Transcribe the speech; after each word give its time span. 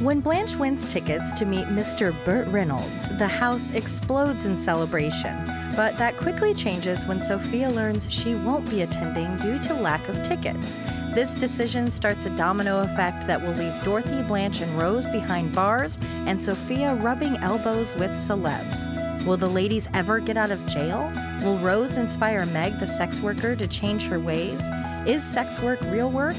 When 0.00 0.20
Blanche 0.20 0.56
wins 0.56 0.90
tickets 0.90 1.34
to 1.34 1.44
meet 1.44 1.66
Mr. 1.66 2.14
Burt 2.24 2.48
Reynolds, 2.48 3.10
the 3.18 3.28
house 3.28 3.70
explodes 3.72 4.46
in 4.46 4.56
celebration. 4.56 5.44
But 5.76 5.98
that 5.98 6.16
quickly 6.16 6.54
changes 6.54 7.04
when 7.04 7.20
Sophia 7.20 7.68
learns 7.68 8.10
she 8.10 8.34
won't 8.34 8.70
be 8.70 8.80
attending 8.80 9.36
due 9.36 9.58
to 9.58 9.74
lack 9.74 10.08
of 10.08 10.22
tickets. 10.22 10.78
This 11.12 11.34
decision 11.34 11.90
starts 11.90 12.24
a 12.24 12.34
domino 12.34 12.80
effect 12.80 13.26
that 13.26 13.42
will 13.42 13.52
leave 13.52 13.74
Dorothy, 13.84 14.22
Blanche, 14.22 14.62
and 14.62 14.72
Rose 14.78 15.04
behind 15.04 15.54
bars, 15.54 15.98
and 16.24 16.40
Sophia 16.40 16.94
rubbing 16.94 17.36
elbows 17.36 17.94
with 17.96 18.12
celebs. 18.12 19.26
Will 19.26 19.36
the 19.36 19.50
ladies 19.50 19.86
ever 19.92 20.18
get 20.18 20.38
out 20.38 20.50
of 20.50 20.66
jail? 20.66 21.12
Will 21.44 21.58
Rose 21.58 21.98
inspire 21.98 22.46
Meg, 22.46 22.78
the 22.80 22.86
sex 22.86 23.20
worker, 23.20 23.54
to 23.54 23.66
change 23.66 24.04
her 24.04 24.18
ways? 24.18 24.66
Is 25.06 25.22
sex 25.22 25.60
work 25.60 25.82
real 25.82 26.10
work? 26.10 26.36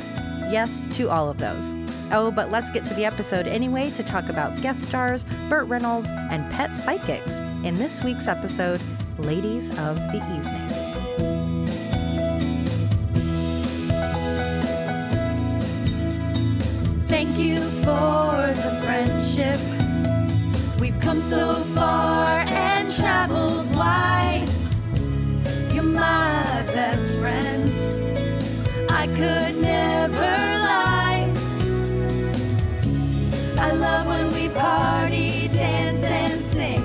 Yes 0.50 0.88
to 0.96 1.12
all 1.12 1.30
of 1.30 1.38
those. 1.38 1.72
Oh, 2.14 2.30
but 2.30 2.52
let's 2.52 2.70
get 2.70 2.84
to 2.86 2.94
the 2.94 3.06
episode 3.06 3.48
anyway 3.48 3.90
to 3.92 4.04
talk 4.04 4.28
about 4.28 4.62
guest 4.62 4.84
stars, 4.84 5.24
Burt 5.48 5.66
Reynolds, 5.68 6.12
and 6.12 6.52
pet 6.52 6.76
psychics 6.76 7.40
in 7.64 7.74
this 7.76 8.04
week's 8.04 8.28
episode, 8.28 8.82
Ladies 9.18 9.70
of 9.80 9.96
the 9.96 10.18
Evening. 10.18 10.68
Thank 17.08 17.38
you 17.38 17.60
for 17.84 18.52
the 18.56 18.82
friendship. 18.84 19.58
We've 20.82 21.00
come 21.00 21.22
so 21.22 21.54
far 21.76 22.40
and 22.50 22.92
traveled 22.92 23.74
wide. 23.74 24.50
You're 25.74 25.84
my 25.84 26.42
best 26.74 27.18
friends. 27.20 27.88
I 28.90 29.08
could 29.08 29.62
never 29.62 30.61
I 33.64 33.74
love 33.74 34.08
when 34.08 34.28
we 34.34 34.50
party, 34.50 35.48
dance, 35.50 36.04
and 36.04 36.42
sing, 36.42 36.84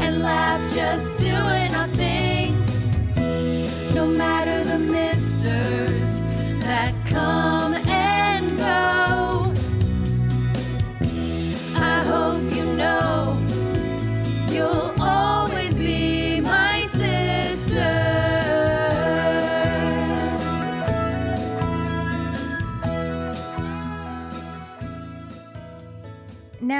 and 0.00 0.22
laugh 0.22 0.60
just 0.74 1.14
doing 1.18 1.70
our 1.74 1.86
thing. 1.88 2.56
No 3.94 4.06
matter 4.06 4.57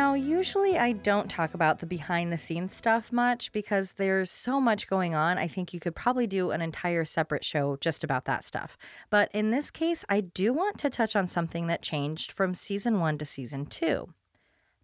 Now, 0.09 0.15
usually 0.15 0.79
I 0.79 0.93
don't 0.93 1.29
talk 1.29 1.53
about 1.53 1.81
the 1.81 1.87
behind 1.87 2.33
the 2.33 2.39
scenes 2.39 2.75
stuff 2.75 3.13
much 3.13 3.53
because 3.53 3.93
there's 3.93 4.31
so 4.31 4.59
much 4.59 4.89
going 4.89 5.15
on. 5.15 5.37
I 5.37 5.49
think 5.49 5.75
you 5.75 5.81
could 5.81 5.95
probably 5.95 6.27
do 6.27 6.51
an 6.51 6.63
entire 6.63 7.05
separate 7.05 7.45
show 7.45 7.77
just 7.77 8.03
about 8.03 8.25
that 8.25 8.43
stuff. 8.43 8.79
But 9.11 9.31
in 9.35 9.51
this 9.51 9.71
case, 9.71 10.07
I 10.09 10.23
do 10.23 10.55
want 10.55 10.79
to 10.79 10.89
touch 10.89 11.15
on 11.15 11.29
something 11.29 11.67
that 11.67 11.83
changed 11.83 12.33
from 12.33 12.55
season 12.55 13.01
one 13.01 13.19
to 13.19 13.27
season 13.27 13.67
two. 13.67 14.09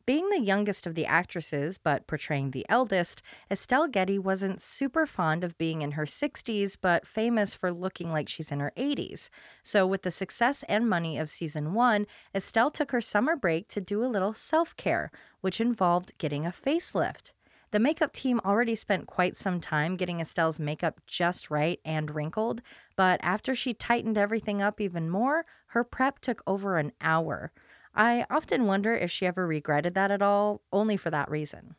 Being 0.07 0.29
the 0.29 0.41
youngest 0.41 0.87
of 0.87 0.95
the 0.95 1.07
actresses, 1.07 1.79
but 1.79 2.07
portraying 2.07 2.51
the 2.51 2.67
eldest, 2.69 3.23
Estelle 3.51 3.89
Getty 3.89 4.19
wasn't 4.19 4.61
super 4.61 5.07
fond 5.07 5.43
of 5.43 5.57
being 5.57 5.81
in 5.81 5.93
her 5.93 6.05
60s, 6.05 6.77
but 6.79 7.07
famous 7.07 7.55
for 7.55 7.73
looking 7.73 8.13
like 8.13 8.29
she's 8.29 8.53
in 8.53 8.61
her 8.61 8.73
80s. 8.77 9.31
So, 9.63 9.87
with 9.87 10.03
the 10.03 10.11
success 10.11 10.63
and 10.69 10.87
money 10.87 11.17
of 11.17 11.31
season 11.31 11.73
one, 11.73 12.07
Estelle 12.35 12.71
took 12.71 12.91
her 12.91 13.01
summer 13.01 13.35
break 13.35 13.67
to 13.69 13.81
do 13.81 14.05
a 14.05 14.13
little 14.13 14.35
self 14.35 14.77
care, 14.77 15.11
which 15.41 15.59
involved 15.59 16.13
getting 16.19 16.45
a 16.45 16.51
facelift. 16.51 17.33
The 17.71 17.81
makeup 17.81 18.13
team 18.13 18.43
already 18.45 18.75
spent 18.75 19.07
quite 19.07 19.39
some 19.39 19.59
time 19.59 19.97
getting 19.97 20.21
Estelle's 20.21 20.61
makeup 20.61 21.01
just 21.07 21.51
right 21.51 21.81
and 21.83 22.15
wrinkled, 22.15 22.61
but 22.95 23.19
after 23.23 23.55
she 23.55 23.73
tightened 23.73 24.19
everything 24.19 24.61
up 24.61 24.83
even 24.83 25.09
more, 25.09 25.47
her 25.69 25.83
prep 25.83 26.21
took 26.21 26.43
over 26.47 26.77
an 26.77 26.93
hour. 27.01 27.53
I 27.95 28.27
often 28.29 28.67
wonder 28.67 28.93
if 28.95 29.11
she 29.11 29.27
ever 29.27 29.47
regretted 29.47 29.95
that 29.95 30.11
at 30.11 30.23
all, 30.23 30.63
only 30.73 30.97
for 30.97 31.11
that 31.11 31.31
reason. 31.31 31.77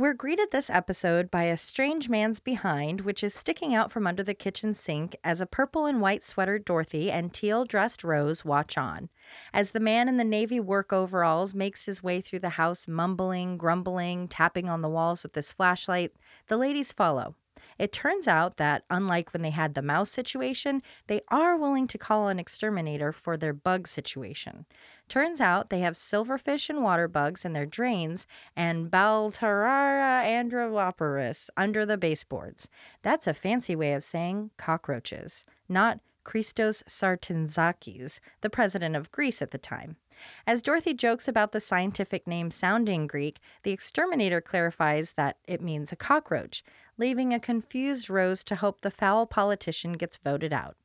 We're 0.00 0.14
greeted 0.14 0.52
this 0.52 0.70
episode 0.70 1.28
by 1.28 1.44
a 1.44 1.56
strange 1.56 2.08
man's 2.08 2.38
behind, 2.38 3.00
which 3.00 3.24
is 3.24 3.34
sticking 3.34 3.74
out 3.74 3.90
from 3.90 4.06
under 4.06 4.22
the 4.22 4.32
kitchen 4.32 4.72
sink 4.72 5.16
as 5.24 5.40
a 5.40 5.46
purple 5.46 5.86
and 5.86 6.00
white 6.00 6.22
sweatered 6.22 6.64
Dorothy 6.64 7.10
and 7.10 7.34
teal 7.34 7.64
dressed 7.64 8.04
Rose 8.04 8.44
watch 8.44 8.78
on. 8.78 9.08
As 9.52 9.72
the 9.72 9.80
man 9.80 10.08
in 10.08 10.16
the 10.16 10.22
navy 10.22 10.60
work 10.60 10.92
overalls 10.92 11.52
makes 11.52 11.86
his 11.86 12.00
way 12.00 12.20
through 12.20 12.38
the 12.38 12.50
house, 12.50 12.86
mumbling, 12.86 13.58
grumbling, 13.58 14.28
tapping 14.28 14.68
on 14.68 14.82
the 14.82 14.88
walls 14.88 15.24
with 15.24 15.34
his 15.34 15.50
flashlight, 15.50 16.12
the 16.46 16.56
ladies 16.56 16.92
follow. 16.92 17.34
It 17.78 17.92
turns 17.92 18.26
out 18.26 18.56
that, 18.56 18.84
unlike 18.90 19.32
when 19.32 19.42
they 19.42 19.50
had 19.50 19.74
the 19.74 19.82
mouse 19.82 20.10
situation, 20.10 20.82
they 21.06 21.20
are 21.28 21.56
willing 21.56 21.86
to 21.88 21.98
call 21.98 22.28
an 22.28 22.38
exterminator 22.38 23.12
for 23.12 23.36
their 23.36 23.52
bug 23.52 23.86
situation. 23.86 24.66
Turns 25.08 25.40
out 25.40 25.70
they 25.70 25.80
have 25.80 25.94
silverfish 25.94 26.68
and 26.68 26.82
water 26.82 27.08
bugs 27.08 27.44
in 27.44 27.52
their 27.52 27.66
drains 27.66 28.26
and 28.56 28.90
Baltarara 28.90 30.24
androporis 30.24 31.48
under 31.56 31.86
the 31.86 31.96
baseboards. 31.96 32.68
That's 33.02 33.26
a 33.26 33.34
fancy 33.34 33.76
way 33.76 33.92
of 33.94 34.04
saying 34.04 34.50
cockroaches, 34.56 35.44
not 35.68 36.00
Christos 36.24 36.82
Sartzetakis, 36.82 38.20
the 38.42 38.50
president 38.50 38.96
of 38.96 39.10
Greece 39.10 39.40
at 39.40 39.50
the 39.50 39.56
time. 39.56 39.96
As 40.46 40.62
Dorothy 40.62 40.94
jokes 40.94 41.28
about 41.28 41.52
the 41.52 41.60
scientific 41.60 42.26
name 42.26 42.50
sounding 42.50 43.06
Greek, 43.06 43.40
the 43.62 43.72
exterminator 43.72 44.40
clarifies 44.40 45.12
that 45.14 45.36
it 45.46 45.60
means 45.60 45.92
a 45.92 45.96
cockroach, 45.96 46.62
leaving 46.96 47.32
a 47.32 47.40
confused 47.40 48.10
Rose 48.10 48.42
to 48.44 48.56
hope 48.56 48.80
the 48.80 48.90
foul 48.90 49.26
politician 49.26 49.92
gets 49.94 50.16
voted 50.16 50.52
out. 50.52 50.76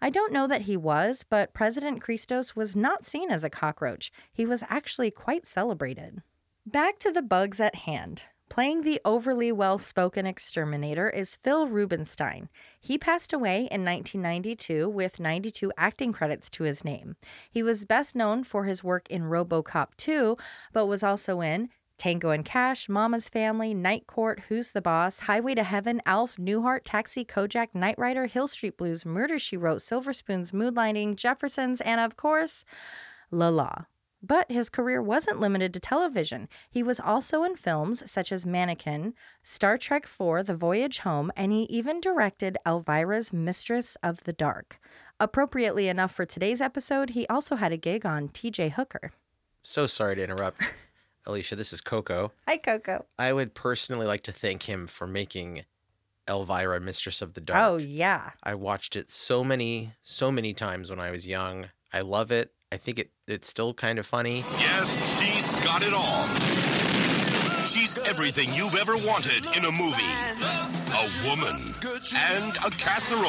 I 0.00 0.10
don't 0.10 0.32
know 0.32 0.46
that 0.46 0.62
he 0.62 0.76
was, 0.76 1.24
but 1.28 1.54
President 1.54 2.00
Christos 2.00 2.54
was 2.54 2.76
not 2.76 3.04
seen 3.04 3.30
as 3.30 3.44
a 3.44 3.50
cockroach. 3.50 4.12
He 4.32 4.46
was 4.46 4.62
actually 4.68 5.10
quite 5.10 5.46
celebrated. 5.46 6.22
Back 6.64 6.98
to 7.00 7.12
the 7.12 7.22
bugs 7.22 7.60
at 7.60 7.74
hand. 7.74 8.24
Playing 8.48 8.82
the 8.82 9.00
overly 9.04 9.52
well 9.52 9.78
spoken 9.78 10.24
exterminator 10.24 11.10
is 11.10 11.36
Phil 11.36 11.68
Rubenstein. 11.68 12.48
He 12.80 12.96
passed 12.96 13.32
away 13.32 13.68
in 13.70 13.84
1992 13.84 14.88
with 14.88 15.20
92 15.20 15.72
acting 15.76 16.12
credits 16.12 16.48
to 16.50 16.64
his 16.64 16.84
name. 16.84 17.16
He 17.50 17.62
was 17.62 17.84
best 17.84 18.14
known 18.14 18.44
for 18.44 18.64
his 18.64 18.84
work 18.84 19.10
in 19.10 19.24
Robocop 19.24 19.88
2, 19.96 20.36
but 20.72 20.86
was 20.86 21.02
also 21.02 21.40
in 21.40 21.68
Tango 21.98 22.30
and 22.30 22.44
Cash, 22.44 22.88
Mama's 22.88 23.28
Family, 23.28 23.74
Night 23.74 24.06
Court, 24.06 24.44
Who's 24.48 24.72
the 24.72 24.82
Boss, 24.82 25.20
Highway 25.20 25.54
to 25.54 25.62
Heaven, 25.62 26.00
Alf, 26.06 26.36
Newhart, 26.36 26.82
Taxi, 26.84 27.24
Kojak, 27.24 27.74
Knight 27.74 27.98
Rider, 27.98 28.26
Hill 28.26 28.48
Street 28.48 28.76
Blues, 28.76 29.06
Murder 29.06 29.38
She 29.38 29.56
Wrote, 29.56 29.82
Silver 29.82 30.12
Spoons, 30.12 30.52
Moonlighting, 30.52 31.16
Jeffersons, 31.16 31.80
and 31.80 32.00
of 32.00 32.16
course, 32.16 32.64
La 33.30 33.48
La. 33.48 33.86
But 34.26 34.50
his 34.50 34.68
career 34.68 35.00
wasn't 35.00 35.38
limited 35.38 35.72
to 35.74 35.80
television. 35.80 36.48
He 36.68 36.82
was 36.82 36.98
also 36.98 37.44
in 37.44 37.54
films 37.54 38.10
such 38.10 38.32
as 38.32 38.44
Mannequin, 38.44 39.14
Star 39.44 39.78
Trek 39.78 40.04
IV 40.04 40.46
The 40.46 40.56
Voyage 40.56 40.98
Home, 41.00 41.30
and 41.36 41.52
he 41.52 41.62
even 41.64 42.00
directed 42.00 42.58
Elvira's 42.66 43.32
Mistress 43.32 43.96
of 44.02 44.24
the 44.24 44.32
Dark. 44.32 44.80
Appropriately 45.20 45.86
enough 45.86 46.12
for 46.12 46.26
today's 46.26 46.60
episode, 46.60 47.10
he 47.10 47.24
also 47.28 47.54
had 47.54 47.70
a 47.70 47.76
gig 47.76 48.04
on 48.04 48.28
TJ 48.28 48.72
Hooker. 48.72 49.12
So 49.62 49.86
sorry 49.86 50.16
to 50.16 50.24
interrupt. 50.24 50.60
Alicia, 51.26 51.54
this 51.54 51.72
is 51.72 51.80
Coco. 51.80 52.32
Hi, 52.48 52.56
Coco. 52.56 53.04
I 53.18 53.32
would 53.32 53.54
personally 53.54 54.06
like 54.06 54.22
to 54.24 54.32
thank 54.32 54.64
him 54.64 54.88
for 54.88 55.06
making 55.06 55.64
Elvira 56.28 56.80
Mistress 56.80 57.22
of 57.22 57.34
the 57.34 57.40
Dark. 57.40 57.62
Oh, 57.62 57.76
yeah. 57.76 58.30
I 58.42 58.54
watched 58.54 58.96
it 58.96 59.08
so 59.08 59.44
many, 59.44 59.92
so 60.02 60.32
many 60.32 60.52
times 60.52 60.90
when 60.90 60.98
I 60.98 61.12
was 61.12 61.28
young. 61.28 61.68
I 61.92 62.00
love 62.00 62.32
it. 62.32 62.52
I 62.72 62.76
think 62.76 62.98
it 62.98 63.10
it's 63.26 63.48
still 63.48 63.74
kind 63.74 63.98
of 63.98 64.06
funny. 64.06 64.38
Yes, 64.58 65.18
she's 65.18 65.64
got 65.64 65.82
it 65.82 65.92
all. 65.92 66.24
She's 67.66 67.96
everything 68.08 68.52
you've 68.52 68.76
ever 68.76 68.96
wanted 68.96 69.44
in 69.56 69.64
a 69.64 69.72
movie 69.72 70.66
a 70.96 71.28
woman 71.28 71.74
and 72.14 72.56
a 72.64 72.70
casserole. 72.70 73.22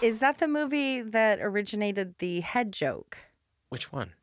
Is 0.00 0.20
that 0.20 0.38
the 0.38 0.48
movie 0.48 1.02
that 1.02 1.38
originated 1.42 2.16
the 2.18 2.40
head 2.40 2.72
joke? 2.72 3.18
Which 3.68 3.92
one? 3.92 4.14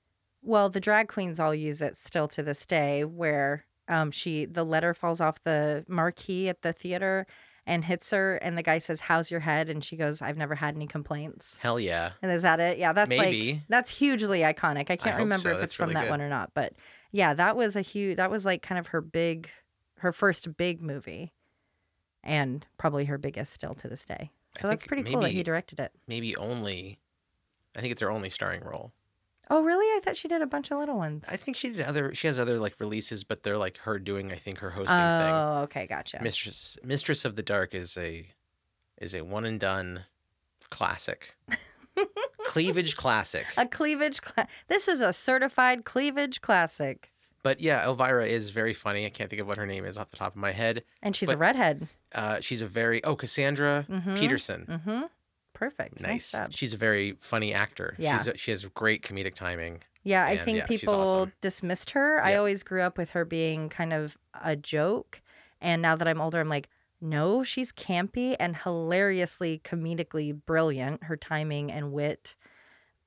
Well, 0.41 0.69
the 0.69 0.79
drag 0.79 1.07
queens 1.07 1.39
all 1.39 1.53
use 1.53 1.81
it 1.81 1.97
still 1.97 2.27
to 2.29 2.41
this 2.41 2.65
day, 2.65 3.03
where 3.03 3.65
um, 3.87 4.09
she 4.09 4.45
the 4.45 4.63
letter 4.63 4.93
falls 4.93 5.21
off 5.21 5.43
the 5.43 5.85
marquee 5.87 6.49
at 6.49 6.63
the 6.63 6.73
theater 6.73 7.27
and 7.67 7.83
hits 7.85 8.09
her, 8.11 8.37
and 8.37 8.57
the 8.57 8.63
guy 8.63 8.79
says, 8.79 9.01
"How's 9.01 9.29
your 9.29 9.41
head?" 9.41 9.69
and 9.69 9.83
she 9.85 9.95
goes, 9.97 10.21
"I've 10.21 10.37
never 10.37 10.55
had 10.55 10.73
any 10.75 10.87
complaints." 10.87 11.59
Hell 11.59 11.79
yeah. 11.79 12.13
And 12.23 12.31
is 12.31 12.41
that 12.41 12.59
it? 12.59 12.79
Yeah, 12.79 12.93
that's 12.93 13.09
Maybe. 13.09 13.53
like 13.53 13.61
that's 13.67 13.89
hugely 13.95 14.39
iconic. 14.39 14.89
I 14.89 14.95
can't 14.95 15.11
hope 15.11 15.19
remember 15.19 15.37
so. 15.37 15.49
if 15.49 15.55
it's 15.55 15.61
That's 15.61 15.73
from 15.75 15.89
really 15.89 15.95
that 15.95 16.03
good. 16.05 16.09
one 16.11 16.21
or 16.21 16.29
not, 16.29 16.51
but 16.55 16.73
yeah, 17.11 17.33
that 17.35 17.55
was 17.55 17.75
a 17.75 17.81
huge. 17.81 18.17
That 18.17 18.31
was 18.31 18.45
like 18.45 18.61
kind 18.63 18.79
of 18.79 18.87
her 18.87 19.01
big, 19.01 19.49
her 19.99 20.11
first 20.11 20.55
big 20.57 20.81
movie, 20.81 21.33
and 22.23 22.65
probably 22.77 23.05
her 23.05 23.17
biggest 23.17 23.53
still 23.53 23.73
to 23.75 23.87
this 23.87 24.05
day. 24.05 24.31
I 24.55 24.59
So 24.59 24.67
that's 24.69 24.81
think 24.81 24.87
pretty 24.87 25.11
cool 25.11 25.21
that 25.21 25.31
he 25.31 25.43
directed 25.43 25.79
it. 25.79 25.91
Maybe 26.07 26.35
only 26.37 26.99
I 27.75 27.81
think 27.81 27.91
it's 27.91 28.01
her 28.01 28.09
only 28.09 28.29
starring 28.29 28.63
role. 28.63 28.91
Oh, 29.49 29.63
really? 29.63 29.85
I 29.95 29.99
thought 30.03 30.17
she 30.17 30.27
did 30.27 30.41
a 30.41 30.45
bunch 30.47 30.71
of 30.71 30.77
little 30.79 30.97
ones. 30.97 31.27
I 31.31 31.37
think 31.37 31.55
she 31.57 31.69
did 31.69 31.81
other. 31.81 32.13
She 32.13 32.27
has 32.27 32.37
other 32.37 32.59
like 32.59 32.75
releases, 32.79 33.23
but 33.23 33.43
they're 33.43 33.57
like 33.57 33.77
her 33.79 33.97
doing. 33.99 34.31
I 34.31 34.35
think 34.35 34.57
her 34.59 34.71
hosting 34.71 34.95
thing. 34.95 34.97
oh, 35.33 35.61
okay, 35.63 35.87
gotcha. 35.87 36.19
Mistress 36.21 36.77
Mistress 36.83 37.23
of 37.25 37.35
the 37.35 37.43
Dark 37.43 37.73
is 37.73 37.97
a 37.97 38.27
is 38.97 39.13
a 39.15 39.21
one 39.21 39.45
and 39.45 39.59
done 39.59 40.03
classic. 40.69 41.35
cleavage 42.45 42.95
classic. 42.95 43.45
a 43.57 43.65
cleavage. 43.65 44.21
Cla- 44.21 44.47
this 44.67 44.87
is 44.87 45.01
a 45.01 45.13
certified 45.13 45.85
cleavage 45.85 46.41
classic, 46.41 47.11
But 47.43 47.61
yeah, 47.61 47.83
Elvira 47.85 48.25
is 48.25 48.49
very 48.49 48.73
funny. 48.73 49.05
I 49.05 49.09
can't 49.09 49.29
think 49.29 49.41
of 49.41 49.47
what 49.47 49.57
her 49.57 49.65
name 49.65 49.85
is 49.85 49.97
off 49.97 50.09
the 50.11 50.17
top 50.17 50.33
of 50.33 50.41
my 50.41 50.51
head. 50.51 50.83
and 51.01 51.15
she's 51.15 51.31
a 51.31 51.37
redhead. 51.37 51.87
Uh, 52.13 52.39
she's 52.39 52.61
a 52.61 52.67
very 52.67 53.03
oh 53.03 53.15
Cassandra 53.15 53.85
Mhm. 53.89 54.17
Peterson. 54.17 54.65
Mm-hmm. 54.69 55.01
Perfect. 55.57 55.99
Nice. 56.01 56.33
Nice. 56.35 56.53
She's 56.53 56.73
a 56.73 56.77
very 56.77 57.17
funny 57.19 57.53
actor. 57.53 57.95
Yeah. 57.97 58.17
She's 58.17 58.27
a, 58.27 58.37
she 58.37 58.51
has 58.51 58.63
great 58.65 59.01
comedic 59.01 59.33
timing. 59.33 59.81
Yeah, 60.03 60.23
I 60.25 60.31
And, 60.33 60.39
think 60.41 60.57
yeah, 60.59 60.65
people 60.67 60.93
awesome. 60.93 61.33
dismissed 61.41 61.89
her. 61.91 62.23
I 62.23 62.31
Yeah. 62.31 62.37
always 62.37 62.61
grew 62.63 62.81
up 62.81 62.97
with 62.97 63.09
her 63.11 63.25
being 63.25 63.67
kind 63.69 63.91
of 63.91 64.17
a 64.41 64.55
joke. 64.55 65.21
And 65.59 65.81
now 65.81 65.95
that 65.95 66.07
I'm 66.07 66.21
older, 66.21 66.39
I'm 66.39 66.47
like, 66.49 66.69
no, 67.01 67.41
she's 67.43 67.71
campy 67.71 68.35
and 68.39 68.55
hilariously 68.55 69.59
comedically 69.63 70.39
brilliant. 70.45 71.03
Her 71.05 71.17
timing 71.17 71.71
and 71.71 71.91
wit, 71.91 72.35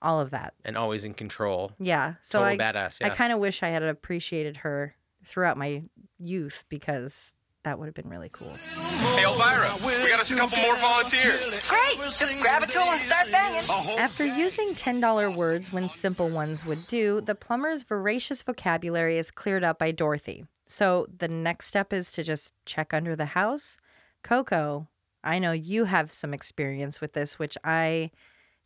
all 0.03 0.21
of 0.21 0.31
that. 0.31 0.55
and 0.65 0.77
always 0.77 1.05
in 1.05 1.15
control. 1.15 1.73
Yeah. 1.79 2.15
So 2.21 2.41
Total 2.41 2.55
I, 2.61 2.73
badass. 2.73 3.01
Yeah. 3.01 3.07
I 3.07 3.11
kind 3.11 3.33
of 3.33 3.39
wish 3.39 3.63
I 3.63 3.69
had 3.69 3.83
appreciated 3.83 4.59
her 4.59 4.95
throughout 5.25 5.57
my 5.57 5.85
youth 6.19 6.65
because 6.69 7.37
that 7.65 7.79
would 7.79 7.87
have 7.87 7.95
been 7.95 8.09
really 8.09 8.31
cool. 8.31 8.53
Hey, 9.17 9.25
Elvira, 9.25 9.71
we 9.85 10.09
got 10.09 10.21
us 10.21 10.31
a 10.31 10.37
couple 10.37 10.59
more 10.59 10.77
volunteers. 10.77 11.61
Great! 11.69 11.97
Just 11.99 12.41
grab 12.41 12.63
a 12.63 12.67
tool 12.67 12.83
and 12.83 13.01
start 13.01 13.31
banging. 13.31 13.99
After 13.99 14.25
using 14.25 14.69
$10 14.69 15.37
words 15.37 15.73
when 15.73 15.89
simple 15.89 16.29
ones 16.29 16.65
would 16.65 16.87
do, 16.87 17.21
the 17.21 17.35
plumber's 17.35 17.83
voracious 17.83 18.43
vocabulary 18.43 19.19
is 19.19 19.31
cleared 19.31 19.65
up 19.65 19.79
by 19.79 19.91
Dorothy. 19.91 20.45
So 20.67 21.07
the 21.19 21.29
next 21.29 21.67
step 21.67 21.93
is 21.93 22.13
to 22.13 22.23
just 22.23 22.55
check 22.65 22.95
under 22.95 23.15
the 23.15 23.27
house. 23.27 23.79
Coco, 24.23 24.89
I 25.23 25.39
know 25.39 25.53
you 25.53 25.85
have 25.85 26.13
some 26.13 26.33
experience 26.33 27.01
with 27.01 27.13
this, 27.13 27.39
which 27.39 27.59
I 27.65 28.11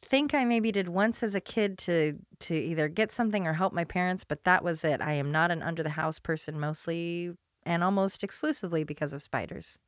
think 0.03 0.35
I 0.35 0.45
maybe 0.45 0.71
did 0.71 0.89
once 0.89 1.23
as 1.23 1.35
a 1.35 1.41
kid 1.41 1.79
to 1.79 2.19
to 2.41 2.55
either 2.55 2.89
get 2.89 3.11
something 3.11 3.47
or 3.47 3.55
help 3.55 3.73
my 3.73 3.85
parents, 3.85 4.23
but 4.23 4.45
that 4.45 4.63
was 4.63 4.85
it. 4.85 5.01
I 5.01 5.15
am 5.15 5.33
not 5.33 5.51
an 5.51 5.63
under 5.63 5.83
the 5.83 5.91
house 5.91 6.19
person 6.19 6.61
mostly 6.61 7.33
and 7.67 7.83
almost 7.85 8.23
exclusively 8.25 8.85
because 8.85 9.13
of 9.13 9.23
spiders. 9.23 9.79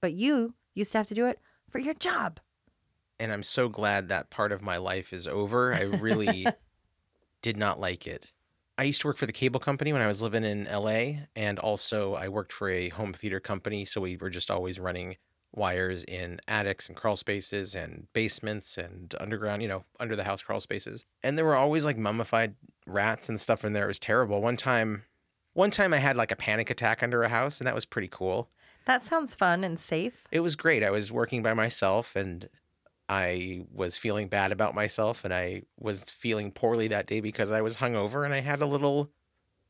But 0.00 0.12
you 0.14 0.54
used 0.74 0.92
to 0.92 0.98
have 0.98 1.08
to 1.08 1.14
do 1.14 1.26
it 1.26 1.38
for 1.68 1.78
your 1.78 1.94
job. 1.94 2.40
and 3.18 3.32
I'm 3.32 3.42
so 3.42 3.68
glad 3.68 4.08
that 4.08 4.30
part 4.30 4.50
of 4.50 4.62
my 4.62 4.78
life 4.78 5.12
is 5.12 5.26
over. 5.26 5.74
I 5.74 5.82
really 5.82 6.46
did 7.42 7.56
not 7.56 7.78
like 7.78 8.06
it. 8.06 8.32
I 8.78 8.84
used 8.84 9.02
to 9.02 9.08
work 9.08 9.18
for 9.18 9.26
the 9.26 9.32
cable 9.32 9.60
company 9.60 9.92
when 9.92 10.00
I 10.00 10.06
was 10.06 10.22
living 10.22 10.42
in 10.42 10.64
LA, 10.64 11.26
and 11.36 11.58
also 11.58 12.14
I 12.14 12.28
worked 12.28 12.52
for 12.52 12.70
a 12.70 12.88
home 12.88 13.12
theater 13.12 13.38
company. 13.38 13.84
So 13.84 14.00
we 14.00 14.16
were 14.16 14.30
just 14.30 14.50
always 14.50 14.80
running 14.80 15.16
wires 15.52 16.02
in 16.04 16.40
attics 16.48 16.88
and 16.88 16.96
crawl 16.96 17.16
spaces 17.16 17.74
and 17.74 18.06
basements 18.14 18.78
and 18.78 19.14
underground, 19.20 19.60
you 19.60 19.68
know, 19.68 19.84
under 19.98 20.16
the 20.16 20.24
house 20.24 20.42
crawl 20.42 20.60
spaces. 20.60 21.04
And 21.22 21.36
there 21.36 21.44
were 21.44 21.56
always 21.56 21.84
like 21.84 21.98
mummified 21.98 22.54
rats 22.86 23.28
and 23.28 23.38
stuff 23.38 23.64
in 23.64 23.74
there. 23.74 23.84
It 23.84 23.88
was 23.88 23.98
terrible. 23.98 24.40
One 24.40 24.56
time, 24.56 25.02
one 25.60 25.70
time 25.70 25.92
I 25.92 25.98
had 25.98 26.16
like 26.16 26.32
a 26.32 26.36
panic 26.36 26.70
attack 26.70 27.02
under 27.02 27.22
a 27.22 27.28
house, 27.28 27.60
and 27.60 27.66
that 27.66 27.74
was 27.74 27.84
pretty 27.84 28.08
cool. 28.08 28.48
That 28.86 29.02
sounds 29.02 29.34
fun 29.34 29.62
and 29.62 29.78
safe. 29.78 30.26
It 30.32 30.40
was 30.40 30.56
great. 30.56 30.82
I 30.82 30.90
was 30.90 31.12
working 31.12 31.42
by 31.42 31.52
myself 31.52 32.16
and 32.16 32.48
I 33.10 33.66
was 33.70 33.98
feeling 33.98 34.28
bad 34.28 34.52
about 34.52 34.74
myself 34.74 35.22
and 35.22 35.34
I 35.34 35.64
was 35.78 36.04
feeling 36.04 36.50
poorly 36.50 36.88
that 36.88 37.06
day 37.06 37.20
because 37.20 37.52
I 37.52 37.60
was 37.60 37.76
hungover 37.76 38.24
and 38.24 38.32
I 38.32 38.40
had 38.40 38.62
a 38.62 38.66
little 38.66 39.10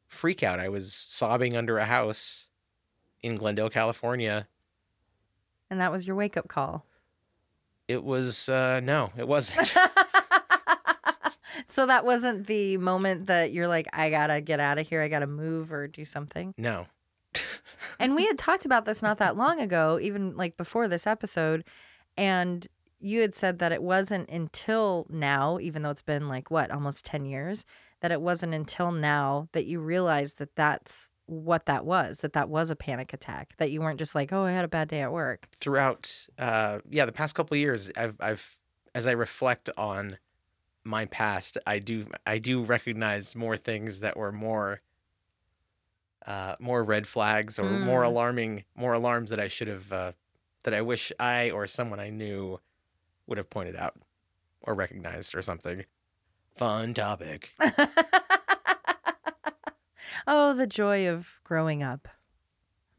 freak 0.07 0.45
out. 0.45 0.61
I 0.61 0.69
was 0.69 0.95
sobbing 0.95 1.57
under 1.57 1.77
a 1.79 1.87
house 1.87 2.47
in 3.21 3.35
Glendale, 3.35 3.69
California. 3.69 4.47
And 5.71 5.81
that 5.81 5.91
was 5.91 6.07
your 6.07 6.15
wake 6.15 6.37
up 6.37 6.47
call. 6.47 6.87
It 7.89 8.05
was 8.05 8.49
uh 8.49 8.79
no, 8.79 9.11
it 9.17 9.27
wasn't. 9.27 9.75
so 11.69 11.87
that 11.87 12.05
wasn't 12.05 12.47
the 12.47 12.77
moment 12.79 13.27
that 13.27 13.53
you're 13.53 13.69
like, 13.69 13.87
I 13.93 14.11
gotta 14.11 14.41
get 14.41 14.61
out 14.61 14.79
of 14.79 14.89
here, 14.89 15.01
I 15.03 15.09
gotta 15.09 15.27
move 15.27 15.73
or 15.73 15.87
do 15.89 16.05
something. 16.05 16.55
no. 16.57 16.87
And 18.01 18.15
we 18.17 18.27
had 18.27 18.39
talked 18.47 18.65
about 18.65 18.87
this 18.87 19.03
not 19.03 19.19
that 19.19 19.37
long 19.37 19.61
ago, 19.61 19.99
even 20.01 20.37
like 20.37 20.57
before 20.57 20.89
this 20.89 21.07
episode. 21.07 21.65
And 22.17 22.67
you 22.99 23.21
had 23.21 23.35
said 23.35 23.59
that 23.61 23.73
it 23.73 23.83
wasn't 23.83 24.29
until 24.31 25.07
now, 25.09 25.59
even 25.61 25.83
though 25.83 25.91
it's 25.91 26.03
been 26.03 26.29
like 26.29 26.51
what, 26.51 26.71
almost 26.71 27.05
10 27.05 27.25
years, 27.27 27.65
that 28.01 28.11
it 28.11 28.21
wasn't 28.21 28.55
until 28.55 28.91
now 28.91 29.49
that 29.53 29.67
you 29.67 29.81
realized 29.81 30.39
that 30.39 30.57
that's 30.57 31.11
what 31.27 31.67
that 31.67 31.85
was, 31.85 32.19
that 32.19 32.33
that 32.33 32.49
was 32.49 32.71
a 32.71 32.77
panic 32.77 33.13
attack, 33.13 33.55
that 33.59 33.71
you 33.71 33.81
weren't 33.81 33.99
just 33.99 34.15
like, 34.15 34.33
oh, 34.33 34.45
I 34.45 34.53
had 34.53 34.65
a 34.65 34.69
bad 34.69 34.89
day 34.89 35.03
at 35.03 35.13
work. 35.13 35.49
Throughout 35.55 36.27
uh 36.39 36.79
yeah, 36.89 37.05
the 37.05 37.13
past 37.13 37.35
couple 37.35 37.55
of 37.55 37.61
years 37.61 37.91
I've 37.97 38.17
I've 38.21 38.57
as 38.95 39.07
I 39.07 39.13
reflect 39.13 39.71
on 39.77 40.19
my 40.85 41.05
past, 41.07 41.59
I 41.67 41.79
do 41.79 42.07
I 42.27 42.39
do 42.39 42.63
recognize 42.63 43.35
more 43.35 43.57
things 43.57 44.01
that 44.01 44.17
were 44.17 44.33
more 44.33 44.81
uh, 46.27 46.55
more 46.61 46.85
red 46.85 47.07
flags 47.07 47.59
or 47.59 47.65
more 47.65 48.03
Mm. 48.03 48.07
alarming, 48.07 48.65
more 48.75 48.93
alarms 48.93 49.31
that 49.31 49.41
I 49.41 49.49
should 49.49 49.69
have, 49.69 49.91
uh, 49.93 50.13
that 50.65 50.75
I 50.75 50.83
wish 50.83 51.13
I 51.19 51.51
or 51.51 51.67
someone 51.67 51.99
I 51.99 52.11
knew 52.11 52.61
would 53.27 53.39
have 53.39 53.49
pointed 53.49 53.75
out 53.75 53.99
or 54.63 54.75
recognized 54.75 55.35
or 55.35 55.41
something. 55.43 55.87
Fun 56.57 56.93
topic. 56.93 57.53
oh, 60.27 60.53
the 60.55 60.67
joy 60.67 61.09
of 61.09 61.41
growing 61.45 61.83
up. 61.83 62.07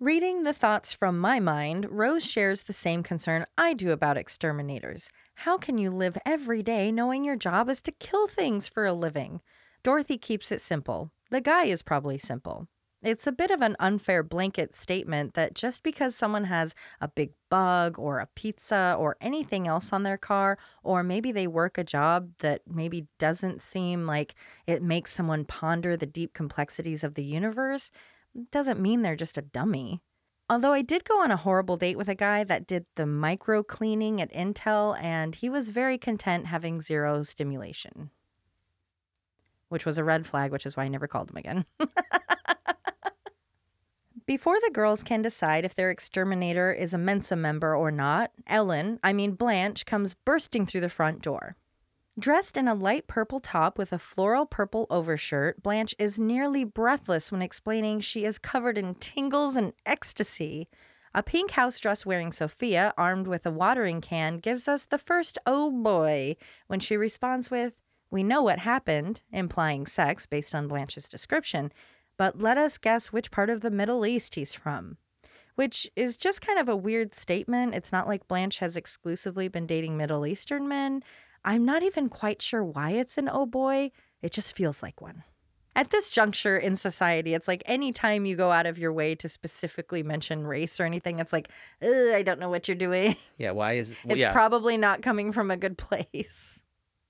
Reading 0.01 0.41
the 0.41 0.51
thoughts 0.51 0.93
from 0.93 1.19
my 1.19 1.39
mind, 1.39 1.85
Rose 1.91 2.25
shares 2.25 2.63
the 2.63 2.73
same 2.73 3.03
concern 3.03 3.45
I 3.55 3.75
do 3.75 3.91
about 3.91 4.17
exterminators. 4.17 5.11
How 5.35 5.59
can 5.59 5.77
you 5.77 5.91
live 5.91 6.17
every 6.25 6.63
day 6.63 6.91
knowing 6.91 7.23
your 7.23 7.35
job 7.35 7.69
is 7.69 7.83
to 7.83 7.91
kill 7.91 8.25
things 8.25 8.67
for 8.67 8.83
a 8.83 8.93
living? 8.93 9.41
Dorothy 9.83 10.17
keeps 10.17 10.51
it 10.51 10.59
simple. 10.59 11.11
The 11.29 11.39
guy 11.39 11.65
is 11.65 11.83
probably 11.83 12.17
simple. 12.17 12.67
It's 13.03 13.27
a 13.27 13.31
bit 13.31 13.51
of 13.51 13.61
an 13.61 13.75
unfair 13.79 14.23
blanket 14.23 14.73
statement 14.73 15.35
that 15.35 15.53
just 15.53 15.83
because 15.83 16.15
someone 16.15 16.45
has 16.45 16.73
a 16.99 17.07
big 17.07 17.33
bug 17.51 17.99
or 17.99 18.17
a 18.17 18.29
pizza 18.35 18.95
or 18.97 19.17
anything 19.21 19.67
else 19.67 19.93
on 19.93 20.01
their 20.01 20.17
car, 20.17 20.57
or 20.83 21.03
maybe 21.03 21.31
they 21.31 21.45
work 21.45 21.77
a 21.77 21.83
job 21.83 22.31
that 22.39 22.61
maybe 22.67 23.07
doesn't 23.19 23.61
seem 23.61 24.07
like 24.07 24.33
it 24.65 24.81
makes 24.81 25.13
someone 25.13 25.45
ponder 25.45 25.95
the 25.95 26.07
deep 26.07 26.33
complexities 26.33 27.03
of 27.03 27.13
the 27.13 27.23
universe, 27.23 27.91
doesn't 28.51 28.79
mean 28.79 29.01
they're 29.01 29.15
just 29.15 29.37
a 29.37 29.41
dummy. 29.41 30.01
Although 30.49 30.73
I 30.73 30.81
did 30.81 31.05
go 31.05 31.21
on 31.21 31.31
a 31.31 31.37
horrible 31.37 31.77
date 31.77 31.97
with 31.97 32.09
a 32.09 32.15
guy 32.15 32.43
that 32.43 32.67
did 32.67 32.85
the 32.95 33.05
micro 33.05 33.63
cleaning 33.63 34.19
at 34.19 34.33
Intel, 34.33 35.01
and 35.01 35.33
he 35.33 35.49
was 35.49 35.69
very 35.69 35.97
content 35.97 36.47
having 36.47 36.81
zero 36.81 37.23
stimulation, 37.23 38.09
which 39.69 39.85
was 39.85 39.97
a 39.97 40.03
red 40.03 40.27
flag, 40.27 40.51
which 40.51 40.65
is 40.65 40.75
why 40.75 40.83
I 40.83 40.89
never 40.89 41.07
called 41.07 41.29
him 41.29 41.37
again. 41.37 41.65
Before 44.25 44.57
the 44.61 44.71
girls 44.73 45.03
can 45.03 45.21
decide 45.21 45.63
if 45.65 45.75
their 45.75 45.89
exterminator 45.89 46.71
is 46.71 46.93
a 46.93 46.97
Mensa 46.97 47.35
member 47.35 47.75
or 47.75 47.91
not, 47.91 48.31
Ellen, 48.45 48.99
I 49.03 49.13
mean 49.13 49.33
Blanche, 49.33 49.85
comes 49.85 50.13
bursting 50.13 50.65
through 50.65 50.81
the 50.81 50.89
front 50.89 51.21
door. 51.21 51.55
Dressed 52.19 52.57
in 52.57 52.67
a 52.67 52.75
light 52.75 53.07
purple 53.07 53.39
top 53.39 53.77
with 53.77 53.93
a 53.93 53.97
floral 53.97 54.45
purple 54.45 54.85
overshirt, 54.89 55.63
Blanche 55.63 55.95
is 55.97 56.19
nearly 56.19 56.65
breathless 56.65 57.31
when 57.31 57.41
explaining 57.41 58.01
she 58.01 58.25
is 58.25 58.37
covered 58.37 58.77
in 58.77 58.95
tingles 58.95 59.55
and 59.55 59.71
ecstasy. 59.85 60.67
A 61.13 61.23
pink 61.23 61.51
house 61.51 61.79
dress 61.79 62.05
wearing 62.05 62.33
Sophia, 62.33 62.93
armed 62.97 63.27
with 63.27 63.45
a 63.45 63.51
watering 63.51 64.01
can, 64.01 64.39
gives 64.39 64.67
us 64.67 64.85
the 64.85 64.97
first 64.97 65.37
oh 65.45 65.71
boy 65.71 66.35
when 66.67 66.81
she 66.81 66.97
responds 66.97 67.49
with, 67.49 67.73
We 68.09 68.23
know 68.23 68.41
what 68.41 68.59
happened, 68.59 69.21
implying 69.31 69.85
sex 69.85 70.25
based 70.25 70.53
on 70.53 70.67
Blanche's 70.67 71.07
description, 71.07 71.71
but 72.17 72.41
let 72.41 72.57
us 72.57 72.77
guess 72.77 73.13
which 73.13 73.31
part 73.31 73.49
of 73.49 73.61
the 73.61 73.71
Middle 73.71 74.05
East 74.05 74.35
he's 74.35 74.53
from. 74.53 74.97
Which 75.55 75.89
is 75.95 76.17
just 76.17 76.41
kind 76.41 76.59
of 76.59 76.67
a 76.67 76.75
weird 76.75 77.13
statement. 77.13 77.73
It's 77.73 77.91
not 77.91 78.07
like 78.07 78.27
Blanche 78.27 78.59
has 78.59 78.75
exclusively 78.75 79.47
been 79.47 79.65
dating 79.65 79.95
Middle 79.95 80.25
Eastern 80.25 80.67
men. 80.67 81.03
I'm 81.43 81.65
not 81.65 81.83
even 81.83 82.09
quite 82.09 82.41
sure 82.41 82.63
why 82.63 82.91
it's 82.91 83.17
an 83.17 83.29
oh 83.31 83.45
boy. 83.45 83.91
It 84.21 84.31
just 84.31 84.55
feels 84.55 84.83
like 84.83 85.01
one. 85.01 85.23
At 85.75 85.89
this 85.89 86.09
juncture 86.09 86.57
in 86.57 86.75
society, 86.75 87.33
it's 87.33 87.47
like 87.47 87.63
anytime 87.65 88.25
you 88.25 88.35
go 88.35 88.51
out 88.51 88.65
of 88.65 88.77
your 88.77 88.91
way 88.91 89.15
to 89.15 89.29
specifically 89.29 90.03
mention 90.03 90.45
race 90.45 90.79
or 90.79 90.85
anything, 90.85 91.19
it's 91.19 91.31
like, 91.31 91.47
"Ugh, 91.81 92.13
I 92.13 92.23
don't 92.23 92.39
know 92.39 92.49
what 92.49 92.67
you're 92.67 92.75
doing. 92.75 93.15
Yeah. 93.37 93.51
Why 93.51 93.73
is, 93.73 93.95
well, 94.03 94.11
It's 94.11 94.21
yeah. 94.21 94.33
probably 94.33 94.77
not 94.77 95.01
coming 95.01 95.31
from 95.31 95.49
a 95.49 95.57
good 95.57 95.77
place. 95.77 96.61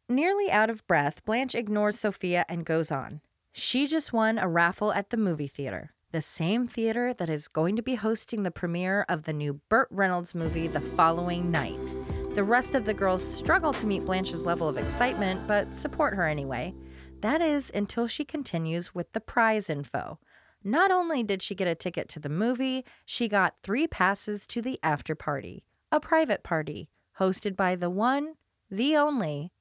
Nearly 0.08 0.50
out 0.52 0.70
of 0.70 0.86
breath, 0.88 1.26
Blanche 1.26 1.56
ignores 1.56 2.00
Sophia 2.00 2.46
and 2.48 2.66
goes 2.66 2.92
on. 2.92 3.20
She 3.52 3.86
just 3.88 4.14
won 4.14 4.38
a 4.38 4.48
raffle 4.48 4.94
at 4.94 5.10
the 5.10 5.18
movie 5.18 5.48
theater, 5.48 5.92
the 6.12 6.22
same 6.22 6.68
theater 6.68 7.14
that 7.16 7.30
is 7.30 7.48
going 7.50 7.76
to 7.76 7.82
be 7.82 7.96
hosting 7.96 8.44
the 8.44 8.52
premiere 8.52 9.06
of 9.10 9.24
the 9.24 9.34
new 9.34 9.60
Burt 9.68 9.88
Reynolds 9.92 10.34
movie 10.36 10.68
the 10.68 10.80
following 10.80 11.52
night. 11.52 11.94
The 12.34 12.44
rest 12.46 12.76
of 12.76 12.86
the 12.86 12.94
girls 12.94 13.22
struggle 13.22 13.74
to 13.74 13.86
meet 13.86 14.06
Blanche's 14.06 14.46
level 14.46 14.70
of 14.70 14.78
excitement, 14.78 15.46
but 15.48 15.76
support 15.76 16.16
her 16.16 16.26
anyway. 16.26 16.74
That 17.20 17.42
is 17.42 17.70
until 17.76 18.08
she 18.08 18.24
continues 18.24 18.96
with 18.96 19.12
the 19.12 19.20
prize 19.20 19.70
info. 19.70 20.18
Not 20.64 20.92
only 20.92 21.24
did 21.24 21.42
she 21.42 21.56
get 21.56 21.68
a 21.68 21.76
ticket 21.76 22.08
to 22.10 22.22
the 22.22 22.30
movie, 22.30 22.86
she 23.06 23.28
got 23.28 23.56
three 23.64 23.86
passes 23.86 24.48
to 24.48 24.62
the 24.62 24.80
after 24.82 25.14
party, 25.14 25.66
a 25.92 26.00
private 26.00 26.42
party 26.42 26.88
hosted 27.20 27.58
by 27.58 27.76
the 27.76 27.90
one, 27.90 28.36
the 28.70 28.96
only, 28.96 29.52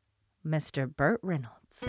Mr. 0.46 0.88
Burt 0.94 1.18
Reynolds. 1.24 1.84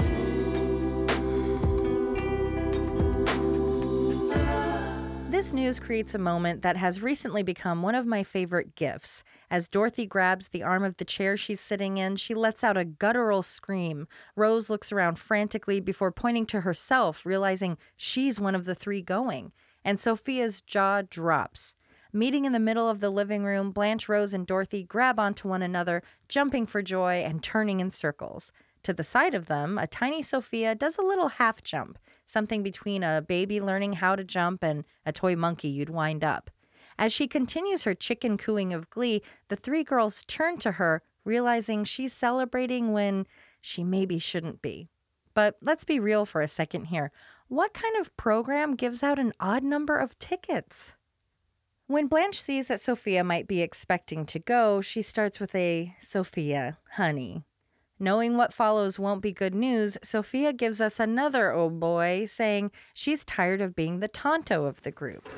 This 5.41 5.53
news 5.53 5.79
creates 5.79 6.13
a 6.13 6.19
moment 6.19 6.62
that 6.62 6.77
has 6.77 7.01
recently 7.01 7.41
become 7.41 7.81
one 7.81 7.95
of 7.95 8.05
my 8.05 8.21
favorite 8.21 8.75
gifs. 8.75 9.24
As 9.50 9.67
Dorothy 9.67 10.05
grabs 10.05 10.50
the 10.50 10.62
arm 10.62 10.83
of 10.83 10.98
the 10.98 11.03
chair 11.03 11.36
she's 11.36 11.60
sitting 11.60 11.98
in, 11.98 12.17
she 12.17 12.36
lets 12.36 12.63
out 12.63 12.77
a 12.77 12.86
guttural 12.86 13.41
scream. 13.41 14.05
Rose 14.36 14.69
looks 14.69 14.91
around 14.91 15.17
frantically 15.17 15.79
before 15.79 16.12
pointing 16.12 16.45
to 16.45 16.62
herself, 16.62 17.25
realizing 17.25 17.79
she's 17.98 18.39
one 18.39 18.53
of 18.53 18.65
the 18.65 18.75
three 18.75 19.01
going. 19.01 19.51
And 19.83 20.00
Sophia's 20.00 20.62
jaw 20.62 21.01
drops. 21.01 21.74
Meeting 22.13 22.45
in 22.45 22.53
the 22.53 22.60
middle 22.60 22.88
of 22.88 23.00
the 23.00 23.10
living 23.10 23.43
room, 23.43 23.71
Blanche, 23.71 24.07
Rose, 24.07 24.36
and 24.36 24.45
Dorothy 24.45 24.83
grab 24.83 25.19
onto 25.19 25.48
one 25.48 25.63
another, 25.63 26.03
jumping 26.29 26.67
for 26.67 26.83
joy 26.83 27.24
and 27.25 27.41
turning 27.41 27.79
in 27.79 27.89
circles. 27.89 28.51
To 28.83 28.93
the 28.93 29.03
side 29.03 29.33
of 29.33 29.48
them, 29.48 29.79
a 29.79 29.88
tiny 29.88 30.21
Sophia 30.21 30.75
does 30.75 31.00
a 31.00 31.03
little 31.03 31.29
half 31.29 31.63
jump, 31.63 31.98
something 32.32 32.64
between 32.64 33.04
a 33.04 33.22
baby 33.22 33.60
learning 33.60 33.94
how 33.94 34.16
to 34.16 34.24
jump 34.24 34.64
and 34.64 34.86
a 35.06 35.12
toy 35.12 35.36
monkey 35.36 35.68
you'd 35.68 35.90
wind 35.90 36.24
up. 36.24 36.50
As 36.98 37.12
she 37.12 37.28
continues 37.28 37.84
her 37.84 37.94
chicken 37.94 38.38
cooing 38.38 38.74
of 38.74 38.90
glee, 38.90 39.22
the 39.50 39.56
three 39.56 39.84
girls 39.84 40.24
turn 40.26 40.58
to 40.60 40.74
her, 40.74 41.02
realizing 41.26 41.84
she's 41.84 42.14
celebrating 42.14 42.94
when 42.94 43.26
she 43.60 43.84
maybe 43.84 44.20
shouldn't 44.20 44.62
be. 44.62 44.88
But 45.34 45.58
let's 45.62 45.84
be 45.84 46.00
real 46.00 46.26
for 46.26 46.42
a 46.42 46.48
second 46.48 46.86
here. 46.86 47.12
What 47.48 47.74
kind 47.74 47.96
of 48.00 48.16
program 48.18 48.76
gives 48.76 49.04
out 49.04 49.20
an 49.20 49.34
odd 49.40 49.64
number 49.64 49.98
of 49.98 50.18
tickets? 50.20 50.94
When 51.88 52.08
Blanche 52.08 52.42
sees 52.42 52.68
that 52.70 52.80
Sophia 52.80 53.24
might 53.24 53.48
be 53.48 53.62
expecting 53.62 54.26
to 54.28 54.40
go, 54.40 54.80
she 54.80 55.02
starts 55.02 55.40
with 55.40 55.54
a 55.54 55.94
Sophia, 56.00 56.78
honey. 56.92 57.44
Knowing 58.01 58.36
what 58.36 58.51
follows 58.51 58.98
won't 58.98 59.22
be 59.22 59.31
good 59.31 59.53
news, 59.53 59.96
Sophia 60.01 60.51
gives 60.51 60.81
us 60.81 61.00
another 61.00 61.51
oh 61.51 61.70
boy, 61.70 62.25
saying 62.25 62.72
she's 62.96 63.24
tired 63.24 63.62
of 63.62 63.75
being 63.75 64.00
the 64.00 64.08
Tonto 64.08 64.65
of 64.65 64.81
the 64.81 64.89
group. 64.89 65.29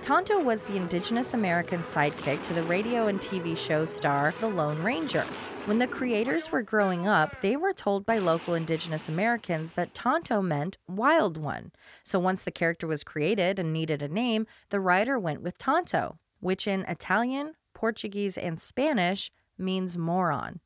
Tonto 0.00 0.40
was 0.40 0.62
the 0.62 0.76
indigenous 0.76 1.34
American 1.34 1.80
sidekick 1.80 2.42
to 2.42 2.54
the 2.54 2.62
radio 2.62 3.08
and 3.08 3.20
TV 3.20 3.54
show 3.54 3.84
star 3.84 4.32
The 4.40 4.48
Lone 4.48 4.82
Ranger. 4.82 5.26
When 5.66 5.78
the 5.78 5.86
creators 5.86 6.50
were 6.50 6.62
growing 6.62 7.06
up, 7.06 7.42
they 7.42 7.54
were 7.54 7.74
told 7.74 8.06
by 8.06 8.16
local 8.16 8.54
indigenous 8.54 9.06
Americans 9.06 9.72
that 9.72 9.92
Tonto 9.92 10.40
meant 10.40 10.78
wild 10.88 11.36
one. 11.36 11.72
So 12.02 12.18
once 12.18 12.44
the 12.44 12.50
character 12.50 12.86
was 12.86 13.04
created 13.04 13.58
and 13.58 13.74
needed 13.74 14.00
a 14.00 14.08
name, 14.08 14.46
the 14.70 14.80
writer 14.80 15.18
went 15.18 15.42
with 15.42 15.58
Tonto, 15.58 16.18
which 16.40 16.66
in 16.66 16.86
Italian, 16.88 17.56
Portuguese, 17.74 18.38
and 18.38 18.58
Spanish 18.58 19.30
means 19.58 19.98
moron. 19.98 20.60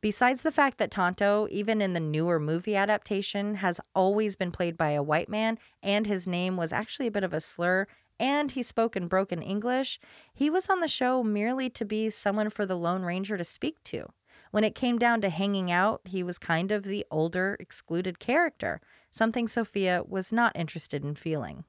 Besides 0.00 0.42
the 0.42 0.52
fact 0.52 0.78
that 0.78 0.92
Tonto, 0.92 1.48
even 1.50 1.82
in 1.82 1.92
the 1.92 2.00
newer 2.00 2.38
movie 2.38 2.76
adaptation, 2.76 3.56
has 3.56 3.80
always 3.94 4.36
been 4.36 4.52
played 4.52 4.76
by 4.76 4.90
a 4.90 5.02
white 5.02 5.28
man 5.28 5.58
and 5.82 6.06
his 6.06 6.26
name 6.26 6.56
was 6.56 6.72
actually 6.72 7.08
a 7.08 7.12
bit 7.12 7.24
of 7.24 7.32
a 7.32 7.40
slur 7.40 7.86
and 8.20 8.52
he 8.52 8.62
spoke 8.62 8.96
in 8.96 9.08
broken 9.08 9.42
English, 9.42 10.00
he 10.34 10.50
was 10.50 10.68
on 10.68 10.80
the 10.80 10.88
show 10.88 11.22
merely 11.22 11.70
to 11.70 11.84
be 11.84 12.10
someone 12.10 12.50
for 12.50 12.66
the 12.66 12.76
Lone 12.76 13.02
Ranger 13.02 13.36
to 13.36 13.44
speak 13.44 13.82
to. 13.84 14.06
When 14.50 14.64
it 14.64 14.74
came 14.74 14.98
down 14.98 15.20
to 15.20 15.30
hanging 15.30 15.70
out, 15.70 16.00
he 16.04 16.22
was 16.22 16.38
kind 16.38 16.72
of 16.72 16.84
the 16.84 17.04
older, 17.10 17.56
excluded 17.60 18.18
character, 18.18 18.80
something 19.10 19.46
Sophia 19.46 20.02
was 20.06 20.32
not 20.32 20.56
interested 20.56 21.04
in 21.04 21.14
feeling. 21.14 21.64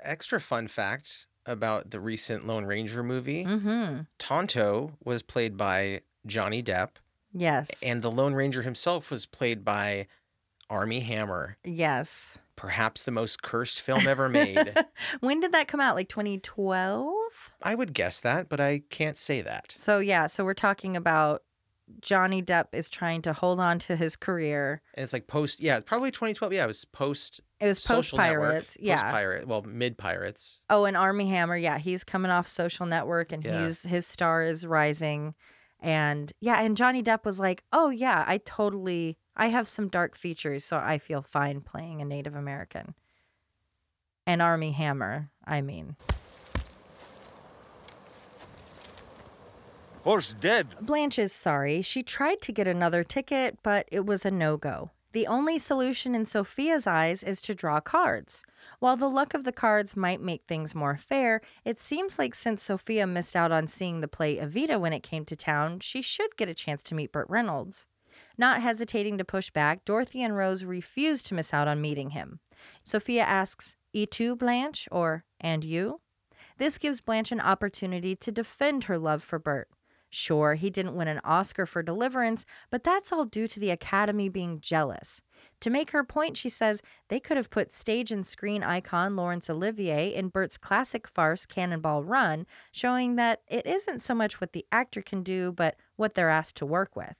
Extra 0.00 0.40
fun 0.40 0.68
fact 0.68 1.26
about 1.46 1.90
the 1.90 2.00
recent 2.00 2.46
Lone 2.46 2.64
Ranger 2.64 3.02
movie 3.02 3.44
Mm-hmm. 3.44 4.00
Tonto 4.18 4.92
was 5.04 5.22
played 5.22 5.56
by 5.56 6.00
Johnny 6.26 6.62
Depp, 6.62 6.96
Yes. 7.34 7.82
and 7.82 8.00
the 8.02 8.10
Lone 8.10 8.34
Ranger 8.34 8.62
himself 8.62 9.10
was 9.10 9.26
played 9.26 9.64
by 9.64 10.06
Armie 10.70 11.00
Hammer. 11.00 11.56
yes. 11.64 12.38
Perhaps 12.56 13.02
the 13.02 13.10
most 13.10 13.42
cursed 13.42 13.80
film 13.82 14.06
ever 14.06 14.28
made. 14.28 14.72
when 15.18 15.40
did 15.40 15.50
that 15.52 15.66
come 15.66 15.80
out? 15.80 15.96
Like 15.96 16.08
2012? 16.08 17.12
I 17.62 17.74
would 17.74 17.92
guess 17.92 18.20
that, 18.20 18.48
but 18.48 18.60
I 18.60 18.82
can't 18.90 19.18
say 19.18 19.40
that. 19.40 19.74
So, 19.76 19.98
yeah, 19.98 20.26
so 20.26 20.44
we're 20.44 20.54
talking 20.54 20.96
about 20.96 21.42
Johnny 22.00 22.42
Depp 22.42 22.66
is 22.72 22.88
trying 22.88 23.22
to 23.22 23.32
hold 23.32 23.60
on 23.60 23.78
to 23.80 23.96
his 23.96 24.16
career. 24.16 24.80
And 24.94 25.02
it's 25.04 25.12
like 25.12 25.26
post, 25.26 25.60
yeah, 25.60 25.80
probably 25.80 26.10
2012. 26.10 26.52
Yeah, 26.52 26.64
it 26.64 26.68
was 26.68 26.84
post 26.84 27.40
It 27.60 27.66
was 27.66 27.78
post 27.80 28.10
Social 28.10 28.18
Network, 28.18 28.50
Pirates. 28.50 28.76
Yeah. 28.80 29.02
Post 29.02 29.12
pirate, 29.12 29.48
well, 29.48 29.62
mid 29.62 29.98
pirates. 29.98 30.62
Oh, 30.70 30.84
and 30.84 30.96
Armie 30.96 31.28
Hammer, 31.30 31.56
yeah, 31.56 31.78
he's 31.78 32.04
coming 32.04 32.30
off 32.30 32.48
Social 32.48 32.86
Network 32.86 33.32
and 33.32 33.44
Yeah. 33.44 33.66
he's 33.66 33.82
his 33.82 34.06
star 34.06 34.42
is 34.44 34.66
rising. 34.66 35.34
And 35.84 36.32
yeah, 36.40 36.62
and 36.62 36.78
Johnny 36.78 37.02
Depp 37.02 37.26
was 37.26 37.38
like, 37.38 37.62
"Oh 37.70 37.90
yeah, 37.90 38.24
I 38.26 38.38
totally 38.38 39.18
I 39.36 39.48
have 39.48 39.68
some 39.68 39.88
dark 39.88 40.16
features, 40.16 40.64
so 40.64 40.78
I 40.78 40.96
feel 40.96 41.20
fine 41.20 41.60
playing 41.60 42.00
a 42.00 42.06
Native 42.06 42.34
American." 42.34 42.94
And 44.26 44.40
Armie 44.40 44.72
Hammer, 44.72 45.30
I 45.46 45.60
mean. 45.60 45.96
Horse 50.04 50.32
dead. 50.32 50.68
Blanche 50.80 51.18
is 51.18 51.34
sorry. 51.34 51.82
She 51.82 52.02
tried 52.02 52.40
to 52.42 52.52
get 52.52 52.66
another 52.66 53.04
ticket, 53.04 53.58
but 53.62 53.86
it 53.92 54.06
was 54.06 54.24
a 54.24 54.30
no 54.30 54.56
go. 54.56 54.90
The 55.14 55.28
only 55.28 55.58
solution 55.58 56.16
in 56.16 56.26
Sophia's 56.26 56.88
eyes 56.88 57.22
is 57.22 57.40
to 57.42 57.54
draw 57.54 57.78
cards. 57.78 58.42
While 58.80 58.96
the 58.96 59.08
luck 59.08 59.32
of 59.32 59.44
the 59.44 59.52
cards 59.52 59.96
might 59.96 60.20
make 60.20 60.42
things 60.42 60.74
more 60.74 60.96
fair, 60.96 61.40
it 61.64 61.78
seems 61.78 62.18
like 62.18 62.34
since 62.34 62.64
Sophia 62.64 63.06
missed 63.06 63.36
out 63.36 63.52
on 63.52 63.68
seeing 63.68 64.00
the 64.00 64.08
play 64.08 64.38
Evita 64.38 64.80
when 64.80 64.92
it 64.92 65.04
came 65.04 65.24
to 65.26 65.36
town, 65.36 65.78
she 65.78 66.02
should 66.02 66.36
get 66.36 66.48
a 66.48 66.54
chance 66.54 66.82
to 66.82 66.96
meet 66.96 67.12
Burt 67.12 67.30
Reynolds. 67.30 67.86
Not 68.36 68.60
hesitating 68.60 69.16
to 69.18 69.24
push 69.24 69.50
back, 69.50 69.84
Dorothy 69.84 70.20
and 70.20 70.36
Rose 70.36 70.64
refuse 70.64 71.22
to 71.24 71.34
miss 71.34 71.54
out 71.54 71.68
on 71.68 71.80
meeting 71.80 72.10
him. 72.10 72.40
Sophia 72.82 73.22
asks, 73.22 73.76
E 73.92 74.06
tu, 74.06 74.34
Blanche? 74.34 74.88
or 74.90 75.24
And 75.40 75.64
you? 75.64 76.00
This 76.58 76.76
gives 76.76 77.00
Blanche 77.00 77.30
an 77.30 77.40
opportunity 77.40 78.16
to 78.16 78.32
defend 78.32 78.84
her 78.84 78.98
love 78.98 79.22
for 79.22 79.38
Burt. 79.38 79.68
Sure, 80.14 80.54
he 80.54 80.70
didn't 80.70 80.94
win 80.94 81.08
an 81.08 81.20
Oscar 81.24 81.66
for 81.66 81.82
Deliverance, 81.82 82.46
but 82.70 82.84
that's 82.84 83.10
all 83.10 83.24
due 83.24 83.48
to 83.48 83.58
the 83.58 83.70
Academy 83.70 84.28
being 84.28 84.60
jealous. 84.60 85.20
To 85.58 85.70
make 85.70 85.90
her 85.90 86.04
point, 86.04 86.36
she 86.36 86.48
says 86.48 86.82
they 87.08 87.18
could 87.18 87.36
have 87.36 87.50
put 87.50 87.72
stage 87.72 88.12
and 88.12 88.24
screen 88.24 88.62
icon 88.62 89.16
Laurence 89.16 89.50
Olivier 89.50 90.14
in 90.14 90.28
Burt's 90.28 90.56
classic 90.56 91.08
farce 91.08 91.46
Cannonball 91.46 92.04
Run, 92.04 92.46
showing 92.70 93.16
that 93.16 93.42
it 93.48 93.66
isn't 93.66 94.02
so 94.02 94.14
much 94.14 94.40
what 94.40 94.52
the 94.52 94.64
actor 94.70 95.02
can 95.02 95.24
do, 95.24 95.50
but 95.50 95.74
what 95.96 96.14
they're 96.14 96.30
asked 96.30 96.56
to 96.58 96.66
work 96.66 96.94
with. 96.94 97.16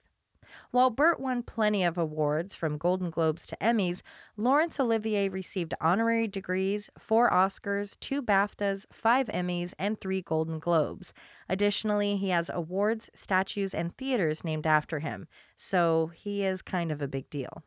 While 0.71 0.89
Burt 0.89 1.19
won 1.19 1.43
plenty 1.43 1.83
of 1.83 1.97
awards 1.97 2.55
from 2.55 2.77
Golden 2.77 3.09
Globes 3.09 3.45
to 3.47 3.57
Emmys, 3.61 4.01
Laurence 4.37 4.79
Olivier 4.79 5.29
received 5.29 5.73
honorary 5.79 6.27
degrees, 6.27 6.89
four 6.97 7.29
Oscars, 7.29 7.99
two 7.99 8.21
BAFTAs, 8.21 8.85
five 8.91 9.27
Emmys, 9.27 9.73
and 9.79 9.99
three 9.99 10.21
Golden 10.21 10.59
Globes. 10.59 11.13
Additionally, 11.49 12.17
he 12.17 12.29
has 12.29 12.49
awards, 12.49 13.09
statues, 13.13 13.73
and 13.73 13.95
theaters 13.97 14.43
named 14.43 14.67
after 14.67 14.99
him, 14.99 15.27
so 15.55 16.11
he 16.13 16.43
is 16.43 16.61
kind 16.61 16.91
of 16.91 17.01
a 17.01 17.07
big 17.07 17.29
deal. 17.29 17.63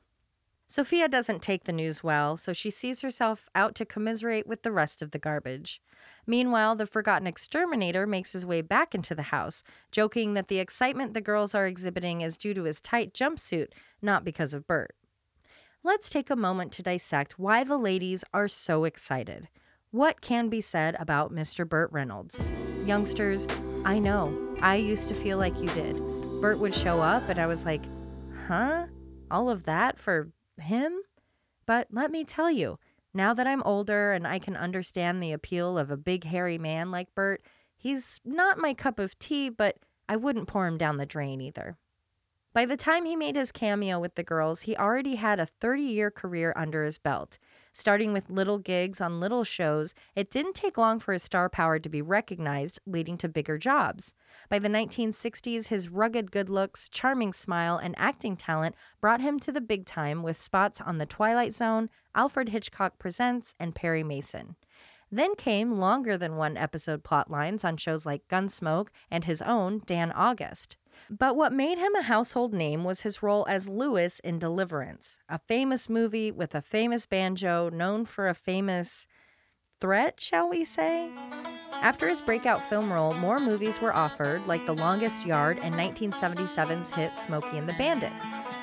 Sophia 0.70 1.08
doesn't 1.08 1.40
take 1.40 1.64
the 1.64 1.72
news 1.72 2.04
well, 2.04 2.37
so 2.37 2.52
she 2.52 2.68
sees 2.70 3.00
herself 3.00 3.48
out 3.54 3.75
to 3.75 3.87
commiserate 3.87 4.46
with 4.46 4.62
the 4.62 4.70
rest 4.70 5.00
of 5.00 5.12
the 5.12 5.18
garbage. 5.18 5.80
Meanwhile, 6.26 6.76
the 6.76 6.84
forgotten 6.84 7.26
exterminator 7.26 8.06
makes 8.06 8.32
his 8.32 8.44
way 8.44 8.60
back 8.60 8.94
into 8.94 9.14
the 9.14 9.22
house, 9.22 9.64
joking 9.90 10.34
that 10.34 10.48
the 10.48 10.58
excitement 10.58 11.14
the 11.14 11.22
girls 11.22 11.54
are 11.54 11.66
exhibiting 11.66 12.20
is 12.20 12.37
due 12.37 12.52
to 12.52 12.64
his 12.64 12.82
tight 12.82 13.14
jumpsuit, 13.14 13.68
not 14.02 14.25
because 14.25 14.52
of 14.52 14.66
Burt. 14.66 14.94
Let's 15.82 16.10
take 16.10 16.28
a 16.28 16.37
moment 16.37 16.72
to 16.72 16.82
dissect 16.82 17.38
why 17.38 17.64
the 17.64 17.78
ladies 17.78 18.22
are 18.34 18.46
so 18.46 18.84
excited. 18.84 19.48
What 19.90 20.20
can 20.20 20.50
be 20.50 20.60
said 20.60 20.96
about 20.98 21.32
Mr. 21.32 21.66
Burt 21.66 21.90
Reynolds? 21.92 22.44
Youngsters, 22.84 23.46
I 23.87 23.98
know, 23.98 24.37
I 24.60 24.76
used 24.76 25.08
to 25.08 25.14
feel 25.14 25.38
like 25.38 25.58
you 25.62 25.68
did. 25.68 25.96
Burt 26.42 26.58
would 26.58 26.75
show 26.75 27.00
up, 27.00 27.26
and 27.30 27.38
I 27.38 27.46
was 27.46 27.64
like, 27.64 27.84
huh? 28.46 28.84
All 29.30 29.48
of 29.48 29.64
that 29.64 29.98
for 29.98 30.30
him? 30.60 31.00
But 31.66 31.88
let 31.90 32.10
me 32.10 32.24
tell 32.24 32.50
you, 32.50 32.78
now 33.14 33.34
that 33.34 33.46
I'm 33.46 33.62
older 33.62 34.12
and 34.12 34.26
I 34.26 34.38
can 34.38 34.56
understand 34.56 35.22
the 35.22 35.32
appeal 35.32 35.78
of 35.78 35.90
a 35.90 35.96
big 35.96 36.24
hairy 36.24 36.58
man 36.58 36.90
like 36.90 37.14
Burt, 37.14 37.42
he's 37.76 38.20
not 38.24 38.58
my 38.58 38.74
cup 38.74 38.98
of 38.98 39.18
tea, 39.18 39.48
but 39.48 39.76
I 40.08 40.16
wouldn't 40.16 40.48
pour 40.48 40.66
him 40.66 40.78
down 40.78 40.96
the 40.96 41.06
drain 41.06 41.40
either. 41.40 41.76
By 42.52 42.64
the 42.64 42.76
time 42.76 43.04
he 43.04 43.16
made 43.16 43.36
his 43.36 43.52
cameo 43.52 44.00
with 44.00 44.14
the 44.14 44.24
girls, 44.24 44.62
he 44.62 44.76
already 44.76 45.16
had 45.16 45.38
a 45.38 45.46
30 45.46 45.82
year 45.82 46.10
career 46.10 46.52
under 46.56 46.84
his 46.84 46.98
belt. 46.98 47.38
Starting 47.78 48.12
with 48.12 48.28
little 48.28 48.58
gigs 48.58 49.00
on 49.00 49.20
little 49.20 49.44
shows, 49.44 49.94
it 50.16 50.32
didn't 50.32 50.56
take 50.56 50.76
long 50.76 50.99
for 50.99 51.12
his 51.12 51.23
star 51.23 51.49
power 51.49 51.78
to 51.78 51.88
be 51.88 52.02
recognized, 52.02 52.80
leading 52.87 53.16
to 53.16 53.28
bigger 53.28 53.56
jobs. 53.56 54.14
By 54.49 54.58
the 54.58 54.68
1960s, 54.68 55.68
his 55.68 55.88
rugged 55.88 56.32
good 56.32 56.49
looks, 56.49 56.88
charming 56.88 57.32
smile, 57.32 57.76
and 57.76 57.94
acting 57.97 58.37
talent 58.37 58.75
brought 59.00 59.20
him 59.20 59.38
to 59.38 59.52
the 59.52 59.61
big 59.61 59.87
time 59.87 60.25
with 60.25 60.37
spots 60.37 60.80
on 60.80 60.99
The 60.99 61.06
Twilight 61.06 61.54
Zone, 61.54 61.88
Alfred 62.16 62.49
Hitchcock 62.49 62.99
Presents, 62.99 63.54
and 63.61 63.76
Perry 63.76 64.02
Mason. 64.02 64.56
Then 65.12 65.37
came 65.37 65.78
longer 65.78 66.18
than 66.18 66.35
one 66.35 66.56
episode 66.56 67.04
plot 67.04 67.30
lines 67.30 67.62
on 67.62 67.76
shows 67.76 68.04
like 68.04 68.26
Gunsmoke 68.26 68.88
and 69.08 69.25
his 69.25 69.40
own 69.40 69.82
Dan 69.87 70.11
August. 70.11 70.76
But 71.10 71.36
what 71.36 71.52
made 71.52 71.78
him 71.78 71.94
a 71.94 72.02
household 72.02 72.52
name 72.52 72.84
was 72.84 73.02
his 73.02 73.22
role 73.22 73.46
as 73.48 73.68
Lewis 73.68 74.20
in 74.20 74.38
Deliverance, 74.38 75.18
a 75.28 75.38
famous 75.38 75.88
movie 75.88 76.30
with 76.30 76.54
a 76.54 76.62
famous 76.62 77.06
banjo 77.06 77.70
known 77.70 78.04
for 78.04 78.28
a 78.28 78.34
famous 78.34 79.06
threat, 79.80 80.20
shall 80.20 80.48
we 80.48 80.64
say? 80.64 81.10
After 81.80 82.08
his 82.08 82.20
breakout 82.20 82.62
film 82.64 82.92
role, 82.92 83.14
more 83.14 83.38
movies 83.38 83.80
were 83.80 83.94
offered, 83.94 84.46
like 84.46 84.66
The 84.66 84.74
Longest 84.74 85.24
Yard 85.24 85.58
and 85.62 85.74
1977's 85.74 86.90
hit 86.90 87.16
Smokey 87.16 87.56
and 87.56 87.68
the 87.68 87.74
Bandit. 87.74 88.12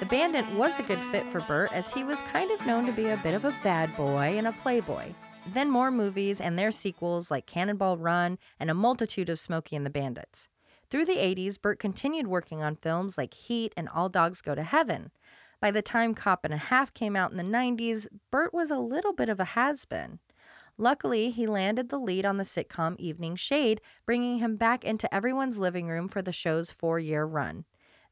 The 0.02 0.06
Bandit 0.06 0.46
was 0.56 0.78
a 0.78 0.84
good 0.84 1.00
fit 1.00 1.26
for 1.28 1.40
Burt 1.42 1.72
as 1.72 1.94
he 1.94 2.04
was 2.04 2.22
kind 2.24 2.52
of 2.52 2.66
known 2.68 2.86
to 2.86 2.92
be 2.92 3.08
a 3.08 3.20
bit 3.24 3.34
of 3.34 3.46
a 3.46 3.56
bad 3.64 3.96
boy 3.96 4.38
and 4.38 4.48
a 4.48 4.52
playboy. 4.52 5.14
Then 5.54 5.70
more 5.70 5.92
movies 5.92 6.42
and 6.42 6.60
their 6.60 6.72
sequels 6.72 7.32
like 7.32 7.46
Cannonball 7.46 7.98
Run 7.98 8.38
and 8.60 8.70
a 8.70 8.74
multitude 8.74 9.30
of 9.30 9.40
Smokey 9.40 9.78
and 9.78 9.86
the 9.86 9.90
Bandits. 9.90 10.50
Through 10.96 11.08
the 11.08 11.18
80s, 11.18 11.62
Burt 11.62 11.78
continued 11.78 12.28
working 12.28 12.64
on 12.64 12.78
films 12.78 13.18
like 13.18 13.34
Heat 13.34 13.74
and 13.76 13.90
All 13.90 14.08
Dogs 14.08 14.42
Go 14.42 14.56
to 14.56 14.64
Heaven. 14.64 15.12
By 15.60 15.70
the 15.70 15.82
time 15.82 16.14
Cop 16.14 16.46
and 16.46 16.54
a 16.54 16.58
Half 16.58 16.94
came 16.94 17.18
out 17.18 17.32
in 17.32 17.36
the 17.36 17.44
90s, 17.44 18.08
Burt 18.32 18.54
was 18.54 18.72
a 18.72 18.80
little 18.80 19.12
bit 19.12 19.28
of 19.28 19.38
a 19.42 19.44
has 19.44 19.84
been. 19.84 20.20
Luckily, 20.78 21.32
he 21.32 21.48
landed 21.48 21.90
the 21.90 22.00
lead 22.00 22.26
on 22.26 22.38
the 22.38 22.46
sitcom 22.46 22.96
Evening 22.98 23.36
Shade, 23.36 23.82
bringing 24.06 24.40
him 24.40 24.56
back 24.56 24.86
into 24.86 25.14
everyone's 25.14 25.58
living 25.58 25.90
room 25.90 26.08
for 26.08 26.22
the 26.22 26.32
show's 26.32 26.72
four 26.72 26.98
year 26.98 27.26
run. 27.26 27.66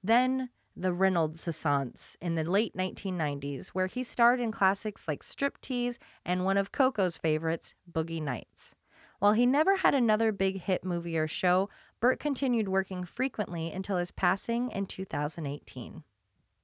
Then, 0.04 0.50
the 0.76 0.92
Reynolds 0.92 1.48
Assance 1.48 2.18
in 2.20 2.36
the 2.36 2.44
late 2.44 2.76
1990s, 2.76 3.70
where 3.70 3.88
he 3.88 4.04
starred 4.04 4.42
in 4.42 4.52
classics 4.52 5.08
like 5.08 5.24
Striptease 5.24 6.00
and 6.26 6.44
one 6.44 6.58
of 6.58 6.74
Coco's 6.74 7.16
favorites, 7.16 7.76
Boogie 7.90 8.22
Nights. 8.22 8.76
While 9.24 9.32
he 9.32 9.46
never 9.46 9.78
had 9.78 9.96
another 9.96 10.34
big 10.34 10.64
hit 10.64 10.84
movie 10.84 11.18
or 11.18 11.30
show, 11.30 11.70
Burt 12.04 12.20
continued 12.20 12.68
working 12.68 13.06
frequently 13.06 13.72
until 13.72 13.96
his 13.96 14.12
passing 14.12 14.70
in 14.72 14.88
2018. 14.88 16.04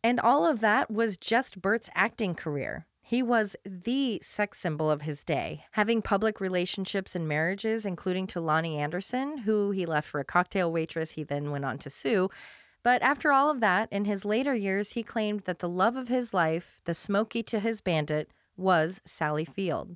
And 0.03 0.19
all 0.19 0.46
of 0.46 0.60
that 0.60 0.91
was 0.91 1.15
just 1.15 1.62
Burt's 1.62 1.89
acting 1.96 2.36
career. 2.36 2.88
He 3.01 3.24
was 3.24 3.55
the 3.63 4.19
sex 4.22 4.60
symbol 4.60 4.91
of 4.91 5.03
his 5.03 5.24
day, 5.24 5.63
having 5.72 6.01
public 6.01 6.41
relationships 6.41 7.15
and 7.15 7.25
marriages, 7.25 7.86
including 7.86 8.27
to 8.27 8.41
Loni 8.41 8.75
Anderson, 8.75 9.38
who 9.38 9.72
he 9.72 9.86
left 9.86 10.10
for 10.10 10.19
a 10.19 10.25
cocktail 10.25 10.74
waitress 10.74 11.12
he 11.12 11.24
then 11.24 11.51
went 11.51 11.63
on 11.63 11.77
to 11.77 11.89
sue. 11.89 12.29
But 12.84 13.01
after 13.01 13.31
all 13.31 13.50
of 13.50 13.62
that, 13.62 13.88
in 13.93 14.03
his 14.03 14.25
later 14.25 14.53
years, 14.53 14.91
he 14.91 15.03
claimed 15.03 15.43
that 15.46 15.60
the 15.60 15.69
love 15.69 15.96
of 15.96 16.10
his 16.10 16.34
life, 16.34 16.81
the 16.84 16.93
smoky 16.93 17.43
to 17.43 17.62
his 17.62 17.79
bandit, 17.79 18.29
was 18.58 19.00
Sally 19.05 19.46
Field. 19.46 19.96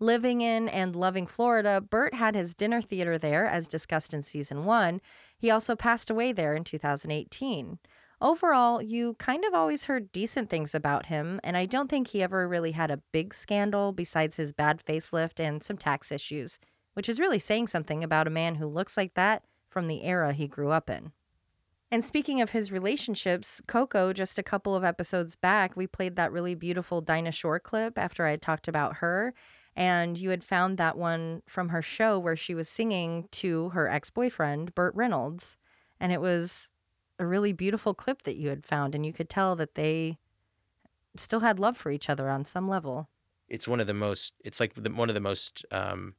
Living 0.00 0.40
in 0.40 0.68
and 0.68 0.96
loving 0.96 1.26
Florida, 1.26 1.80
Burt 1.80 2.14
had 2.14 2.34
his 2.34 2.54
dinner 2.54 2.80
theater 2.80 3.18
there, 3.18 3.46
as 3.46 3.68
discussed 3.68 4.14
in 4.14 4.22
season 4.22 4.64
one. 4.64 5.00
He 5.36 5.50
also 5.50 5.76
passed 5.76 6.10
away 6.10 6.32
there 6.32 6.54
in 6.54 6.64
2018. 6.64 7.78
Overall, 8.20 8.80
you 8.80 9.14
kind 9.18 9.44
of 9.44 9.54
always 9.54 9.84
heard 9.84 10.12
decent 10.12 10.48
things 10.48 10.74
about 10.74 11.06
him, 11.06 11.40
and 11.44 11.56
I 11.56 11.66
don't 11.66 11.90
think 11.90 12.08
he 12.08 12.22
ever 12.22 12.48
really 12.48 12.72
had 12.72 12.90
a 12.90 13.02
big 13.12 13.34
scandal 13.34 13.92
besides 13.92 14.36
his 14.36 14.52
bad 14.52 14.82
facelift 14.82 15.40
and 15.40 15.62
some 15.62 15.76
tax 15.76 16.10
issues, 16.10 16.58
which 16.94 17.08
is 17.08 17.20
really 17.20 17.38
saying 17.38 17.66
something 17.66 18.02
about 18.02 18.26
a 18.26 18.30
man 18.30 18.54
who 18.54 18.66
looks 18.66 18.96
like 18.96 19.14
that 19.14 19.42
from 19.68 19.88
the 19.88 20.04
era 20.04 20.32
he 20.32 20.46
grew 20.46 20.70
up 20.70 20.88
in. 20.88 21.12
And 21.90 22.04
speaking 22.04 22.40
of 22.40 22.50
his 22.50 22.72
relationships, 22.72 23.60
Coco, 23.66 24.12
just 24.12 24.38
a 24.38 24.42
couple 24.42 24.74
of 24.74 24.84
episodes 24.84 25.36
back, 25.36 25.76
we 25.76 25.86
played 25.86 26.16
that 26.16 26.32
really 26.32 26.54
beautiful 26.54 27.00
Dinah 27.00 27.32
Shore 27.32 27.60
clip 27.60 27.98
after 27.98 28.24
I 28.24 28.36
talked 28.36 28.68
about 28.68 28.96
her. 28.96 29.34
And 29.76 30.18
you 30.18 30.30
had 30.30 30.44
found 30.44 30.78
that 30.78 30.96
one 30.96 31.42
from 31.46 31.70
her 31.70 31.82
show 31.82 32.18
where 32.18 32.36
she 32.36 32.54
was 32.54 32.68
singing 32.68 33.28
to 33.32 33.70
her 33.70 33.88
ex 33.88 34.10
boyfriend, 34.10 34.74
Burt 34.74 34.94
Reynolds. 34.94 35.56
And 35.98 36.12
it 36.12 36.20
was 36.20 36.70
a 37.18 37.26
really 37.26 37.52
beautiful 37.52 37.94
clip 37.94 38.22
that 38.22 38.36
you 38.36 38.48
had 38.48 38.64
found. 38.64 38.94
And 38.94 39.04
you 39.04 39.12
could 39.12 39.28
tell 39.28 39.56
that 39.56 39.74
they 39.74 40.18
still 41.16 41.40
had 41.40 41.58
love 41.58 41.76
for 41.76 41.90
each 41.90 42.08
other 42.08 42.30
on 42.30 42.44
some 42.44 42.68
level. 42.68 43.08
It's 43.48 43.68
one 43.68 43.80
of 43.80 43.86
the 43.86 43.94
most. 43.94 44.34
It's 44.44 44.60
like 44.60 44.74
the, 44.74 44.90
one 44.90 45.08
of 45.08 45.14
the 45.14 45.20
most 45.20 45.64
um, 45.70 46.14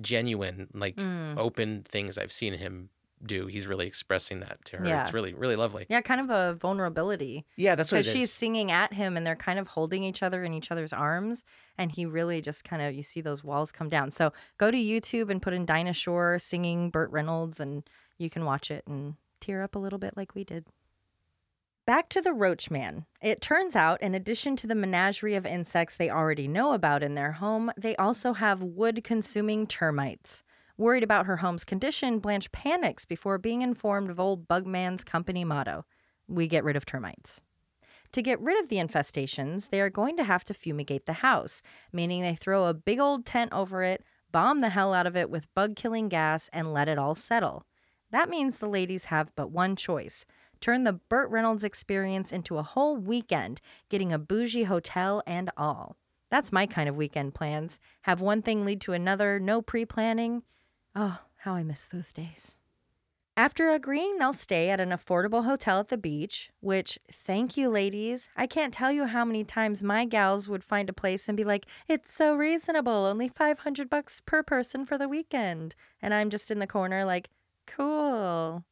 genuine, 0.00 0.68
like 0.74 0.96
Mm. 0.96 1.38
open 1.38 1.84
things 1.88 2.16
I've 2.18 2.32
seen 2.32 2.54
him 2.54 2.90
do. 3.24 3.46
He's 3.46 3.66
really 3.66 3.86
expressing 3.86 4.40
that 4.40 4.64
to 4.66 4.78
her. 4.78 4.86
Yeah. 4.86 5.00
It's 5.00 5.12
really, 5.12 5.34
really 5.34 5.56
lovely. 5.56 5.86
Yeah, 5.88 6.00
kind 6.00 6.20
of 6.20 6.30
a 6.30 6.54
vulnerability. 6.54 7.44
Yeah, 7.56 7.74
that's 7.74 7.92
what 7.92 7.98
it 7.98 8.00
because 8.02 8.14
is. 8.14 8.20
she's 8.20 8.32
singing 8.32 8.70
at 8.70 8.92
him 8.92 9.16
and 9.16 9.26
they're 9.26 9.36
kind 9.36 9.58
of 9.58 9.68
holding 9.68 10.04
each 10.04 10.22
other 10.22 10.44
in 10.44 10.54
each 10.54 10.70
other's 10.70 10.92
arms 10.92 11.44
and 11.78 11.92
he 11.92 12.04
really 12.04 12.40
just 12.42 12.64
kind 12.64 12.82
of 12.82 12.94
you 12.94 13.02
see 13.02 13.20
those 13.20 13.44
walls 13.44 13.72
come 13.72 13.88
down 13.88 14.10
so 14.10 14.32
go 14.58 14.70
to 14.70 14.76
youtube 14.76 15.30
and 15.30 15.40
put 15.40 15.54
in 15.54 15.64
dinah 15.64 15.92
shore 15.92 16.38
singing 16.38 16.90
burt 16.90 17.10
reynolds 17.10 17.60
and 17.60 17.88
you 18.18 18.28
can 18.28 18.44
watch 18.44 18.70
it 18.70 18.84
and 18.86 19.14
tear 19.40 19.62
up 19.62 19.76
a 19.76 19.78
little 19.78 19.98
bit 19.98 20.16
like 20.16 20.34
we 20.34 20.44
did 20.44 20.66
back 21.86 22.08
to 22.08 22.20
the 22.20 22.32
roach 22.32 22.70
man 22.70 23.06
it 23.22 23.40
turns 23.40 23.74
out 23.74 24.02
in 24.02 24.14
addition 24.14 24.56
to 24.56 24.66
the 24.66 24.74
menagerie 24.74 25.36
of 25.36 25.46
insects 25.46 25.96
they 25.96 26.10
already 26.10 26.48
know 26.48 26.72
about 26.72 27.02
in 27.02 27.14
their 27.14 27.32
home 27.32 27.70
they 27.78 27.96
also 27.96 28.34
have 28.34 28.62
wood 28.62 29.02
consuming 29.02 29.66
termites 29.66 30.42
worried 30.78 31.04
about 31.04 31.26
her 31.26 31.38
home's 31.38 31.64
condition 31.64 32.18
blanche 32.18 32.50
panics 32.52 33.04
before 33.04 33.36
being 33.36 33.62
informed 33.62 34.08
of 34.08 34.18
old 34.18 34.48
bugman's 34.48 35.04
company 35.04 35.44
motto 35.44 35.84
we 36.26 36.46
get 36.46 36.64
rid 36.64 36.76
of 36.76 36.86
termites 36.86 37.40
to 38.12 38.22
get 38.22 38.40
rid 38.40 38.58
of 38.58 38.68
the 38.68 38.76
infestations, 38.76 39.68
they 39.68 39.80
are 39.80 39.90
going 39.90 40.16
to 40.16 40.24
have 40.24 40.44
to 40.44 40.54
fumigate 40.54 41.04
the 41.06 41.14
house, 41.14 41.60
meaning 41.92 42.22
they 42.22 42.34
throw 42.34 42.64
a 42.64 42.74
big 42.74 42.98
old 42.98 43.26
tent 43.26 43.52
over 43.52 43.82
it, 43.82 44.02
bomb 44.32 44.60
the 44.60 44.70
hell 44.70 44.94
out 44.94 45.06
of 45.06 45.16
it 45.16 45.28
with 45.28 45.52
bug 45.54 45.76
killing 45.76 46.08
gas, 46.08 46.48
and 46.52 46.72
let 46.72 46.88
it 46.88 46.98
all 46.98 47.14
settle. 47.14 47.64
That 48.10 48.30
means 48.30 48.58
the 48.58 48.68
ladies 48.68 49.04
have 49.04 49.34
but 49.36 49.50
one 49.50 49.76
choice 49.76 50.24
turn 50.60 50.82
the 50.82 50.94
Burt 50.94 51.30
Reynolds 51.30 51.62
experience 51.62 52.32
into 52.32 52.58
a 52.58 52.64
whole 52.64 52.96
weekend, 52.96 53.60
getting 53.88 54.12
a 54.12 54.18
bougie 54.18 54.64
hotel 54.64 55.22
and 55.24 55.50
all. 55.56 55.96
That's 56.30 56.50
my 56.50 56.66
kind 56.66 56.88
of 56.88 56.96
weekend 56.96 57.34
plans. 57.34 57.78
Have 58.02 58.20
one 58.20 58.42
thing 58.42 58.64
lead 58.64 58.80
to 58.80 58.92
another, 58.92 59.38
no 59.38 59.62
pre 59.62 59.84
planning. 59.84 60.42
Oh, 60.94 61.20
how 61.38 61.54
I 61.54 61.62
miss 61.62 61.86
those 61.86 62.12
days. 62.12 62.56
After 63.36 63.68
agreeing 63.68 64.18
they'll 64.18 64.32
stay 64.32 64.68
at 64.68 64.80
an 64.80 64.90
affordable 64.90 65.44
hotel 65.44 65.78
at 65.78 65.88
the 65.88 65.96
beach, 65.96 66.50
which, 66.58 66.98
thank 67.12 67.56
you, 67.56 67.68
ladies. 67.68 68.28
I 68.36 68.48
can't 68.48 68.74
tell 68.74 68.90
you 68.90 69.04
how 69.04 69.24
many 69.24 69.44
times 69.44 69.84
my 69.84 70.04
gals 70.04 70.48
would 70.48 70.64
find 70.64 70.90
a 70.90 70.92
place 70.92 71.28
and 71.28 71.36
be 71.36 71.44
like, 71.44 71.66
it's 71.86 72.12
so 72.12 72.34
reasonable, 72.34 72.92
only 73.06 73.28
500 73.28 73.88
bucks 73.88 74.20
per 74.20 74.42
person 74.42 74.84
for 74.84 74.98
the 74.98 75.08
weekend. 75.08 75.76
And 76.02 76.12
I'm 76.12 76.30
just 76.30 76.50
in 76.50 76.58
the 76.58 76.66
corner 76.66 77.04
like, 77.04 77.28
cool. 77.64 78.64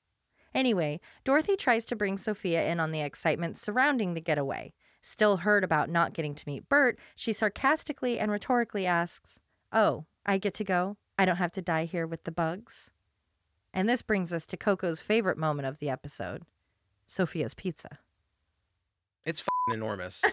Anyway, 0.52 0.98
Dorothy 1.22 1.54
tries 1.54 1.84
to 1.84 1.94
bring 1.94 2.18
Sophia 2.18 2.66
in 2.66 2.80
on 2.80 2.90
the 2.90 3.02
excitement 3.02 3.56
surrounding 3.56 4.14
the 4.14 4.20
getaway. 4.20 4.72
Still 5.00 5.36
hurt 5.36 5.62
about 5.62 5.90
not 5.90 6.12
getting 6.12 6.34
to 6.34 6.48
meet 6.48 6.68
Burt, 6.68 6.98
she 7.14 7.32
sarcastically 7.32 8.18
and 8.18 8.32
rhetorically 8.32 8.84
asks, 8.84 9.38
Oh, 9.72 10.06
I 10.24 10.38
get 10.38 10.54
to 10.54 10.64
go? 10.64 10.96
I 11.18 11.24
don't 11.24 11.36
have 11.36 11.52
to 11.52 11.62
die 11.62 11.84
here 11.84 12.06
with 12.06 12.24
the 12.24 12.30
bugs? 12.30 12.90
And 13.72 13.88
this 13.88 14.02
brings 14.02 14.32
us 14.32 14.46
to 14.46 14.56
Coco's 14.56 15.00
favorite 15.00 15.38
moment 15.38 15.66
of 15.68 15.78
the 15.78 15.90
episode 15.90 16.42
Sophia's 17.06 17.54
pizza. 17.54 17.98
It's 19.24 19.44
enormous. 19.72 20.22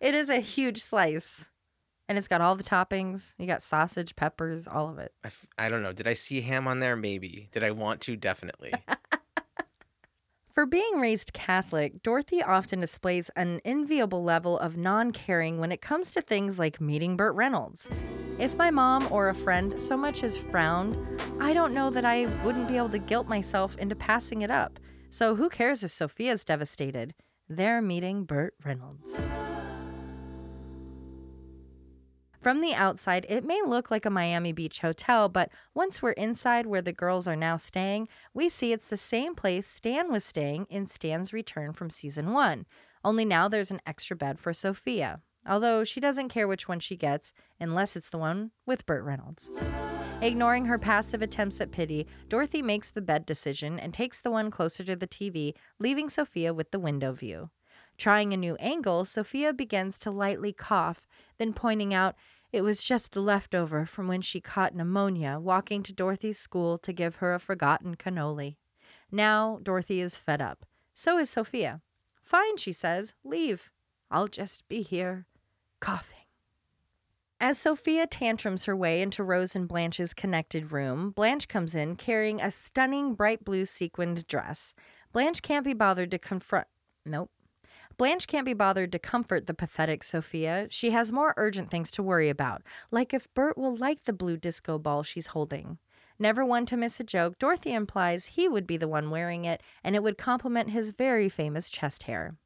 it 0.00 0.14
is 0.14 0.28
a 0.28 0.40
huge 0.40 0.82
slice. 0.82 1.48
And 2.08 2.18
it's 2.18 2.28
got 2.28 2.42
all 2.42 2.54
the 2.54 2.64
toppings. 2.64 3.34
You 3.38 3.46
got 3.46 3.62
sausage, 3.62 4.14
peppers, 4.14 4.66
all 4.68 4.90
of 4.90 4.98
it. 4.98 5.12
I, 5.24 5.28
f- 5.28 5.46
I 5.56 5.68
don't 5.70 5.82
know. 5.82 5.92
Did 5.92 6.06
I 6.06 6.12
see 6.14 6.42
ham 6.42 6.68
on 6.68 6.80
there? 6.80 6.96
Maybe. 6.96 7.48
Did 7.50 7.64
I 7.64 7.70
want 7.70 8.02
to? 8.02 8.14
Definitely. 8.14 8.74
For 10.54 10.66
being 10.66 11.00
raised 11.00 11.32
Catholic, 11.32 12.00
Dorothy 12.04 12.40
often 12.40 12.78
displays 12.78 13.28
an 13.34 13.60
enviable 13.64 14.22
level 14.22 14.56
of 14.56 14.76
non 14.76 15.10
caring 15.10 15.58
when 15.58 15.72
it 15.72 15.82
comes 15.82 16.12
to 16.12 16.22
things 16.22 16.60
like 16.60 16.80
meeting 16.80 17.16
Burt 17.16 17.34
Reynolds. 17.34 17.88
If 18.38 18.56
my 18.56 18.70
mom 18.70 19.08
or 19.10 19.28
a 19.28 19.34
friend 19.34 19.80
so 19.80 19.96
much 19.96 20.22
as 20.22 20.38
frowned, 20.38 20.96
I 21.40 21.54
don't 21.54 21.74
know 21.74 21.90
that 21.90 22.04
I 22.04 22.26
wouldn't 22.44 22.68
be 22.68 22.76
able 22.76 22.90
to 22.90 23.00
guilt 23.00 23.26
myself 23.26 23.76
into 23.78 23.96
passing 23.96 24.42
it 24.42 24.50
up. 24.52 24.78
So 25.10 25.34
who 25.34 25.48
cares 25.48 25.82
if 25.82 25.90
Sophia's 25.90 26.44
devastated? 26.44 27.14
They're 27.48 27.82
meeting 27.82 28.22
Burt 28.22 28.54
Reynolds. 28.64 29.20
From 32.44 32.60
the 32.60 32.74
outside, 32.74 33.24
it 33.30 33.42
may 33.42 33.62
look 33.64 33.90
like 33.90 34.04
a 34.04 34.10
Miami 34.10 34.52
Beach 34.52 34.80
hotel, 34.80 35.30
but 35.30 35.50
once 35.72 36.02
we're 36.02 36.10
inside 36.10 36.66
where 36.66 36.82
the 36.82 36.92
girls 36.92 37.26
are 37.26 37.34
now 37.34 37.56
staying, 37.56 38.06
we 38.34 38.50
see 38.50 38.70
it's 38.70 38.90
the 38.90 38.98
same 38.98 39.34
place 39.34 39.66
Stan 39.66 40.12
was 40.12 40.26
staying 40.26 40.66
in 40.68 40.84
Stan's 40.84 41.32
return 41.32 41.72
from 41.72 41.88
season 41.88 42.32
one. 42.32 42.66
Only 43.02 43.24
now 43.24 43.48
there's 43.48 43.70
an 43.70 43.80
extra 43.86 44.14
bed 44.14 44.38
for 44.38 44.52
Sophia, 44.52 45.22
although 45.48 45.84
she 45.84 46.00
doesn't 46.00 46.28
care 46.28 46.46
which 46.46 46.68
one 46.68 46.80
she 46.80 46.96
gets 46.96 47.32
unless 47.58 47.96
it's 47.96 48.10
the 48.10 48.18
one 48.18 48.50
with 48.66 48.84
Burt 48.84 49.04
Reynolds. 49.04 49.50
Ignoring 50.20 50.66
her 50.66 50.78
passive 50.78 51.22
attempts 51.22 51.62
at 51.62 51.72
pity, 51.72 52.06
Dorothy 52.28 52.60
makes 52.60 52.90
the 52.90 53.00
bed 53.00 53.24
decision 53.24 53.80
and 53.80 53.94
takes 53.94 54.20
the 54.20 54.30
one 54.30 54.50
closer 54.50 54.84
to 54.84 54.96
the 54.96 55.08
TV, 55.08 55.54
leaving 55.78 56.10
Sophia 56.10 56.52
with 56.52 56.72
the 56.72 56.78
window 56.78 57.12
view. 57.12 57.48
Trying 57.96 58.32
a 58.32 58.36
new 58.36 58.56
angle, 58.56 59.04
Sophia 59.04 59.52
begins 59.52 59.98
to 60.00 60.10
lightly 60.10 60.52
cough, 60.52 61.06
then 61.38 61.52
pointing 61.52 61.94
out 61.94 62.16
it 62.52 62.62
was 62.62 62.84
just 62.84 63.16
a 63.16 63.20
leftover 63.20 63.84
from 63.86 64.06
when 64.08 64.20
she 64.20 64.40
caught 64.40 64.74
pneumonia 64.74 65.38
walking 65.40 65.82
to 65.82 65.92
Dorothy's 65.92 66.38
school 66.38 66.78
to 66.78 66.92
give 66.92 67.16
her 67.16 67.34
a 67.34 67.40
forgotten 67.40 67.96
cannoli. 67.96 68.56
Now 69.10 69.58
Dorothy 69.62 70.00
is 70.00 70.16
fed 70.16 70.40
up. 70.40 70.64
So 70.94 71.18
is 71.18 71.30
Sophia. 71.30 71.80
Fine, 72.22 72.56
she 72.58 72.72
says, 72.72 73.14
leave. 73.24 73.70
I'll 74.10 74.28
just 74.28 74.68
be 74.68 74.82
here, 74.82 75.26
coughing. 75.80 76.18
As 77.40 77.58
Sophia 77.58 78.06
tantrums 78.06 78.64
her 78.64 78.76
way 78.76 79.02
into 79.02 79.24
Rose 79.24 79.56
and 79.56 79.68
Blanche's 79.68 80.14
connected 80.14 80.72
room, 80.72 81.10
Blanche 81.10 81.48
comes 81.48 81.74
in 81.74 81.96
carrying 81.96 82.40
a 82.40 82.50
stunning 82.50 83.14
bright 83.14 83.44
blue 83.44 83.66
sequined 83.66 84.26
dress. 84.26 84.74
Blanche 85.12 85.42
can't 85.42 85.64
be 85.64 85.74
bothered 85.74 86.12
to 86.12 86.18
confront. 86.18 86.68
Nope. 87.04 87.30
Blanche 87.96 88.26
can't 88.26 88.44
be 88.44 88.54
bothered 88.54 88.90
to 88.92 88.98
comfort 88.98 89.46
the 89.46 89.54
pathetic 89.54 90.02
Sophia. 90.02 90.66
She 90.70 90.90
has 90.90 91.12
more 91.12 91.34
urgent 91.36 91.70
things 91.70 91.90
to 91.92 92.02
worry 92.02 92.28
about, 92.28 92.62
like 92.90 93.14
if 93.14 93.32
Burt 93.34 93.56
will 93.56 93.76
like 93.76 94.02
the 94.02 94.12
blue 94.12 94.36
disco 94.36 94.78
ball 94.78 95.02
she's 95.02 95.28
holding. 95.28 95.78
Never 96.18 96.44
one 96.44 96.66
to 96.66 96.76
miss 96.76 96.98
a 96.98 97.04
joke, 97.04 97.38
Dorothy 97.38 97.72
implies 97.72 98.26
he 98.26 98.48
would 98.48 98.66
be 98.66 98.76
the 98.76 98.88
one 98.88 99.10
wearing 99.10 99.44
it, 99.44 99.62
and 99.82 99.94
it 99.94 100.02
would 100.02 100.18
complement 100.18 100.70
his 100.70 100.90
very 100.90 101.28
famous 101.28 101.70
chest 101.70 102.04
hair. 102.04 102.36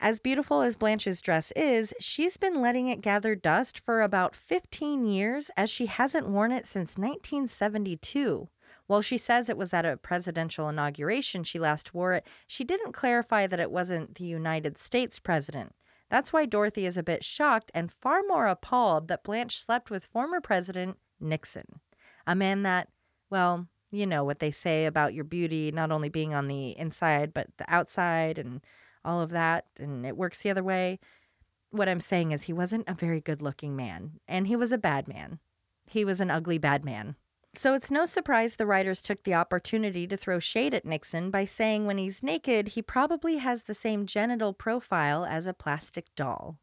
As 0.00 0.18
beautiful 0.18 0.62
as 0.62 0.74
Blanche's 0.74 1.20
dress 1.20 1.52
is, 1.52 1.94
she's 2.00 2.36
been 2.36 2.60
letting 2.60 2.88
it 2.88 3.02
gather 3.02 3.36
dust 3.36 3.78
for 3.78 4.02
about 4.02 4.34
15 4.34 5.06
years, 5.06 5.50
as 5.56 5.70
she 5.70 5.86
hasn't 5.86 6.28
worn 6.28 6.52
it 6.52 6.66
since 6.66 6.98
1972. 6.98 8.48
While 8.92 9.00
she 9.00 9.16
says 9.16 9.48
it 9.48 9.56
was 9.56 9.72
at 9.72 9.86
a 9.86 9.96
presidential 9.96 10.68
inauguration 10.68 11.44
she 11.44 11.58
last 11.58 11.94
wore 11.94 12.12
it, 12.12 12.26
she 12.46 12.62
didn't 12.62 12.92
clarify 12.92 13.46
that 13.46 13.58
it 13.58 13.70
wasn't 13.70 14.16
the 14.16 14.26
United 14.26 14.76
States 14.76 15.18
president. 15.18 15.74
That's 16.10 16.30
why 16.30 16.44
Dorothy 16.44 16.84
is 16.84 16.98
a 16.98 17.02
bit 17.02 17.24
shocked 17.24 17.70
and 17.72 17.90
far 17.90 18.20
more 18.28 18.46
appalled 18.46 19.08
that 19.08 19.24
Blanche 19.24 19.58
slept 19.58 19.90
with 19.90 20.04
former 20.04 20.42
President 20.42 20.98
Nixon, 21.18 21.80
a 22.26 22.34
man 22.34 22.64
that, 22.64 22.88
well, 23.30 23.66
you 23.90 24.06
know 24.06 24.24
what 24.24 24.40
they 24.40 24.50
say 24.50 24.84
about 24.84 25.14
your 25.14 25.24
beauty 25.24 25.72
not 25.72 25.90
only 25.90 26.10
being 26.10 26.34
on 26.34 26.48
the 26.48 26.78
inside, 26.78 27.32
but 27.32 27.46
the 27.56 27.64
outside 27.74 28.38
and 28.38 28.60
all 29.06 29.22
of 29.22 29.30
that, 29.30 29.68
and 29.78 30.04
it 30.04 30.18
works 30.18 30.42
the 30.42 30.50
other 30.50 30.62
way. 30.62 30.98
What 31.70 31.88
I'm 31.88 31.98
saying 31.98 32.32
is, 32.32 32.42
he 32.42 32.52
wasn't 32.52 32.86
a 32.86 32.92
very 32.92 33.22
good 33.22 33.40
looking 33.40 33.74
man, 33.74 34.20
and 34.28 34.48
he 34.48 34.54
was 34.54 34.70
a 34.70 34.76
bad 34.76 35.08
man. 35.08 35.38
He 35.86 36.04
was 36.04 36.20
an 36.20 36.30
ugly 36.30 36.58
bad 36.58 36.84
man. 36.84 37.16
So 37.54 37.74
it's 37.74 37.90
no 37.90 38.06
surprise 38.06 38.56
the 38.56 38.66
writers 38.66 39.02
took 39.02 39.24
the 39.24 39.34
opportunity 39.34 40.06
to 40.06 40.16
throw 40.16 40.38
shade 40.38 40.72
at 40.72 40.86
Nixon 40.86 41.30
by 41.30 41.44
saying 41.44 41.84
when 41.84 41.98
he's 41.98 42.22
naked, 42.22 42.68
he 42.68 42.82
probably 42.82 43.36
has 43.36 43.64
the 43.64 43.74
same 43.74 44.06
genital 44.06 44.54
profile 44.54 45.26
as 45.26 45.46
a 45.46 45.52
plastic 45.52 46.06
doll. 46.16 46.56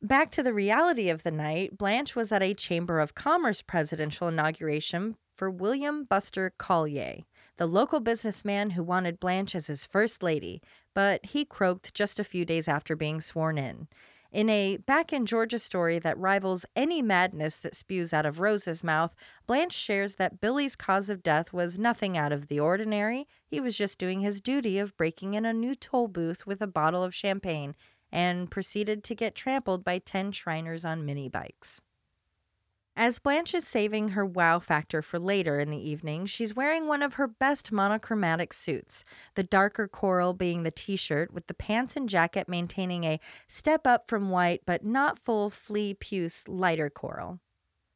Back 0.00 0.30
to 0.30 0.42
the 0.42 0.54
reality 0.54 1.10
of 1.10 1.24
the 1.24 1.30
night, 1.30 1.76
Blanche 1.76 2.16
was 2.16 2.32
at 2.32 2.42
a 2.42 2.54
Chamber 2.54 3.00
of 3.00 3.14
Commerce 3.14 3.60
presidential 3.60 4.28
inauguration 4.28 5.16
for 5.36 5.50
William 5.50 6.04
Buster 6.04 6.54
Collier, 6.56 7.18
the 7.58 7.66
local 7.66 8.00
businessman 8.00 8.70
who 8.70 8.82
wanted 8.82 9.20
Blanche 9.20 9.54
as 9.54 9.66
his 9.66 9.84
first 9.84 10.22
lady, 10.22 10.62
but 10.94 11.26
he 11.26 11.44
croaked 11.44 11.92
just 11.92 12.18
a 12.18 12.24
few 12.24 12.46
days 12.46 12.66
after 12.66 12.96
being 12.96 13.20
sworn 13.20 13.58
in. 13.58 13.88
In 14.32 14.48
a 14.48 14.76
back 14.76 15.12
in 15.12 15.26
Georgia 15.26 15.58
story 15.58 15.98
that 15.98 16.16
rivals 16.16 16.64
any 16.76 17.02
madness 17.02 17.58
that 17.58 17.74
spews 17.74 18.12
out 18.12 18.24
of 18.24 18.38
Rose's 18.38 18.84
mouth, 18.84 19.12
Blanche 19.46 19.74
shares 19.74 20.14
that 20.16 20.40
Billy's 20.40 20.76
cause 20.76 21.10
of 21.10 21.24
death 21.24 21.52
was 21.52 21.80
nothing 21.80 22.16
out 22.16 22.30
of 22.30 22.46
the 22.46 22.60
ordinary. 22.60 23.26
He 23.48 23.60
was 23.60 23.76
just 23.76 23.98
doing 23.98 24.20
his 24.20 24.40
duty 24.40 24.78
of 24.78 24.96
breaking 24.96 25.34
in 25.34 25.44
a 25.44 25.52
new 25.52 25.74
toll 25.74 26.06
booth 26.06 26.46
with 26.46 26.62
a 26.62 26.68
bottle 26.68 27.02
of 27.02 27.14
champagne 27.14 27.74
and 28.12 28.50
proceeded 28.50 29.02
to 29.04 29.16
get 29.16 29.34
trampled 29.34 29.84
by 29.84 29.98
10 29.98 30.30
Shriners 30.30 30.84
on 30.84 31.04
mini 31.04 31.28
bikes. 31.28 31.80
As 33.02 33.18
Blanche 33.18 33.54
is 33.54 33.66
saving 33.66 34.08
her 34.08 34.26
wow 34.26 34.58
factor 34.58 35.00
for 35.00 35.18
later 35.18 35.58
in 35.58 35.70
the 35.70 35.88
evening, 35.88 36.26
she's 36.26 36.54
wearing 36.54 36.86
one 36.86 37.02
of 37.02 37.14
her 37.14 37.26
best 37.26 37.72
monochromatic 37.72 38.52
suits, 38.52 39.06
the 39.36 39.42
darker 39.42 39.88
coral 39.88 40.34
being 40.34 40.64
the 40.64 40.70
t 40.70 40.96
shirt, 40.96 41.32
with 41.32 41.46
the 41.46 41.54
pants 41.54 41.96
and 41.96 42.10
jacket 42.10 42.46
maintaining 42.46 43.04
a 43.04 43.18
step 43.48 43.86
up 43.86 44.06
from 44.06 44.28
white 44.28 44.60
but 44.66 44.84
not 44.84 45.18
full 45.18 45.48
flea 45.48 45.94
puce 45.94 46.46
lighter 46.46 46.90
coral. 46.90 47.40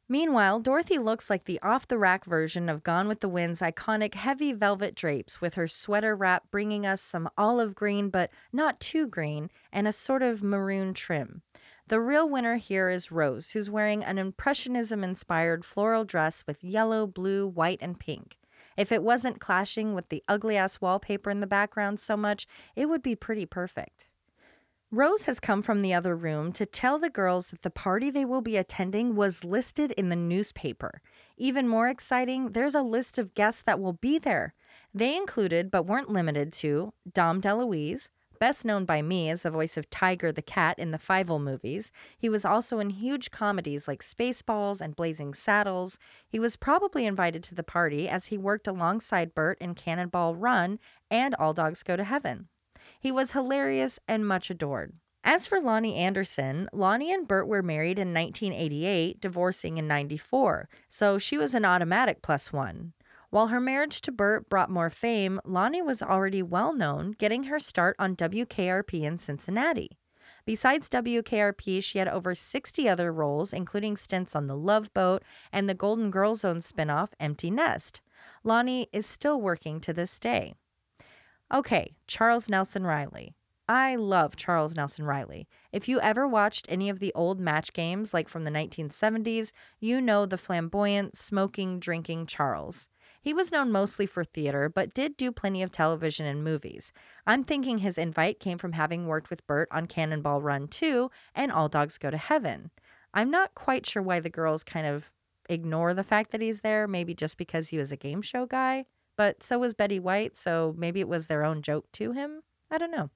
Meanwhile, 0.08 0.60
Dorothy 0.60 0.96
looks 0.96 1.28
like 1.28 1.44
the 1.44 1.60
off 1.60 1.86
the 1.86 1.98
rack 1.98 2.24
version 2.24 2.70
of 2.70 2.82
Gone 2.82 3.06
with 3.06 3.20
the 3.20 3.28
Wind's 3.28 3.60
iconic 3.60 4.14
heavy 4.14 4.54
velvet 4.54 4.94
drapes, 4.94 5.38
with 5.38 5.56
her 5.56 5.68
sweater 5.68 6.16
wrap 6.16 6.44
bringing 6.50 6.86
us 6.86 7.02
some 7.02 7.28
olive 7.36 7.74
green 7.74 8.08
but 8.08 8.30
not 8.54 8.80
too 8.80 9.06
green 9.06 9.50
and 9.70 9.86
a 9.86 9.92
sort 9.92 10.22
of 10.22 10.42
maroon 10.42 10.94
trim. 10.94 11.42
The 11.86 12.00
real 12.00 12.26
winner 12.26 12.56
here 12.56 12.88
is 12.88 13.12
Rose, 13.12 13.50
who's 13.50 13.68
wearing 13.68 14.02
an 14.02 14.16
Impressionism 14.16 15.04
inspired 15.04 15.66
floral 15.66 16.04
dress 16.04 16.42
with 16.46 16.64
yellow, 16.64 17.06
blue, 17.06 17.46
white, 17.46 17.78
and 17.82 18.00
pink. 18.00 18.38
If 18.74 18.90
it 18.90 19.02
wasn't 19.02 19.38
clashing 19.38 19.94
with 19.94 20.08
the 20.08 20.24
ugly 20.26 20.56
ass 20.56 20.80
wallpaper 20.80 21.30
in 21.30 21.40
the 21.40 21.46
background 21.46 22.00
so 22.00 22.16
much, 22.16 22.46
it 22.74 22.86
would 22.86 23.02
be 23.02 23.14
pretty 23.14 23.44
perfect. 23.44 24.08
Rose 24.90 25.24
has 25.24 25.40
come 25.40 25.60
from 25.60 25.82
the 25.82 25.92
other 25.92 26.16
room 26.16 26.52
to 26.52 26.64
tell 26.64 26.98
the 26.98 27.10
girls 27.10 27.48
that 27.48 27.62
the 27.62 27.70
party 27.70 28.10
they 28.10 28.24
will 28.24 28.40
be 28.40 28.56
attending 28.56 29.14
was 29.14 29.44
listed 29.44 29.92
in 29.92 30.08
the 30.08 30.16
newspaper. 30.16 31.02
Even 31.36 31.68
more 31.68 31.88
exciting, 31.88 32.52
there's 32.52 32.74
a 32.74 32.82
list 32.82 33.18
of 33.18 33.34
guests 33.34 33.60
that 33.62 33.80
will 33.80 33.92
be 33.92 34.18
there. 34.18 34.54
They 34.94 35.16
included, 35.16 35.70
but 35.70 35.84
weren't 35.84 36.10
limited 36.10 36.52
to, 36.54 36.94
Dom 37.12 37.42
DeLuise, 37.42 38.08
best 38.38 38.64
known 38.64 38.84
by 38.84 39.02
me 39.02 39.28
as 39.30 39.42
the 39.42 39.50
voice 39.50 39.76
of 39.76 39.90
Tiger 39.90 40.32
the 40.32 40.42
Cat 40.42 40.78
in 40.78 40.90
the 40.90 40.98
Fievel 40.98 41.40
movies. 41.40 41.92
He 42.18 42.28
was 42.28 42.44
also 42.44 42.78
in 42.78 42.90
huge 42.90 43.30
comedies 43.30 43.88
like 43.88 44.02
Spaceballs 44.02 44.80
and 44.80 44.96
Blazing 44.96 45.34
Saddles. 45.34 45.98
He 46.28 46.38
was 46.38 46.56
probably 46.56 47.06
invited 47.06 47.42
to 47.44 47.54
the 47.54 47.62
party 47.62 48.08
as 48.08 48.26
he 48.26 48.38
worked 48.38 48.66
alongside 48.66 49.34
Burt 49.34 49.58
in 49.60 49.74
Cannonball 49.74 50.34
Run 50.34 50.78
and 51.10 51.34
All 51.36 51.52
Dogs 51.52 51.82
Go 51.82 51.96
to 51.96 52.04
Heaven. 52.04 52.48
He 53.00 53.12
was 53.12 53.32
hilarious 53.32 53.98
and 54.08 54.26
much 54.26 54.50
adored. 54.50 54.94
As 55.26 55.46
for 55.46 55.58
Loni 55.58 55.96
Anderson, 55.96 56.68
Loni 56.74 57.08
and 57.08 57.26
Burt 57.26 57.48
were 57.48 57.62
married 57.62 57.98
in 57.98 58.12
1988, 58.12 59.20
divorcing 59.22 59.78
in 59.78 59.88
94, 59.88 60.68
so 60.88 61.16
she 61.16 61.38
was 61.38 61.54
an 61.54 61.64
automatic 61.64 62.20
plus 62.20 62.52
one. 62.52 62.92
While 63.34 63.48
her 63.48 63.58
marriage 63.58 64.00
to 64.02 64.12
Burt 64.12 64.48
brought 64.48 64.70
more 64.70 64.90
fame, 64.90 65.40
Loni 65.44 65.84
was 65.84 66.00
already 66.00 66.40
well 66.40 66.72
known, 66.72 67.16
getting 67.18 67.42
her 67.42 67.58
start 67.58 67.96
on 67.98 68.14
WKRP 68.14 69.02
in 69.02 69.18
Cincinnati. 69.18 69.98
Besides 70.46 70.88
WKRP, 70.88 71.82
she 71.82 71.98
had 71.98 72.06
over 72.06 72.36
60 72.36 72.88
other 72.88 73.12
roles, 73.12 73.52
including 73.52 73.96
stints 73.96 74.36
on 74.36 74.46
The 74.46 74.56
Love 74.56 74.94
Boat 74.94 75.24
and 75.52 75.68
the 75.68 75.74
Golden 75.74 76.12
Girls 76.12 76.42
Zone 76.42 76.60
spinoff 76.60 77.08
Empty 77.18 77.50
Nest. 77.50 78.00
Loni 78.44 78.86
is 78.92 79.04
still 79.04 79.40
working 79.40 79.80
to 79.80 79.92
this 79.92 80.20
day. 80.20 80.54
Okay, 81.52 81.96
Charles 82.06 82.48
Nelson 82.48 82.86
Reilly. 82.86 83.34
I 83.68 83.96
love 83.96 84.36
Charles 84.36 84.76
Nelson 84.76 85.06
Reilly. 85.06 85.48
If 85.72 85.88
you 85.88 85.98
ever 86.02 86.28
watched 86.28 86.66
any 86.68 86.88
of 86.88 87.00
the 87.00 87.12
old 87.16 87.40
match 87.40 87.72
games, 87.72 88.14
like 88.14 88.28
from 88.28 88.44
the 88.44 88.52
1970s, 88.52 89.50
you 89.80 90.00
know 90.00 90.24
the 90.24 90.38
flamboyant, 90.38 91.16
smoking, 91.16 91.80
drinking 91.80 92.26
Charles. 92.26 92.88
He 93.24 93.32
was 93.32 93.50
known 93.50 93.72
mostly 93.72 94.04
for 94.04 94.22
theater, 94.22 94.68
but 94.68 94.92
did 94.92 95.16
do 95.16 95.32
plenty 95.32 95.62
of 95.62 95.72
television 95.72 96.26
and 96.26 96.44
movies. 96.44 96.92
I'm 97.26 97.42
thinking 97.42 97.78
his 97.78 97.96
invite 97.96 98.38
came 98.38 98.58
from 98.58 98.72
having 98.72 99.06
worked 99.06 99.30
with 99.30 99.46
Burt 99.46 99.66
on 99.70 99.86
Cannonball 99.86 100.42
Run 100.42 100.68
2 100.68 101.10
and 101.34 101.50
All 101.50 101.70
Dogs 101.70 101.96
Go 101.96 102.10
to 102.10 102.18
Heaven. 102.18 102.70
I'm 103.14 103.30
not 103.30 103.54
quite 103.54 103.86
sure 103.86 104.02
why 104.02 104.20
the 104.20 104.28
girls 104.28 104.62
kind 104.62 104.86
of 104.86 105.10
ignore 105.48 105.94
the 105.94 106.04
fact 106.04 106.32
that 106.32 106.42
he's 106.42 106.60
there, 106.60 106.86
maybe 106.86 107.14
just 107.14 107.38
because 107.38 107.70
he 107.70 107.78
was 107.78 107.90
a 107.90 107.96
game 107.96 108.20
show 108.20 108.44
guy. 108.44 108.84
But 109.16 109.42
so 109.42 109.58
was 109.58 109.72
Betty 109.72 109.98
White, 109.98 110.36
so 110.36 110.74
maybe 110.76 111.00
it 111.00 111.08
was 111.08 111.26
their 111.26 111.44
own 111.44 111.62
joke 111.62 111.90
to 111.92 112.12
him. 112.12 112.42
I 112.70 112.76
don't 112.76 112.90
know. 112.90 113.08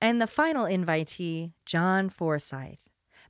And 0.00 0.22
the 0.22 0.28
final 0.28 0.64
invitee, 0.64 1.54
John 1.66 2.08
Forsythe. 2.08 2.78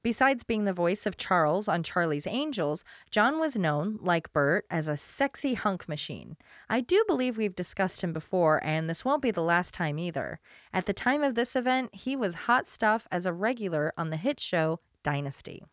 Besides 0.04 0.44
being 0.44 0.66
the 0.66 0.74
voice 0.74 1.06
of 1.06 1.16
Charles 1.16 1.66
on 1.66 1.82
Charlie's 1.82 2.26
Angels, 2.26 2.84
John 3.10 3.40
was 3.40 3.58
known, 3.58 3.98
like 4.02 4.34
Burt, 4.34 4.66
as 4.68 4.86
a 4.86 4.98
sexy 4.98 5.54
hunk 5.54 5.88
machine. 5.88 6.36
I 6.68 6.82
do 6.82 7.02
believe 7.08 7.38
we've 7.38 7.56
discussed 7.56 8.04
him 8.04 8.12
before, 8.12 8.62
and 8.62 8.88
this 8.88 9.02
won't 9.02 9.22
be 9.22 9.30
the 9.30 9.42
last 9.42 9.72
time 9.72 9.98
either. 9.98 10.40
At 10.74 10.84
the 10.84 10.92
time 10.92 11.22
of 11.22 11.36
this 11.36 11.56
event, 11.56 11.94
he 11.94 12.16
was 12.16 12.34
hot 12.34 12.68
stuff 12.68 13.08
as 13.10 13.24
a 13.24 13.32
regular 13.32 13.94
on 13.96 14.10
the 14.10 14.18
hit 14.18 14.40
show 14.40 14.78
Dynasty. 15.02 15.64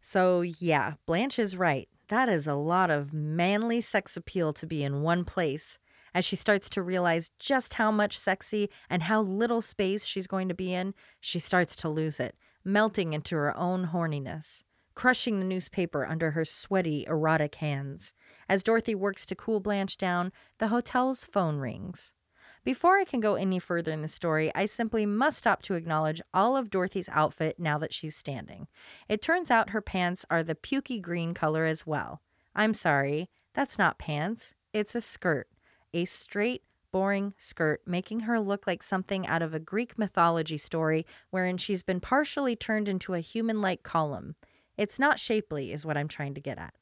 So, 0.00 0.42
yeah, 0.42 0.92
Blanche 1.04 1.40
is 1.40 1.56
right. 1.56 1.88
That 2.10 2.28
is 2.28 2.46
a 2.46 2.54
lot 2.54 2.90
of 2.90 3.12
manly 3.12 3.80
sex 3.80 4.16
appeal 4.16 4.52
to 4.52 4.68
be 4.68 4.84
in 4.84 5.02
one 5.02 5.24
place. 5.24 5.80
As 6.14 6.24
she 6.24 6.36
starts 6.36 6.70
to 6.70 6.82
realize 6.82 7.32
just 7.40 7.74
how 7.74 7.90
much 7.90 8.16
sexy 8.16 8.70
and 8.88 9.02
how 9.02 9.20
little 9.20 9.60
space 9.60 10.06
she's 10.06 10.28
going 10.28 10.48
to 10.48 10.54
be 10.54 10.72
in, 10.72 10.94
she 11.20 11.40
starts 11.40 11.74
to 11.76 11.88
lose 11.88 12.20
it, 12.20 12.36
melting 12.64 13.12
into 13.12 13.36
her 13.36 13.56
own 13.56 13.88
horniness, 13.88 14.64
crushing 14.94 15.38
the 15.38 15.44
newspaper 15.44 16.06
under 16.06 16.32
her 16.32 16.44
sweaty, 16.44 17.04
erotic 17.08 17.56
hands. 17.56 18.12
As 18.48 18.62
Dorothy 18.62 18.94
works 18.94 19.26
to 19.26 19.34
cool 19.34 19.60
Blanche 19.60 19.96
down, 19.96 20.32
the 20.58 20.68
hotel's 20.68 21.24
phone 21.24 21.58
rings. 21.58 22.12
Before 22.64 22.96
I 22.96 23.04
can 23.04 23.20
go 23.20 23.34
any 23.34 23.58
further 23.58 23.92
in 23.92 24.00
the 24.00 24.08
story, 24.08 24.50
I 24.54 24.64
simply 24.64 25.04
must 25.04 25.38
stop 25.38 25.60
to 25.62 25.74
acknowledge 25.74 26.22
all 26.32 26.56
of 26.56 26.70
Dorothy's 26.70 27.10
outfit 27.12 27.58
now 27.58 27.76
that 27.76 27.92
she's 27.92 28.16
standing. 28.16 28.68
It 29.06 29.20
turns 29.20 29.50
out 29.50 29.70
her 29.70 29.82
pants 29.82 30.24
are 30.30 30.42
the 30.42 30.54
pukey 30.54 31.00
green 31.00 31.34
color 31.34 31.66
as 31.66 31.86
well. 31.86 32.22
I'm 32.54 32.72
sorry, 32.72 33.28
that's 33.52 33.78
not 33.78 33.98
pants, 33.98 34.54
it's 34.72 34.94
a 34.94 35.02
skirt. 35.02 35.48
A 35.92 36.06
straight, 36.06 36.62
boring 36.94 37.34
skirt, 37.36 37.82
making 37.84 38.20
her 38.20 38.38
look 38.38 38.68
like 38.68 38.80
something 38.80 39.26
out 39.26 39.42
of 39.42 39.52
a 39.52 39.58
Greek 39.58 39.98
mythology 39.98 40.56
story 40.56 41.04
wherein 41.30 41.56
she's 41.56 41.82
been 41.82 41.98
partially 41.98 42.54
turned 42.54 42.88
into 42.88 43.14
a 43.14 43.18
human 43.18 43.60
like 43.60 43.82
column. 43.82 44.36
It's 44.78 45.00
not 45.00 45.18
shapely, 45.18 45.72
is 45.72 45.84
what 45.84 45.96
I'm 45.96 46.06
trying 46.06 46.34
to 46.34 46.40
get 46.40 46.56
at. 46.56 46.74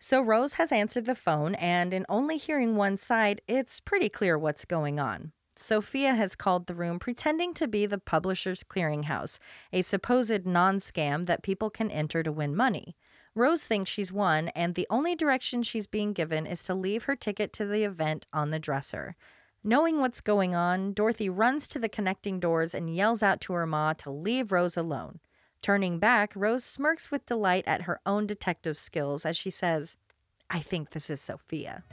So 0.00 0.20
Rose 0.20 0.54
has 0.54 0.72
answered 0.72 1.06
the 1.06 1.14
phone, 1.14 1.54
and 1.54 1.94
in 1.94 2.04
only 2.08 2.38
hearing 2.38 2.74
one 2.74 2.96
side, 2.96 3.40
it's 3.46 3.78
pretty 3.78 4.08
clear 4.08 4.36
what's 4.36 4.64
going 4.64 4.98
on. 4.98 5.30
Sophia 5.54 6.16
has 6.16 6.34
called 6.34 6.66
the 6.66 6.74
room 6.74 6.98
pretending 6.98 7.54
to 7.54 7.68
be 7.68 7.86
the 7.86 7.98
publisher's 7.98 8.64
clearinghouse, 8.64 9.38
a 9.72 9.82
supposed 9.82 10.44
non 10.44 10.78
scam 10.78 11.26
that 11.26 11.44
people 11.44 11.70
can 11.70 11.88
enter 11.88 12.24
to 12.24 12.32
win 12.32 12.56
money. 12.56 12.96
Rose 13.36 13.64
thinks 13.64 13.92
she's 13.92 14.12
won, 14.12 14.48
and 14.48 14.74
the 14.74 14.88
only 14.90 15.14
direction 15.14 15.62
she's 15.62 15.86
being 15.86 16.12
given 16.12 16.46
is 16.46 16.64
to 16.64 16.74
leave 16.74 17.04
her 17.04 17.14
ticket 17.14 17.52
to 17.52 17.64
the 17.64 17.84
event 17.84 18.26
on 18.32 18.50
the 18.50 18.58
dresser. 18.58 19.14
Knowing 19.64 20.00
what's 20.00 20.20
going 20.20 20.56
on, 20.56 20.92
Dorothy 20.92 21.28
runs 21.28 21.68
to 21.68 21.78
the 21.78 21.88
connecting 21.88 22.40
doors 22.40 22.74
and 22.74 22.92
yells 22.92 23.22
out 23.22 23.40
to 23.40 23.52
her 23.52 23.64
ma 23.64 23.92
to 23.92 24.10
leave 24.10 24.50
Rose 24.50 24.76
alone. 24.76 25.20
Turning 25.60 26.00
back, 26.00 26.32
Rose 26.34 26.64
smirks 26.64 27.12
with 27.12 27.26
delight 27.26 27.62
at 27.64 27.82
her 27.82 28.00
own 28.04 28.26
detective 28.26 28.76
skills 28.76 29.24
as 29.24 29.36
she 29.36 29.50
says, 29.50 29.96
I 30.50 30.58
think 30.58 30.90
this 30.90 31.08
is 31.08 31.20
Sophia. 31.20 31.84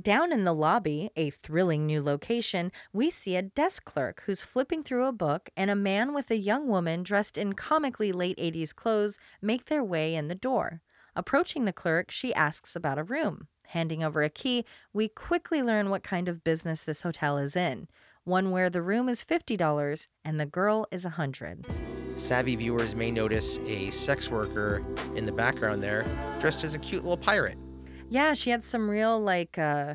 Down 0.00 0.32
in 0.32 0.44
the 0.44 0.54
lobby, 0.54 1.10
a 1.16 1.28
thrilling 1.28 1.84
new 1.84 2.00
location, 2.02 2.72
we 2.94 3.10
see 3.10 3.36
a 3.36 3.42
desk 3.42 3.84
clerk 3.84 4.22
who's 4.24 4.40
flipping 4.40 4.82
through 4.82 5.04
a 5.04 5.12
book 5.12 5.50
and 5.54 5.70
a 5.70 5.76
man 5.76 6.14
with 6.14 6.30
a 6.30 6.38
young 6.38 6.66
woman 6.66 7.02
dressed 7.02 7.36
in 7.36 7.52
comically 7.52 8.10
late 8.10 8.38
80s 8.38 8.74
clothes 8.74 9.18
make 9.42 9.66
their 9.66 9.84
way 9.84 10.14
in 10.14 10.28
the 10.28 10.34
door. 10.34 10.80
Approaching 11.18 11.64
the 11.64 11.72
clerk, 11.72 12.12
she 12.12 12.32
asks 12.32 12.76
about 12.76 12.96
a 12.96 13.02
room. 13.02 13.48
Handing 13.66 14.04
over 14.04 14.22
a 14.22 14.30
key, 14.30 14.64
we 14.92 15.08
quickly 15.08 15.62
learn 15.64 15.90
what 15.90 16.04
kind 16.04 16.28
of 16.28 16.44
business 16.44 16.84
this 16.84 17.02
hotel 17.02 17.36
is 17.38 17.56
in. 17.56 17.88
One 18.22 18.52
where 18.52 18.70
the 18.70 18.80
room 18.82 19.08
is 19.08 19.24
$50 19.24 20.06
and 20.24 20.38
the 20.38 20.46
girl 20.46 20.86
is 20.92 21.02
100. 21.02 21.66
Savvy 22.14 22.54
viewers 22.54 22.94
may 22.94 23.10
notice 23.10 23.58
a 23.66 23.90
sex 23.90 24.30
worker 24.30 24.84
in 25.16 25.26
the 25.26 25.32
background 25.32 25.82
there, 25.82 26.04
dressed 26.38 26.62
as 26.62 26.76
a 26.76 26.78
cute 26.78 27.02
little 27.02 27.16
pirate. 27.16 27.58
Yeah, 28.08 28.32
she 28.34 28.50
had 28.50 28.62
some 28.62 28.88
real 28.88 29.18
like 29.18 29.58
uh 29.58 29.94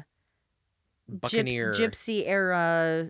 gyp- 1.09 1.21
Buccaneer. 1.21 1.71
gypsy 1.73 2.23
era 2.27 3.09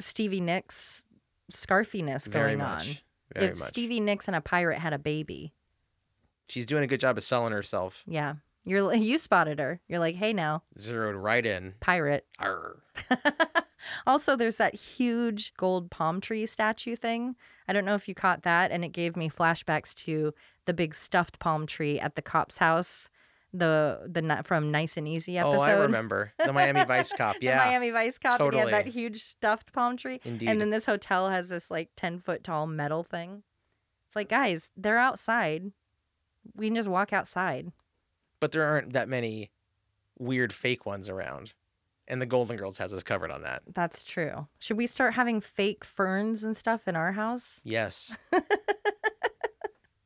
Stevie 0.00 0.40
Nicks 0.40 1.04
scarfiness 1.52 2.26
very 2.26 2.56
going 2.56 2.58
much. 2.58 2.88
on. 2.88 2.96
Very 3.34 3.46
if 3.52 3.58
much. 3.58 3.68
Stevie 3.68 4.00
Nicks 4.00 4.28
and 4.28 4.36
a 4.36 4.40
pirate 4.40 4.78
had 4.78 4.94
a 4.94 4.98
baby. 4.98 5.52
She's 6.48 6.66
doing 6.66 6.82
a 6.82 6.86
good 6.86 7.00
job 7.00 7.18
of 7.18 7.24
selling 7.24 7.52
herself. 7.52 8.02
Yeah. 8.06 8.34
You're 8.68 8.94
you 8.94 9.18
spotted 9.18 9.58
her. 9.58 9.80
You're 9.88 9.98
like, 9.98 10.16
"Hey 10.16 10.32
now, 10.32 10.62
Zeroed 10.78 11.16
right 11.16 11.44
in. 11.44 11.74
pirate." 11.80 12.26
Arr. 12.38 12.82
also, 14.06 14.36
there's 14.36 14.58
that 14.58 14.74
huge 14.74 15.54
gold 15.56 15.90
palm 15.90 16.20
tree 16.20 16.46
statue 16.46 16.94
thing. 16.94 17.34
I 17.66 17.72
don't 17.72 17.84
know 17.84 17.94
if 17.94 18.08
you 18.08 18.14
caught 18.14 18.42
that, 18.42 18.70
and 18.70 18.84
it 18.84 18.92
gave 18.92 19.16
me 19.16 19.30
flashbacks 19.30 19.94
to 20.04 20.34
the 20.66 20.74
big 20.74 20.94
stuffed 20.94 21.38
palm 21.38 21.66
tree 21.66 21.98
at 21.98 22.14
the 22.14 22.22
cop's 22.22 22.58
house, 22.58 23.08
the 23.52 24.00
the 24.06 24.42
from 24.44 24.70
Nice 24.70 24.96
and 24.96 25.08
Easy 25.08 25.38
episode. 25.38 25.60
Oh, 25.60 25.62
I 25.62 25.72
remember. 25.72 26.32
The 26.44 26.52
Miami 26.52 26.84
Vice 26.84 27.12
Cop. 27.12 27.36
Yeah, 27.40 27.64
the. 27.64 27.70
Miami 27.70 27.90
Vice 27.90 28.18
Cop, 28.18 28.40
and 28.40 28.52
he 28.52 28.58
had 28.58 28.72
that 28.72 28.86
huge 28.88 29.22
stuffed 29.22 29.72
palm 29.72 29.96
tree. 29.96 30.20
Indeed. 30.24 30.48
And 30.48 30.60
then 30.60 30.70
this 30.70 30.84
hotel 30.86 31.30
has 31.30 31.48
this 31.48 31.70
like 31.70 31.90
10 31.96 32.18
foot 32.18 32.44
tall 32.44 32.66
metal 32.66 33.02
thing. 33.02 33.44
It's 34.06 34.16
like, 34.16 34.28
guys, 34.28 34.70
they're 34.76 34.98
outside. 34.98 35.72
We 36.56 36.66
can 36.68 36.76
just 36.76 36.88
walk 36.88 37.12
outside. 37.12 37.72
but 38.40 38.52
there 38.52 38.62
aren't 38.64 38.92
that 38.92 39.08
many 39.08 39.50
weird 40.18 40.52
fake 40.52 40.86
ones 40.86 41.08
around. 41.08 41.52
And 42.10 42.22
the 42.22 42.26
Golden 42.26 42.56
Girls 42.56 42.78
has 42.78 42.92
us 42.94 43.02
covered 43.02 43.30
on 43.30 43.42
that. 43.42 43.62
That's 43.74 44.02
true. 44.02 44.46
Should 44.58 44.78
we 44.78 44.86
start 44.86 45.12
having 45.14 45.40
fake 45.42 45.84
ferns 45.84 46.42
and 46.42 46.56
stuff 46.56 46.88
in 46.88 46.96
our 46.96 47.12
house? 47.12 47.60
Yes. 47.64 48.16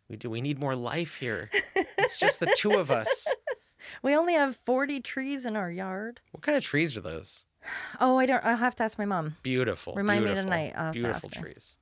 we 0.08 0.16
do. 0.16 0.28
We 0.28 0.40
need 0.40 0.58
more 0.58 0.74
life 0.74 1.16
here. 1.16 1.48
It's 1.96 2.16
just 2.16 2.40
the 2.40 2.52
two 2.56 2.72
of 2.72 2.90
us. 2.90 3.28
We 4.02 4.14
only 4.14 4.34
have 4.34 4.54
40 4.54 5.00
trees 5.00 5.44
in 5.44 5.56
our 5.56 5.70
yard. 5.70 6.20
What 6.30 6.42
kind 6.42 6.56
of 6.56 6.62
trees 6.62 6.96
are 6.96 7.00
those? 7.00 7.44
Oh, 8.00 8.16
I 8.18 8.26
don't. 8.26 8.42
I'll 8.44 8.56
have 8.56 8.76
to 8.76 8.84
ask 8.84 8.96
my 8.98 9.04
mom. 9.04 9.36
Beautiful. 9.42 9.94
Remind 9.94 10.24
me 10.24 10.34
tonight. 10.34 10.72
I'll 10.76 10.86
have 10.86 10.94
to 10.94 11.00
Beautiful 11.00 11.30
trees. 11.30 11.76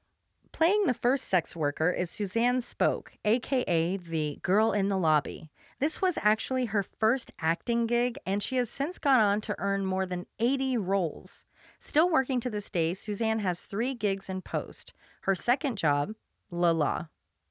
Playing 0.53 0.85
the 0.87 0.95
first 0.95 1.25
sex 1.25 1.55
worker 1.55 1.91
is 1.91 2.11
Suzanne 2.11 2.61
Spoke, 2.61 3.13
aka 3.25 3.97
the 3.97 4.39
girl 4.43 4.73
in 4.73 4.89
the 4.89 4.99
lobby. 4.99 5.49
This 5.79 6.03
was 6.03 6.19
actually 6.21 6.67
her 6.67 6.83
first 6.83 7.31
acting 7.41 7.87
gig, 7.87 8.19
and 8.27 8.43
she 8.43 8.57
has 8.57 8.69
since 8.69 8.99
gone 8.99 9.21
on 9.21 9.41
to 9.43 9.55
earn 9.59 9.87
more 9.87 10.05
than 10.05 10.27
80 10.39 10.77
roles. 10.77 11.45
Still 11.79 12.11
working 12.11 12.41
to 12.41 12.51
this 12.51 12.69
day, 12.69 12.93
Suzanne 12.95 13.39
has 13.39 13.63
three 13.63 13.95
gigs 13.95 14.29
in 14.29 14.43
post. 14.43 14.93
Her 15.23 15.35
second 15.35 15.79
job, 15.79 16.13
La 16.51 16.73
La. 16.73 17.07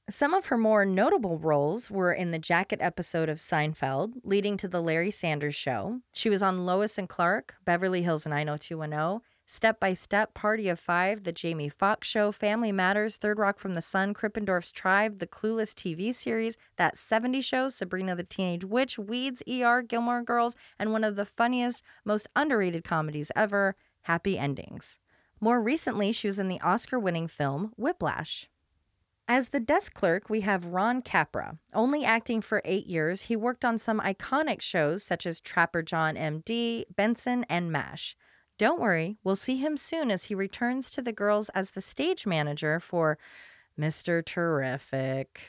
Some 0.09 0.33
of 0.33 0.47
her 0.47 0.57
more 0.57 0.85
notable 0.85 1.37
roles 1.37 1.89
were 1.91 2.11
in 2.11 2.31
the 2.31 2.39
Jacket 2.39 2.79
episode 2.81 3.29
of 3.29 3.37
Seinfeld, 3.37 4.13
leading 4.23 4.57
to 4.57 4.67
the 4.67 4.81
Larry 4.81 5.11
Sanders 5.11 5.55
Show. 5.55 6.01
She 6.13 6.29
was 6.29 6.41
on 6.41 6.65
Lois 6.65 6.97
and 6.97 7.07
Clark, 7.07 7.55
Beverly 7.63 8.01
Hills 8.01 8.25
90210, 8.25 9.21
Step 9.51 9.79
by 9.79 9.95
Step, 9.95 10.35
Party 10.35 10.69
of 10.69 10.79
Five, 10.79 11.23
The 11.23 11.31
Jamie 11.31 11.69
Foxx 11.69 12.07
Show, 12.07 12.31
Family 12.31 12.71
Matters, 12.71 13.17
Third 13.17 13.39
Rock 13.39 13.57
from 13.57 13.73
the 13.73 13.81
Sun, 13.81 14.13
Krippendorf's 14.13 14.71
Tribe, 14.71 15.17
The 15.17 15.25
Clueless 15.25 15.73
TV 15.73 16.13
series, 16.13 16.55
That 16.75 16.99
70 16.99 17.41
Show, 17.41 17.69
Sabrina 17.69 18.15
the 18.15 18.23
Teenage 18.23 18.63
Witch, 18.63 18.99
Weeds, 18.99 19.41
ER, 19.49 19.81
Gilmore 19.81 20.21
Girls, 20.21 20.55
and 20.77 20.91
one 20.91 21.03
of 21.03 21.15
the 21.15 21.25
funniest, 21.25 21.81
most 22.05 22.29
underrated 22.35 22.83
comedies 22.83 23.31
ever, 23.35 23.75
Happy 24.01 24.37
Endings. 24.37 24.99
More 25.41 25.59
recently, 25.59 26.11
she 26.11 26.27
was 26.27 26.37
in 26.37 26.47
the 26.47 26.61
Oscar 26.61 26.99
winning 26.99 27.27
film 27.27 27.73
Whiplash. 27.75 28.47
As 29.27 29.49
the 29.49 29.59
desk 29.59 29.95
clerk, 29.95 30.29
we 30.29 30.41
have 30.41 30.67
Ron 30.67 31.01
Capra. 31.01 31.57
Only 31.73 32.05
acting 32.05 32.41
for 32.41 32.61
eight 32.65 32.85
years, 32.85 33.23
he 33.23 33.35
worked 33.35 33.65
on 33.65 33.79
some 33.79 33.99
iconic 33.99 34.61
shows 34.61 35.01
such 35.01 35.25
as 35.25 35.41
Trapper 35.41 35.81
John 35.81 36.13
MD, 36.13 36.83
Benson, 36.95 37.47
and 37.49 37.71
MASH. 37.71 38.15
Don't 38.59 38.81
worry, 38.81 39.17
we'll 39.23 39.37
see 39.37 39.57
him 39.57 39.77
soon 39.77 40.11
as 40.11 40.25
he 40.25 40.35
returns 40.35 40.91
to 40.91 41.01
the 41.01 41.13
girls 41.13 41.49
as 41.55 41.71
the 41.71 41.81
stage 41.81 42.27
manager 42.27 42.79
for 42.81 43.17
Mr. 43.79 44.23
Terrific. 44.23 45.41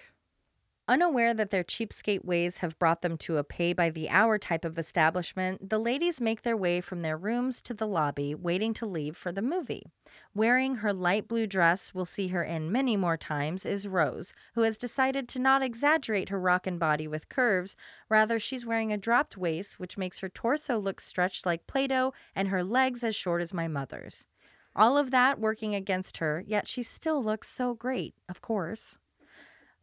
Unaware 0.90 1.32
that 1.32 1.50
their 1.50 1.62
cheapskate 1.62 2.24
ways 2.24 2.58
have 2.58 2.76
brought 2.80 3.00
them 3.00 3.16
to 3.16 3.36
a 3.36 3.44
pay 3.44 3.72
by 3.72 3.90
the 3.90 4.08
hour 4.08 4.38
type 4.38 4.64
of 4.64 4.76
establishment, 4.76 5.70
the 5.70 5.78
ladies 5.78 6.20
make 6.20 6.42
their 6.42 6.56
way 6.56 6.80
from 6.80 6.98
their 6.98 7.16
rooms 7.16 7.62
to 7.62 7.72
the 7.72 7.86
lobby, 7.86 8.34
waiting 8.34 8.74
to 8.74 8.84
leave 8.86 9.16
for 9.16 9.30
the 9.30 9.40
movie. 9.40 9.84
Wearing 10.34 10.74
her 10.76 10.92
light 10.92 11.28
blue 11.28 11.46
dress 11.46 11.94
we'll 11.94 12.04
see 12.04 12.26
her 12.28 12.42
in 12.42 12.72
many 12.72 12.96
more 12.96 13.16
times 13.16 13.64
is 13.64 13.86
Rose, 13.86 14.34
who 14.56 14.62
has 14.62 14.76
decided 14.76 15.28
to 15.28 15.38
not 15.38 15.62
exaggerate 15.62 16.28
her 16.30 16.40
rockin' 16.40 16.76
body 16.76 17.06
with 17.06 17.28
curves. 17.28 17.76
Rather, 18.08 18.40
she's 18.40 18.66
wearing 18.66 18.92
a 18.92 18.98
dropped 18.98 19.36
waist, 19.36 19.78
which 19.78 19.96
makes 19.96 20.18
her 20.18 20.28
torso 20.28 20.76
look 20.76 21.00
stretched 21.00 21.46
like 21.46 21.68
Play 21.68 21.86
Doh 21.86 22.12
and 22.34 22.48
her 22.48 22.64
legs 22.64 23.04
as 23.04 23.14
short 23.14 23.40
as 23.40 23.54
my 23.54 23.68
mother's. 23.68 24.26
All 24.74 24.98
of 24.98 25.12
that 25.12 25.38
working 25.38 25.72
against 25.72 26.18
her, 26.18 26.42
yet 26.44 26.66
she 26.66 26.82
still 26.82 27.22
looks 27.22 27.48
so 27.48 27.74
great, 27.74 28.16
of 28.28 28.40
course. 28.40 28.98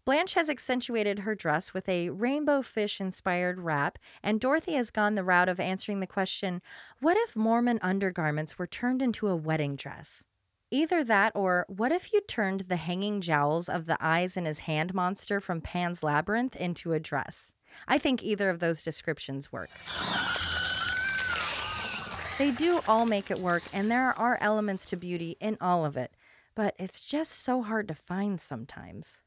Blanche 0.08 0.36
has 0.36 0.50
accentuated 0.50 1.20
her 1.20 1.36
dress 1.36 1.74
with 1.74 1.90
a 1.90 2.10
rainbow 2.12 2.62
fish 2.62 3.02
inspired 3.02 3.60
wrap, 3.60 4.00
and 4.24 4.40
Dorothy 4.40 4.76
has 4.76 4.90
gone 4.90 5.16
the 5.16 5.24
route 5.24 5.50
of 5.50 5.60
answering 5.60 6.00
the 6.00 6.08
question 6.08 6.62
what 7.02 7.18
if 7.18 7.36
Mormon 7.36 7.78
undergarments 7.82 8.58
were 8.58 8.68
turned 8.68 9.02
into 9.02 9.28
a 9.28 9.36
wedding 9.36 9.76
dress? 9.76 10.24
Either 10.72 11.04
that 11.04 11.34
or 11.36 11.66
what 11.68 11.92
if 11.92 12.14
you 12.14 12.22
turned 12.22 12.62
the 12.62 12.78
hanging 12.78 13.20
jowls 13.20 13.68
of 13.68 13.86
the 13.86 13.98
eyes 14.00 14.38
in 14.38 14.46
his 14.46 14.60
hand 14.60 14.94
monster 14.94 15.42
from 15.42 15.60
Pan's 15.60 16.02
Labyrinth 16.02 16.56
into 16.56 16.94
a 16.94 17.02
dress? 17.02 17.52
I 17.86 17.98
think 17.98 18.24
either 18.24 18.50
of 18.50 18.60
those 18.60 18.82
descriptions 18.82 19.52
work. 19.52 19.72
They 22.38 22.52
do 22.52 22.80
all 22.88 23.06
make 23.06 23.30
it 23.30 23.40
work, 23.40 23.64
and 23.74 23.92
there 23.92 24.18
are 24.18 24.38
elements 24.40 24.86
to 24.86 24.96
beauty 24.96 25.36
in 25.42 25.58
all 25.60 25.84
of 25.84 25.98
it, 25.98 26.14
but 26.56 26.76
it's 26.80 27.02
just 27.02 27.34
so 27.34 27.62
hard 27.62 27.90
to 27.90 27.94
find 27.94 28.40
sometimes. 28.40 29.20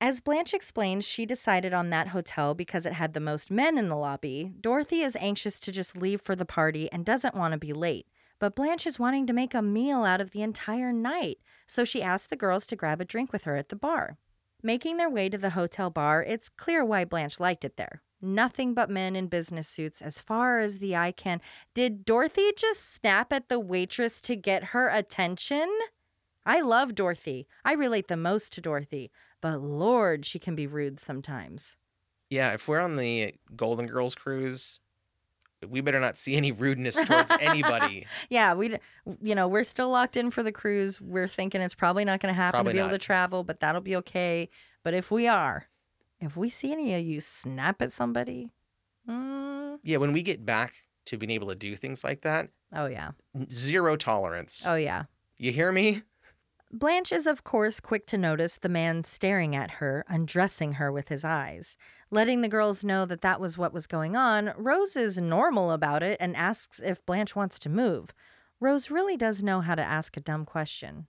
As 0.00 0.20
Blanche 0.20 0.54
explains, 0.54 1.04
she 1.04 1.26
decided 1.26 1.74
on 1.74 1.90
that 1.90 2.08
hotel 2.08 2.54
because 2.54 2.86
it 2.86 2.92
had 2.92 3.14
the 3.14 3.20
most 3.20 3.50
men 3.50 3.76
in 3.76 3.88
the 3.88 3.96
lobby. 3.96 4.52
Dorothy 4.60 5.00
is 5.00 5.16
anxious 5.16 5.58
to 5.58 5.72
just 5.72 5.96
leave 5.96 6.20
for 6.20 6.36
the 6.36 6.44
party 6.44 6.88
and 6.92 7.04
doesn't 7.04 7.34
want 7.34 7.50
to 7.52 7.58
be 7.58 7.72
late. 7.72 8.06
But 8.38 8.54
Blanche 8.54 8.86
is 8.86 9.00
wanting 9.00 9.26
to 9.26 9.32
make 9.32 9.54
a 9.54 9.62
meal 9.62 10.04
out 10.04 10.20
of 10.20 10.30
the 10.30 10.42
entire 10.42 10.92
night, 10.92 11.38
so 11.66 11.84
she 11.84 12.00
asks 12.00 12.28
the 12.28 12.36
girls 12.36 12.64
to 12.68 12.76
grab 12.76 13.00
a 13.00 13.04
drink 13.04 13.32
with 13.32 13.42
her 13.42 13.56
at 13.56 13.70
the 13.70 13.76
bar. 13.76 14.18
Making 14.62 14.98
their 14.98 15.10
way 15.10 15.28
to 15.28 15.38
the 15.38 15.50
hotel 15.50 15.90
bar, 15.90 16.22
it's 16.22 16.48
clear 16.48 16.84
why 16.84 17.04
Blanche 17.04 17.40
liked 17.40 17.64
it 17.64 17.76
there. 17.76 18.02
Nothing 18.22 18.74
but 18.74 18.90
men 18.90 19.16
in 19.16 19.26
business 19.26 19.66
suits 19.66 20.00
as 20.00 20.20
far 20.20 20.60
as 20.60 20.78
the 20.78 20.94
eye 20.94 21.12
can. 21.12 21.40
Did 21.74 22.04
Dorothy 22.04 22.52
just 22.56 22.94
snap 22.94 23.32
at 23.32 23.48
the 23.48 23.58
waitress 23.58 24.20
to 24.22 24.36
get 24.36 24.64
her 24.64 24.88
attention? 24.88 25.68
I 26.46 26.60
love 26.60 26.94
Dorothy. 26.94 27.46
I 27.64 27.74
relate 27.74 28.08
the 28.08 28.16
most 28.16 28.52
to 28.54 28.60
Dorothy, 28.60 29.10
but 29.40 29.60
Lord, 29.60 30.24
she 30.26 30.38
can 30.38 30.54
be 30.54 30.66
rude 30.66 30.98
sometimes. 31.00 31.76
Yeah, 32.30 32.52
if 32.52 32.68
we're 32.68 32.80
on 32.80 32.96
the 32.96 33.34
Golden 33.56 33.86
Girls 33.86 34.14
cruise, 34.14 34.80
we 35.66 35.80
better 35.80 35.98
not 35.98 36.16
see 36.16 36.36
any 36.36 36.52
rudeness 36.52 36.94
towards 37.02 37.32
anybody. 37.40 38.06
Yeah, 38.30 38.54
we, 38.54 38.76
you 39.22 39.34
know, 39.34 39.48
we're 39.48 39.64
still 39.64 39.88
locked 39.90 40.16
in 40.16 40.30
for 40.30 40.42
the 40.42 40.52
cruise. 40.52 41.00
We're 41.00 41.26
thinking 41.26 41.60
it's 41.60 41.74
probably 41.74 42.04
not 42.04 42.20
going 42.20 42.32
to 42.32 42.36
happen 42.36 42.58
Probably 42.58 42.72
to 42.74 42.76
be 42.76 42.80
able 42.80 42.90
to 42.90 42.98
travel, 42.98 43.44
but 43.44 43.60
that'll 43.60 43.80
be 43.80 43.96
okay. 43.96 44.50
But 44.84 44.94
if 44.94 45.10
we 45.10 45.26
are, 45.26 45.68
if 46.20 46.36
we 46.36 46.48
see 46.50 46.70
any 46.72 46.94
of 46.94 47.02
you 47.02 47.20
snap 47.20 47.80
at 47.82 47.92
somebody, 47.92 48.52
mm, 49.08 49.78
Yeah, 49.82 49.96
when 49.96 50.12
we 50.12 50.22
get 50.22 50.44
back 50.44 50.74
to 51.06 51.16
being 51.16 51.30
able 51.30 51.48
to 51.48 51.54
do 51.54 51.74
things 51.76 52.04
like 52.04 52.20
that, 52.22 52.50
oh 52.72 52.86
yeah, 52.86 53.12
zero 53.50 53.96
tolerance. 53.96 54.64
oh 54.66 54.74
yeah. 54.74 55.04
You 55.38 55.52
hear 55.52 55.72
me? 55.72 56.02
Blanche 56.70 57.12
is, 57.12 57.26
of 57.26 57.44
course, 57.44 57.80
quick 57.80 58.06
to 58.08 58.18
notice 58.18 58.58
the 58.58 58.68
man 58.68 59.02
staring 59.02 59.56
at 59.56 59.72
her, 59.72 60.04
undressing 60.06 60.72
her 60.72 60.92
with 60.92 61.08
his 61.08 61.24
eyes. 61.24 61.78
Letting 62.10 62.42
the 62.42 62.48
girls 62.48 62.84
know 62.84 63.06
that 63.06 63.22
that 63.22 63.40
was 63.40 63.56
what 63.56 63.72
was 63.72 63.86
going 63.86 64.16
on, 64.16 64.52
Rose 64.54 64.94
is 64.94 65.16
normal 65.16 65.70
about 65.70 66.02
it 66.02 66.18
and 66.20 66.36
asks 66.36 66.78
if 66.78 67.04
Blanche 67.06 67.34
wants 67.34 67.58
to 67.60 67.70
move. 67.70 68.12
Rose 68.60 68.90
really 68.90 69.16
does 69.16 69.42
know 69.42 69.62
how 69.62 69.76
to 69.76 69.82
ask 69.82 70.18
a 70.18 70.20
dumb 70.20 70.44
question. 70.44 71.06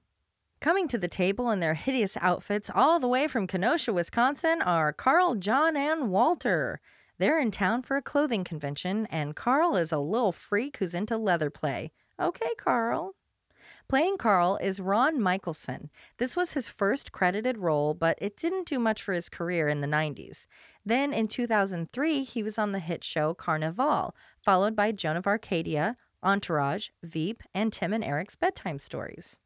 Coming 0.61 0.87
to 0.87 0.97
the 0.97 1.09
table 1.09 1.51
in 1.51 1.59
their 1.59 1.73
hideous 1.73 2.15
outfits 2.21 2.71
all 2.73 2.97
the 3.01 3.07
way 3.07 3.27
from 3.27 3.45
Kenosha, 3.45 3.91
Wisconsin, 3.91 4.61
are 4.61 4.93
Carl, 4.93 5.35
John, 5.35 5.75
and 5.75 6.09
Walter. 6.09 6.79
They're 7.17 7.39
in 7.39 7.51
town 7.51 7.81
for 7.81 7.97
a 7.97 8.01
clothing 8.01 8.45
convention, 8.45 9.07
and 9.07 9.35
Carl 9.35 9.75
is 9.75 9.91
a 9.91 9.99
little 9.99 10.31
freak 10.31 10.77
who's 10.77 10.95
into 10.95 11.17
leather 11.17 11.49
play. 11.49 11.91
Okay, 12.17 12.51
Carl. 12.57 13.15
Playing 13.89 14.17
Carl 14.17 14.59
is 14.61 14.79
Ron 14.79 15.19
Michelson. 15.19 15.89
This 16.17 16.35
was 16.35 16.53
his 16.53 16.67
first 16.69 17.11
credited 17.11 17.57
role, 17.57 17.95
but 17.95 18.19
it 18.21 18.37
didn't 18.37 18.67
do 18.67 18.77
much 18.77 19.01
for 19.01 19.13
his 19.13 19.29
career 19.29 19.67
in 19.67 19.81
the 19.81 19.87
90s. 19.87 20.45
Then 20.85 21.11
in 21.11 21.27
2003, 21.27 22.23
he 22.23 22.43
was 22.43 22.59
on 22.59 22.71
the 22.71 22.77
hit 22.77 23.03
show 23.03 23.33
Carnival, 23.33 24.15
followed 24.37 24.75
by 24.75 24.91
Joan 24.91 25.17
of 25.17 25.25
Arcadia, 25.25 25.95
Entourage, 26.21 26.89
Veep, 27.01 27.41
and 27.51 27.73
Tim 27.73 27.91
and 27.91 28.03
Eric's 28.03 28.35
Bedtime 28.35 28.77
Stories. 28.77 29.39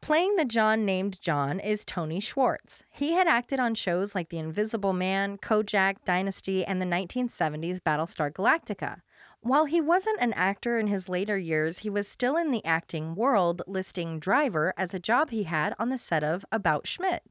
Playing 0.00 0.36
the 0.36 0.44
John 0.44 0.84
named 0.84 1.20
John 1.20 1.58
is 1.58 1.84
Tony 1.84 2.20
Schwartz. 2.20 2.84
He 2.92 3.14
had 3.14 3.26
acted 3.26 3.58
on 3.58 3.74
shows 3.74 4.14
like 4.14 4.28
The 4.28 4.38
Invisible 4.38 4.92
Man, 4.92 5.38
Kojak, 5.38 6.04
Dynasty, 6.04 6.64
and 6.64 6.80
the 6.80 6.86
1970s 6.86 7.80
Battlestar 7.80 8.30
Galactica. 8.32 9.00
While 9.40 9.66
he 9.66 9.80
wasn't 9.80 10.20
an 10.20 10.32
actor 10.32 10.78
in 10.78 10.88
his 10.88 11.08
later 11.08 11.38
years, 11.38 11.78
he 11.78 11.90
was 11.90 12.08
still 12.08 12.36
in 12.36 12.50
the 12.50 12.64
acting 12.64 13.14
world, 13.14 13.62
listing 13.66 14.18
driver 14.18 14.74
as 14.76 14.92
a 14.92 14.98
job 14.98 15.30
he 15.30 15.44
had 15.44 15.74
on 15.78 15.90
the 15.90 15.98
set 15.98 16.24
of 16.24 16.44
About 16.50 16.86
Schmidt. 16.86 17.22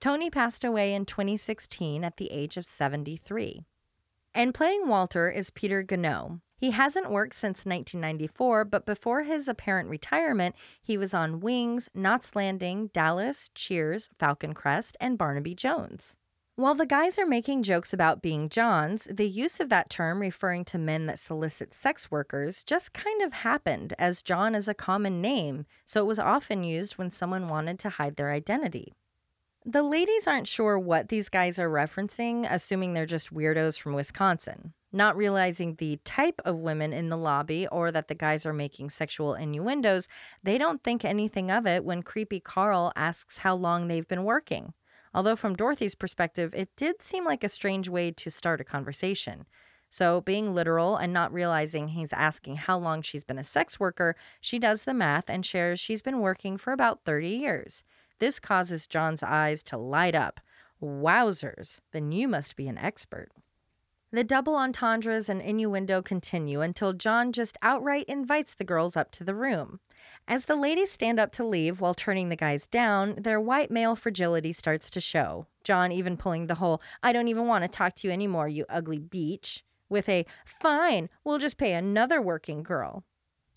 Tony 0.00 0.30
passed 0.30 0.64
away 0.64 0.94
in 0.94 1.04
2016 1.04 2.04
at 2.04 2.16
the 2.16 2.30
age 2.30 2.56
of 2.56 2.64
73. 2.64 3.64
And 4.34 4.54
playing 4.54 4.86
Walter 4.86 5.28
is 5.28 5.50
Peter 5.50 5.82
Gano. 5.82 6.40
He 6.56 6.70
hasn't 6.70 7.10
worked 7.10 7.34
since 7.34 7.66
1994, 7.66 8.64
but 8.64 8.86
before 8.86 9.22
his 9.22 9.48
apparent 9.48 9.88
retirement, 9.88 10.54
he 10.82 10.96
was 10.96 11.12
on 11.12 11.40
Wings, 11.40 11.88
Knots 11.94 12.36
Landing, 12.36 12.90
Dallas, 12.92 13.50
Cheers, 13.54 14.10
Falcon 14.18 14.54
Crest, 14.54 14.96
and 15.00 15.18
Barnaby 15.18 15.54
Jones. 15.54 16.16
While 16.58 16.74
the 16.74 16.86
guys 16.86 17.20
are 17.20 17.24
making 17.24 17.62
jokes 17.62 17.92
about 17.92 18.20
being 18.20 18.48
Johns, 18.48 19.04
the 19.04 19.28
use 19.28 19.60
of 19.60 19.68
that 19.68 19.88
term 19.88 20.18
referring 20.18 20.64
to 20.64 20.76
men 20.76 21.06
that 21.06 21.20
solicit 21.20 21.72
sex 21.72 22.10
workers 22.10 22.64
just 22.64 22.92
kind 22.92 23.22
of 23.22 23.32
happened, 23.32 23.94
as 23.96 24.24
John 24.24 24.56
is 24.56 24.66
a 24.66 24.74
common 24.74 25.22
name, 25.22 25.66
so 25.84 26.00
it 26.00 26.08
was 26.08 26.18
often 26.18 26.64
used 26.64 26.98
when 26.98 27.10
someone 27.10 27.46
wanted 27.46 27.78
to 27.78 27.90
hide 27.90 28.16
their 28.16 28.32
identity. 28.32 28.92
The 29.64 29.84
ladies 29.84 30.26
aren't 30.26 30.48
sure 30.48 30.76
what 30.76 31.10
these 31.10 31.28
guys 31.28 31.60
are 31.60 31.70
referencing, 31.70 32.44
assuming 32.50 32.92
they're 32.92 33.06
just 33.06 33.32
weirdos 33.32 33.78
from 33.78 33.92
Wisconsin. 33.92 34.72
Not 34.90 35.16
realizing 35.16 35.76
the 35.76 36.00
type 36.04 36.40
of 36.44 36.56
women 36.56 36.92
in 36.92 37.08
the 37.08 37.16
lobby 37.16 37.68
or 37.68 37.92
that 37.92 38.08
the 38.08 38.16
guys 38.16 38.44
are 38.44 38.52
making 38.52 38.90
sexual 38.90 39.34
innuendos, 39.34 40.08
they 40.42 40.58
don't 40.58 40.82
think 40.82 41.04
anything 41.04 41.52
of 41.52 41.68
it 41.68 41.84
when 41.84 42.02
creepy 42.02 42.40
Carl 42.40 42.90
asks 42.96 43.38
how 43.38 43.54
long 43.54 43.86
they've 43.86 44.08
been 44.08 44.24
working. 44.24 44.72
Although, 45.14 45.36
from 45.36 45.56
Dorothy's 45.56 45.94
perspective, 45.94 46.54
it 46.54 46.70
did 46.76 47.02
seem 47.02 47.24
like 47.24 47.44
a 47.44 47.48
strange 47.48 47.88
way 47.88 48.10
to 48.12 48.30
start 48.30 48.60
a 48.60 48.64
conversation. 48.64 49.46
So, 49.90 50.20
being 50.20 50.54
literal 50.54 50.96
and 50.96 51.12
not 51.12 51.32
realizing 51.32 51.88
he's 51.88 52.12
asking 52.12 52.56
how 52.56 52.76
long 52.76 53.00
she's 53.00 53.24
been 53.24 53.38
a 53.38 53.44
sex 53.44 53.80
worker, 53.80 54.16
she 54.40 54.58
does 54.58 54.84
the 54.84 54.92
math 54.92 55.30
and 55.30 55.44
shares 55.46 55.80
she's 55.80 56.02
been 56.02 56.20
working 56.20 56.58
for 56.58 56.72
about 56.72 57.04
30 57.04 57.28
years. 57.28 57.84
This 58.18 58.38
causes 58.38 58.86
John's 58.86 59.22
eyes 59.22 59.62
to 59.64 59.78
light 59.78 60.14
up. 60.14 60.40
Wowzers, 60.82 61.80
then 61.92 62.12
you 62.12 62.28
must 62.28 62.54
be 62.56 62.68
an 62.68 62.78
expert. 62.78 63.30
The 64.10 64.24
double 64.24 64.56
entendres 64.56 65.28
and 65.28 65.42
innuendo 65.42 66.00
continue 66.00 66.62
until 66.62 66.94
John 66.94 67.30
just 67.30 67.58
outright 67.60 68.06
invites 68.08 68.54
the 68.54 68.64
girls 68.64 68.96
up 68.96 69.10
to 69.12 69.24
the 69.24 69.34
room. 69.34 69.80
As 70.26 70.46
the 70.46 70.56
ladies 70.56 70.90
stand 70.90 71.20
up 71.20 71.30
to 71.32 71.44
leave 71.44 71.82
while 71.82 71.92
turning 71.92 72.30
the 72.30 72.36
guys 72.36 72.66
down, 72.66 73.16
their 73.16 73.38
white 73.38 73.70
male 73.70 73.94
fragility 73.94 74.54
starts 74.54 74.88
to 74.90 75.00
show. 75.00 75.46
John 75.62 75.92
even 75.92 76.16
pulling 76.16 76.46
the 76.46 76.54
whole, 76.54 76.80
I 77.02 77.12
don't 77.12 77.28
even 77.28 77.46
want 77.46 77.64
to 77.64 77.68
talk 77.68 77.94
to 77.96 78.06
you 78.08 78.12
anymore, 78.12 78.48
you 78.48 78.64
ugly 78.70 78.98
beach, 78.98 79.62
with 79.90 80.08
a, 80.08 80.24
fine, 80.46 81.10
we'll 81.22 81.38
just 81.38 81.58
pay 81.58 81.74
another 81.74 82.22
working 82.22 82.62
girl. 82.62 83.04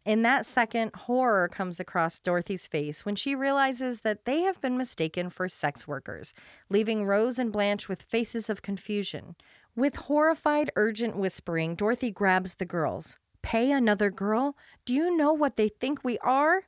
In 0.03 0.23
that 0.23 0.47
second, 0.47 0.95
horror 0.95 1.47
comes 1.47 1.79
across 1.79 2.19
Dorothy's 2.19 2.65
face 2.65 3.05
when 3.05 3.15
she 3.15 3.35
realizes 3.35 4.01
that 4.01 4.25
they 4.25 4.41
have 4.41 4.59
been 4.59 4.75
mistaken 4.75 5.29
for 5.29 5.47
sex 5.47 5.87
workers, 5.87 6.33
leaving 6.69 7.05
Rose 7.05 7.37
and 7.37 7.51
Blanche 7.51 7.87
with 7.87 8.01
faces 8.01 8.49
of 8.49 8.63
confusion. 8.63 9.35
With 9.75 9.95
horrified, 9.95 10.69
urgent 10.75 11.15
whispering, 11.15 11.75
Dorothy 11.75 12.11
grabs 12.11 12.55
the 12.55 12.65
girls. 12.65 13.17
Pay 13.41 13.71
another 13.71 14.09
girl? 14.11 14.57
Do 14.85 14.93
you 14.93 15.15
know 15.15 15.31
what 15.31 15.55
they 15.55 15.69
think 15.69 16.03
we 16.03 16.17
are? 16.19 16.63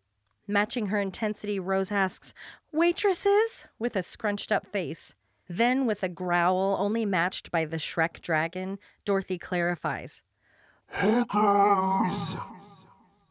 Matching 0.47 0.87
her 0.87 0.99
intensity, 0.99 1.59
Rose 1.59 1.91
asks, 1.91 2.33
Waitresses? 2.71 3.67
with 3.77 3.95
a 3.95 4.03
scrunched 4.03 4.51
up 4.51 4.67
face. 4.67 5.15
Then, 5.49 5.85
with 5.85 6.01
a 6.03 6.09
growl 6.09 6.77
only 6.79 7.05
matched 7.05 7.51
by 7.51 7.65
the 7.65 7.77
Shrek 7.77 8.21
dragon, 8.21 8.79
Dorothy 9.03 9.37
clarifies, 9.37 10.23
Hookers! 10.87 12.37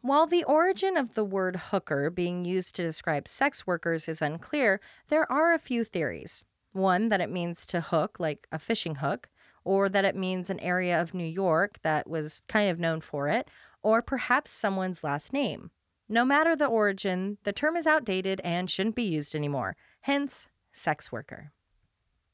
While 0.01 0.27
the 0.27 0.43
origin 0.43 0.97
of 0.97 1.15
the 1.15 1.23
word 1.23 1.55
hooker 1.55 2.09
being 2.09 2.45
used 2.45 2.75
to 2.75 2.83
describe 2.83 3.27
sex 3.27 3.65
workers 3.65 4.07
is 4.07 4.21
unclear, 4.21 4.79
there 5.07 5.29
are 5.31 5.53
a 5.53 5.59
few 5.59 5.83
theories. 5.83 6.43
One, 6.73 7.09
that 7.09 7.21
it 7.21 7.31
means 7.31 7.65
to 7.67 7.81
hook, 7.81 8.19
like 8.19 8.47
a 8.51 8.59
fishing 8.59 8.95
hook, 8.95 9.29
or 9.65 9.89
that 9.89 10.05
it 10.05 10.15
means 10.15 10.49
an 10.49 10.59
area 10.59 10.99
of 10.99 11.13
New 11.13 11.25
York 11.25 11.79
that 11.83 12.09
was 12.09 12.41
kind 12.47 12.69
of 12.69 12.79
known 12.79 13.01
for 13.01 13.27
it, 13.27 13.49
or 13.81 14.01
perhaps 14.01 14.51
someone's 14.51 15.03
last 15.03 15.33
name. 15.33 15.71
No 16.09 16.25
matter 16.25 16.55
the 16.55 16.67
origin, 16.67 17.37
the 17.43 17.53
term 17.53 17.75
is 17.75 17.87
outdated 17.87 18.41
and 18.43 18.69
shouldn't 18.69 18.95
be 18.95 19.03
used 19.03 19.35
anymore, 19.35 19.75
hence, 20.01 20.47
sex 20.71 21.11
worker. 21.11 21.51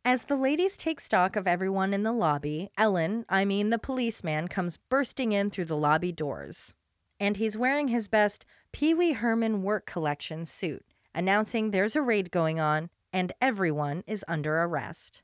As 0.06 0.24
the 0.24 0.36
ladies 0.36 0.78
take 0.78 1.00
stock 1.00 1.36
of 1.36 1.46
everyone 1.46 1.94
in 1.94 2.04
the 2.04 2.13
lobby, 2.13 2.70
Ellen, 2.78 3.26
I 3.30 3.46
mean 3.46 3.70
the 3.70 3.78
policeman, 3.78 4.48
comes 4.48 4.78
bursting 4.78 5.34
in 5.34 5.50
through 5.50 5.65
the 5.65 5.78
lobby 5.78 6.12
doors. 6.12 6.74
And 7.20 7.38
he's 7.38 7.58
wearing 7.58 7.89
his 7.89 8.08
best 8.08 8.46
Pee 8.72 8.94
Wee 8.94 9.12
Herman 9.12 9.62
work 9.62 9.86
collection 9.86 10.46
suit, 10.46 10.86
announcing 11.13 11.72
there's 11.72 11.96
a 11.96 12.02
raid 12.02 12.32
going 12.32 12.60
on 12.60 12.89
and 13.12 13.34
everyone 13.42 14.04
is 14.08 14.24
under 14.28 14.62
arrest. 14.62 15.22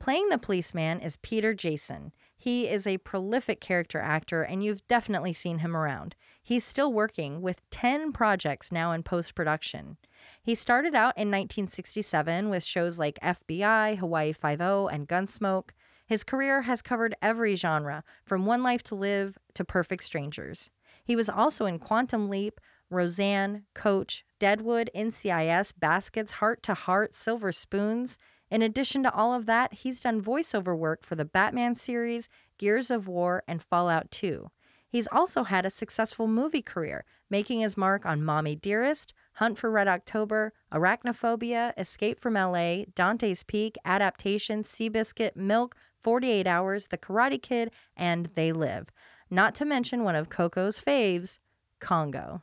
Playing 0.00 0.28
the 0.28 0.38
policeman 0.38 1.00
is 1.00 1.16
Peter 1.16 1.54
Jason. 1.54 2.12
He 2.36 2.68
is 2.68 2.86
a 2.86 2.98
prolific 2.98 3.60
character 3.60 3.98
actor, 3.98 4.42
and 4.42 4.62
you've 4.62 4.86
definitely 4.86 5.32
seen 5.32 5.60
him 5.60 5.74
around. 5.74 6.14
He's 6.42 6.64
still 6.64 6.92
working 6.92 7.40
with 7.40 7.62
10 7.70 8.12
projects 8.12 8.70
now 8.70 8.92
in 8.92 9.02
post 9.02 9.34
production. 9.34 9.96
He 10.42 10.54
started 10.54 10.94
out 10.94 11.16
in 11.16 11.28
1967 11.28 12.50
with 12.50 12.62
shows 12.62 12.98
like 12.98 13.18
FBI, 13.22 13.96
Hawaii 13.96 14.32
Five-O, 14.32 14.88
and 14.88 15.08
Gunsmoke. 15.08 15.70
His 16.06 16.22
career 16.22 16.62
has 16.62 16.82
covered 16.82 17.14
every 17.22 17.54
genre, 17.54 18.04
from 18.26 18.44
One 18.44 18.62
Life 18.62 18.82
to 18.84 18.94
Live 18.94 19.38
to 19.54 19.64
Perfect 19.64 20.04
Strangers. 20.04 20.68
He 21.02 21.16
was 21.16 21.30
also 21.30 21.64
in 21.64 21.78
Quantum 21.78 22.28
Leap, 22.28 22.60
Roseanne, 22.90 23.64
Coach, 23.74 24.24
Deadwood, 24.38 24.90
NCIS, 24.94 25.72
Baskets, 25.78 26.32
Heart 26.32 26.62
to 26.64 26.74
Heart, 26.74 27.14
Silver 27.14 27.52
Spoons. 27.52 28.18
In 28.50 28.62
addition 28.62 29.02
to 29.02 29.12
all 29.12 29.34
of 29.34 29.46
that, 29.46 29.74
he's 29.74 30.00
done 30.00 30.22
voiceover 30.22 30.76
work 30.76 31.02
for 31.02 31.14
the 31.14 31.24
Batman 31.24 31.74
series, 31.74 32.28
Gears 32.58 32.90
of 32.90 33.08
War, 33.08 33.42
and 33.48 33.62
Fallout 33.62 34.10
2. 34.10 34.50
He's 34.86 35.08
also 35.10 35.42
had 35.42 35.66
a 35.66 35.70
successful 35.70 36.28
movie 36.28 36.62
career, 36.62 37.04
making 37.28 37.58
his 37.60 37.76
mark 37.76 38.06
on 38.06 38.24
Mommy 38.24 38.54
Dearest, 38.54 39.12
Hunt 39.34 39.58
for 39.58 39.68
Red 39.68 39.88
October, 39.88 40.52
Arachnophobia, 40.72 41.72
Escape 41.76 42.20
from 42.20 42.34
LA, 42.34 42.84
Dante's 42.94 43.42
Peak, 43.42 43.76
Adaptation, 43.84 44.62
Seabiscuit, 44.62 45.34
Milk, 45.34 45.74
48 45.98 46.46
Hours, 46.46 46.86
The 46.86 46.98
Karate 46.98 47.42
Kid, 47.42 47.72
and 47.96 48.26
They 48.36 48.52
Live. 48.52 48.92
Not 49.28 49.56
to 49.56 49.64
mention 49.64 50.04
one 50.04 50.14
of 50.14 50.28
Coco's 50.28 50.80
faves, 50.80 51.40
Congo. 51.80 52.42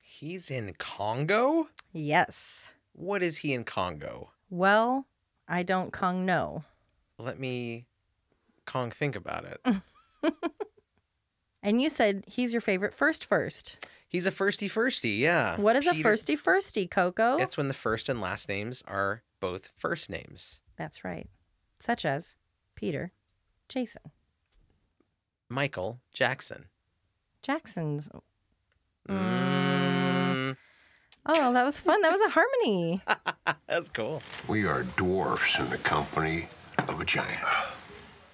He's 0.00 0.50
in 0.50 0.74
Congo? 0.78 1.68
Yes. 1.92 2.72
What 2.92 3.22
is 3.22 3.38
he 3.38 3.52
in 3.52 3.62
Congo? 3.62 4.30
Well, 4.54 5.06
I 5.48 5.62
don't 5.64 5.92
Kong 5.92 6.24
know. 6.24 6.64
Let 7.18 7.38
me 7.40 7.86
Kong 8.66 8.90
think 8.90 9.16
about 9.16 9.44
it. 9.44 10.32
And 11.64 11.80
you 11.80 11.88
said 11.88 12.24
he's 12.26 12.52
your 12.52 12.60
favorite 12.60 12.92
first 12.92 13.24
first. 13.24 13.88
He's 14.06 14.26
a 14.26 14.30
firsty 14.30 14.68
firsty, 14.68 15.18
yeah. 15.18 15.58
What 15.58 15.76
is 15.76 15.86
a 15.86 15.92
firsty 15.92 16.38
firsty, 16.38 16.88
Coco? 16.88 17.38
It's 17.38 17.56
when 17.56 17.68
the 17.68 17.74
first 17.74 18.10
and 18.10 18.20
last 18.20 18.50
names 18.50 18.84
are 18.86 19.22
both 19.40 19.70
first 19.74 20.10
names. 20.10 20.60
That's 20.76 21.04
right. 21.04 21.26
Such 21.80 22.04
as 22.04 22.36
Peter, 22.76 23.12
Jason, 23.70 24.02
Michael 25.48 26.00
Jackson. 26.12 26.66
Jackson's. 27.42 28.10
Mm, 29.08 30.13
Oh, 31.26 31.52
that 31.52 31.64
was 31.64 31.80
fun. 31.80 32.02
That 32.02 32.12
was 32.12 32.20
a 32.20 32.28
harmony. 32.28 33.00
that's 33.66 33.88
cool. 33.88 34.22
We 34.46 34.66
are 34.66 34.82
dwarfs 34.96 35.58
in 35.58 35.70
the 35.70 35.78
company 35.78 36.48
of 36.86 37.00
a 37.00 37.04
giant. 37.04 37.40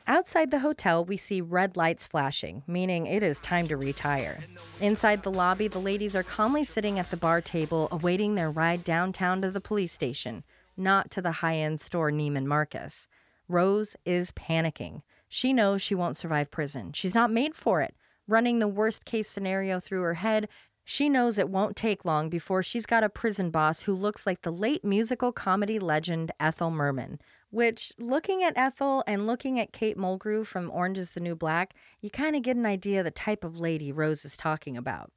Outside 0.08 0.50
the 0.50 0.58
hotel, 0.58 1.04
we 1.04 1.16
see 1.16 1.40
red 1.40 1.76
lights 1.76 2.08
flashing, 2.08 2.64
meaning 2.66 3.06
it 3.06 3.22
is 3.22 3.38
time 3.38 3.68
to 3.68 3.76
retire. 3.76 4.40
Inside 4.80 5.22
the 5.22 5.30
lobby, 5.30 5.68
the 5.68 5.78
ladies 5.78 6.16
are 6.16 6.24
calmly 6.24 6.64
sitting 6.64 6.98
at 6.98 7.12
the 7.12 7.16
bar 7.16 7.40
table 7.40 7.86
awaiting 7.92 8.34
their 8.34 8.50
ride 8.50 8.82
downtown 8.82 9.40
to 9.42 9.52
the 9.52 9.60
police 9.60 9.92
station, 9.92 10.42
not 10.76 11.12
to 11.12 11.22
the 11.22 11.30
high 11.32 11.56
end 11.56 11.80
store 11.80 12.10
Neiman 12.10 12.46
Marcus. 12.46 13.06
Rose 13.46 13.94
is 14.04 14.32
panicking. 14.32 15.02
She 15.28 15.52
knows 15.52 15.80
she 15.80 15.94
won't 15.94 16.16
survive 16.16 16.50
prison. 16.50 16.92
She's 16.92 17.14
not 17.14 17.30
made 17.30 17.54
for 17.54 17.80
it. 17.80 17.94
Running 18.26 18.58
the 18.58 18.66
worst 18.68 19.04
case 19.04 19.28
scenario 19.28 19.78
through 19.78 20.02
her 20.02 20.14
head, 20.14 20.48
she 20.90 21.08
knows 21.08 21.38
it 21.38 21.48
won't 21.48 21.76
take 21.76 22.04
long 22.04 22.28
before 22.28 22.64
she's 22.64 22.84
got 22.84 23.04
a 23.04 23.08
prison 23.08 23.48
boss 23.48 23.82
who 23.82 23.94
looks 23.94 24.26
like 24.26 24.42
the 24.42 24.50
late 24.50 24.84
musical 24.84 25.30
comedy 25.30 25.78
legend 25.78 26.32
Ethel 26.40 26.72
Merman. 26.72 27.20
Which, 27.50 27.92
looking 27.96 28.42
at 28.42 28.58
Ethel 28.58 29.04
and 29.06 29.24
looking 29.24 29.60
at 29.60 29.72
Kate 29.72 29.96
Mulgrew 29.96 30.44
from 30.44 30.68
Orange 30.68 30.98
is 30.98 31.12
the 31.12 31.20
New 31.20 31.36
Black, 31.36 31.74
you 32.00 32.10
kind 32.10 32.34
of 32.34 32.42
get 32.42 32.56
an 32.56 32.66
idea 32.66 32.98
of 32.98 33.04
the 33.04 33.12
type 33.12 33.44
of 33.44 33.60
lady 33.60 33.92
Rose 33.92 34.24
is 34.24 34.36
talking 34.36 34.76
about. 34.76 35.12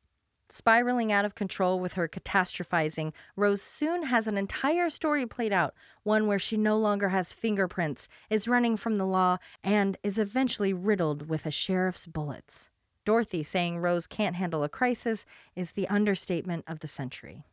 Spiraling 0.47 1.11
out 1.11 1.25
of 1.25 1.33
control 1.33 1.79
with 1.79 1.93
her 1.93 2.07
catastrophizing, 2.07 3.11
Rose 3.35 3.63
soon 3.63 4.03
has 4.03 4.27
an 4.27 4.37
entire 4.37 4.91
story 4.91 5.25
played 5.25 5.51
out, 5.51 5.73
one 6.03 6.27
where 6.27 6.37
she 6.37 6.55
no 6.55 6.77
longer 6.77 7.09
has 7.09 7.33
fingerprints, 7.33 8.07
is 8.29 8.47
running 8.47 8.77
from 8.77 8.99
the 8.99 9.07
law, 9.07 9.37
and 9.63 9.97
is 10.03 10.19
eventually 10.19 10.71
riddled 10.71 11.29
with 11.31 11.47
a 11.47 11.51
sheriff's 11.51 12.05
bullets. 12.05 12.69
Dorothy 13.05 13.43
saying 13.43 13.79
Rose 13.79 14.07
can't 14.07 14.35
handle 14.35 14.63
a 14.63 14.69
crisis 14.69 15.25
is 15.55 15.71
the 15.71 15.87
understatement 15.87 16.63
of 16.67 16.79
the 16.79 16.87
century. 16.87 17.43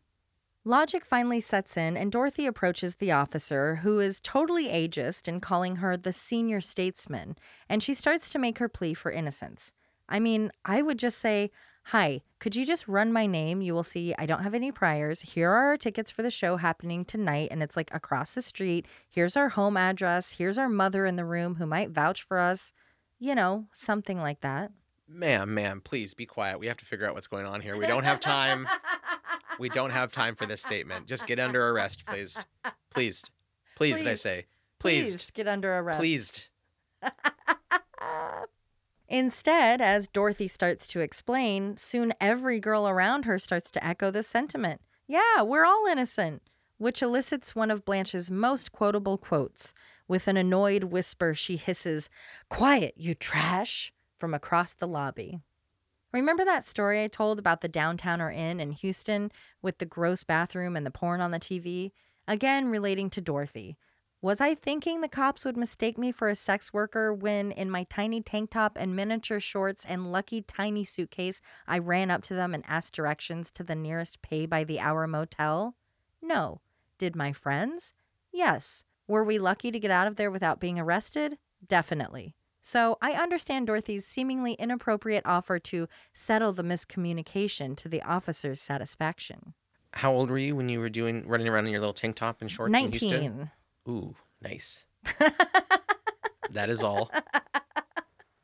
Logic 0.64 1.04
finally 1.04 1.40
sets 1.40 1.76
in, 1.76 1.96
and 1.96 2.12
Dorothy 2.12 2.44
approaches 2.44 2.96
the 2.96 3.12
officer, 3.12 3.76
who 3.76 3.98
is 3.98 4.20
totally 4.20 4.66
ageist 4.68 5.26
in 5.26 5.40
calling 5.40 5.76
her 5.76 5.96
the 5.96 6.12
senior 6.12 6.60
statesman, 6.60 7.36
and 7.68 7.82
she 7.82 7.94
starts 7.94 8.28
to 8.30 8.38
make 8.38 8.58
her 8.58 8.68
plea 8.68 8.92
for 8.92 9.10
innocence. 9.10 9.72
I 10.06 10.20
mean, 10.20 10.52
I 10.66 10.82
would 10.82 10.98
just 10.98 11.18
say, 11.18 11.50
Hi, 11.84 12.20
could 12.38 12.54
you 12.54 12.66
just 12.66 12.86
run 12.86 13.10
my 13.10 13.26
name? 13.26 13.62
You 13.62 13.74
will 13.74 13.82
see 13.82 14.14
I 14.18 14.26
don't 14.26 14.42
have 14.42 14.54
any 14.54 14.70
priors. 14.70 15.22
Here 15.22 15.50
are 15.50 15.64
our 15.68 15.76
tickets 15.78 16.10
for 16.10 16.22
the 16.22 16.30
show 16.30 16.56
happening 16.58 17.06
tonight, 17.06 17.48
and 17.50 17.62
it's 17.62 17.76
like 17.76 17.92
across 17.94 18.34
the 18.34 18.42
street. 18.42 18.86
Here's 19.08 19.36
our 19.36 19.48
home 19.48 19.78
address. 19.78 20.32
Here's 20.32 20.58
our 20.58 20.68
mother 20.68 21.06
in 21.06 21.16
the 21.16 21.24
room 21.24 21.54
who 21.54 21.66
might 21.66 21.90
vouch 21.90 22.22
for 22.22 22.38
us. 22.38 22.72
You 23.18 23.34
know, 23.34 23.66
something 23.72 24.20
like 24.20 24.40
that. 24.42 24.72
Ma'am, 25.12 25.52
ma'am, 25.52 25.80
please 25.84 26.14
be 26.14 26.24
quiet. 26.24 26.60
We 26.60 26.68
have 26.68 26.76
to 26.78 26.84
figure 26.84 27.06
out 27.06 27.14
what's 27.14 27.26
going 27.26 27.44
on 27.44 27.60
here. 27.60 27.76
We 27.76 27.86
don't 27.86 28.04
have 28.04 28.20
time. 28.20 28.68
we 29.58 29.68
don't 29.70 29.90
have 29.90 30.12
time 30.12 30.36
for 30.36 30.46
this 30.46 30.62
statement. 30.62 31.06
Just 31.06 31.26
get 31.26 31.40
under 31.40 31.68
arrest, 31.70 32.06
please. 32.06 32.38
Please. 32.90 33.24
Please, 33.74 33.96
did 33.96 34.06
I 34.06 34.10
Pleased. 34.10 34.22
say? 34.22 34.46
Please 34.78 35.12
Pleased. 35.16 35.34
get 35.34 35.48
under 35.48 35.76
arrest. 35.78 35.98
Pleased. 35.98 36.48
Instead, 39.08 39.80
as 39.80 40.06
Dorothy 40.06 40.46
starts 40.46 40.86
to 40.88 41.00
explain, 41.00 41.76
soon 41.76 42.12
every 42.20 42.60
girl 42.60 42.88
around 42.88 43.24
her 43.24 43.38
starts 43.40 43.70
to 43.72 43.84
echo 43.84 44.10
this 44.12 44.28
sentiment. 44.28 44.80
Yeah, 45.08 45.42
we're 45.42 45.64
all 45.64 45.86
innocent, 45.90 46.42
which 46.78 47.02
elicits 47.02 47.56
one 47.56 47.72
of 47.72 47.84
Blanche's 47.84 48.30
most 48.30 48.70
quotable 48.70 49.18
quotes. 49.18 49.74
With 50.06 50.28
an 50.28 50.36
annoyed 50.36 50.84
whisper, 50.84 51.34
she 51.34 51.56
hisses, 51.56 52.08
Quiet, 52.48 52.94
you 52.96 53.14
trash, 53.14 53.92
from 54.20 54.34
across 54.34 54.74
the 54.74 54.86
lobby. 54.86 55.40
Remember 56.12 56.44
that 56.44 56.66
story 56.66 57.02
I 57.02 57.08
told 57.08 57.38
about 57.38 57.60
the 57.60 57.68
Downtowner 57.68 58.34
Inn 58.34 58.60
in 58.60 58.72
Houston 58.72 59.32
with 59.62 59.78
the 59.78 59.86
gross 59.86 60.22
bathroom 60.22 60.76
and 60.76 60.84
the 60.84 60.90
porn 60.90 61.20
on 61.20 61.30
the 61.30 61.38
TV? 61.38 61.92
Again, 62.28 62.68
relating 62.68 63.10
to 63.10 63.20
Dorothy. 63.20 63.76
Was 64.22 64.40
I 64.40 64.54
thinking 64.54 65.00
the 65.00 65.08
cops 65.08 65.46
would 65.46 65.56
mistake 65.56 65.96
me 65.96 66.12
for 66.12 66.28
a 66.28 66.34
sex 66.34 66.74
worker 66.74 67.14
when, 67.14 67.52
in 67.52 67.70
my 67.70 67.84
tiny 67.84 68.20
tank 68.20 68.50
top 68.50 68.76
and 68.78 68.94
miniature 68.94 69.40
shorts 69.40 69.84
and 69.88 70.12
lucky 70.12 70.42
tiny 70.42 70.84
suitcase, 70.84 71.40
I 71.66 71.78
ran 71.78 72.10
up 72.10 72.22
to 72.24 72.34
them 72.34 72.52
and 72.52 72.62
asked 72.68 72.92
directions 72.92 73.50
to 73.52 73.64
the 73.64 73.74
nearest 73.74 74.20
pay 74.20 74.44
by 74.44 74.64
the 74.64 74.78
hour 74.78 75.06
motel? 75.06 75.74
No. 76.20 76.60
Did 76.98 77.16
my 77.16 77.32
friends? 77.32 77.94
Yes. 78.30 78.84
Were 79.08 79.24
we 79.24 79.38
lucky 79.38 79.70
to 79.70 79.80
get 79.80 79.90
out 79.90 80.06
of 80.06 80.16
there 80.16 80.30
without 80.30 80.60
being 80.60 80.78
arrested? 80.78 81.38
Definitely. 81.66 82.34
So 82.60 82.98
I 83.00 83.12
understand 83.12 83.66
Dorothy's 83.66 84.06
seemingly 84.06 84.52
inappropriate 84.54 85.24
offer 85.24 85.58
to 85.60 85.88
settle 86.12 86.52
the 86.52 86.62
miscommunication 86.62 87.76
to 87.78 87.88
the 87.88 88.02
officer's 88.02 88.60
satisfaction. 88.60 89.54
How 89.94 90.12
old 90.12 90.30
were 90.30 90.38
you 90.38 90.54
when 90.54 90.68
you 90.68 90.78
were 90.78 90.88
doing 90.90 91.26
running 91.26 91.48
around 91.48 91.66
in 91.66 91.72
your 91.72 91.80
little 91.80 91.94
tank 91.94 92.16
top 92.16 92.40
and 92.40 92.50
shorts? 92.50 92.74
in 92.76 92.90
Houston? 92.90 93.10
19. 93.10 93.50
Ooh, 93.88 94.14
nice. 94.40 94.84
that 96.50 96.68
is 96.68 96.82
all. 96.82 97.10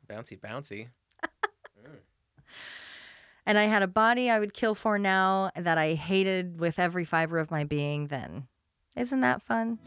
Bouncy, 0.09 0.39
bouncy. 0.39 0.87
Mm. 1.23 1.99
and 3.45 3.57
I 3.57 3.63
had 3.63 3.83
a 3.83 3.87
body 3.87 4.29
I 4.29 4.39
would 4.39 4.53
kill 4.53 4.73
for 4.73 4.97
now 4.97 5.51
that 5.55 5.77
I 5.77 5.93
hated 5.93 6.59
with 6.59 6.79
every 6.79 7.05
fiber 7.05 7.37
of 7.37 7.51
my 7.51 7.63
being 7.63 8.07
then. 8.07 8.47
Isn't 8.95 9.21
that 9.21 9.41
fun? 9.41 9.79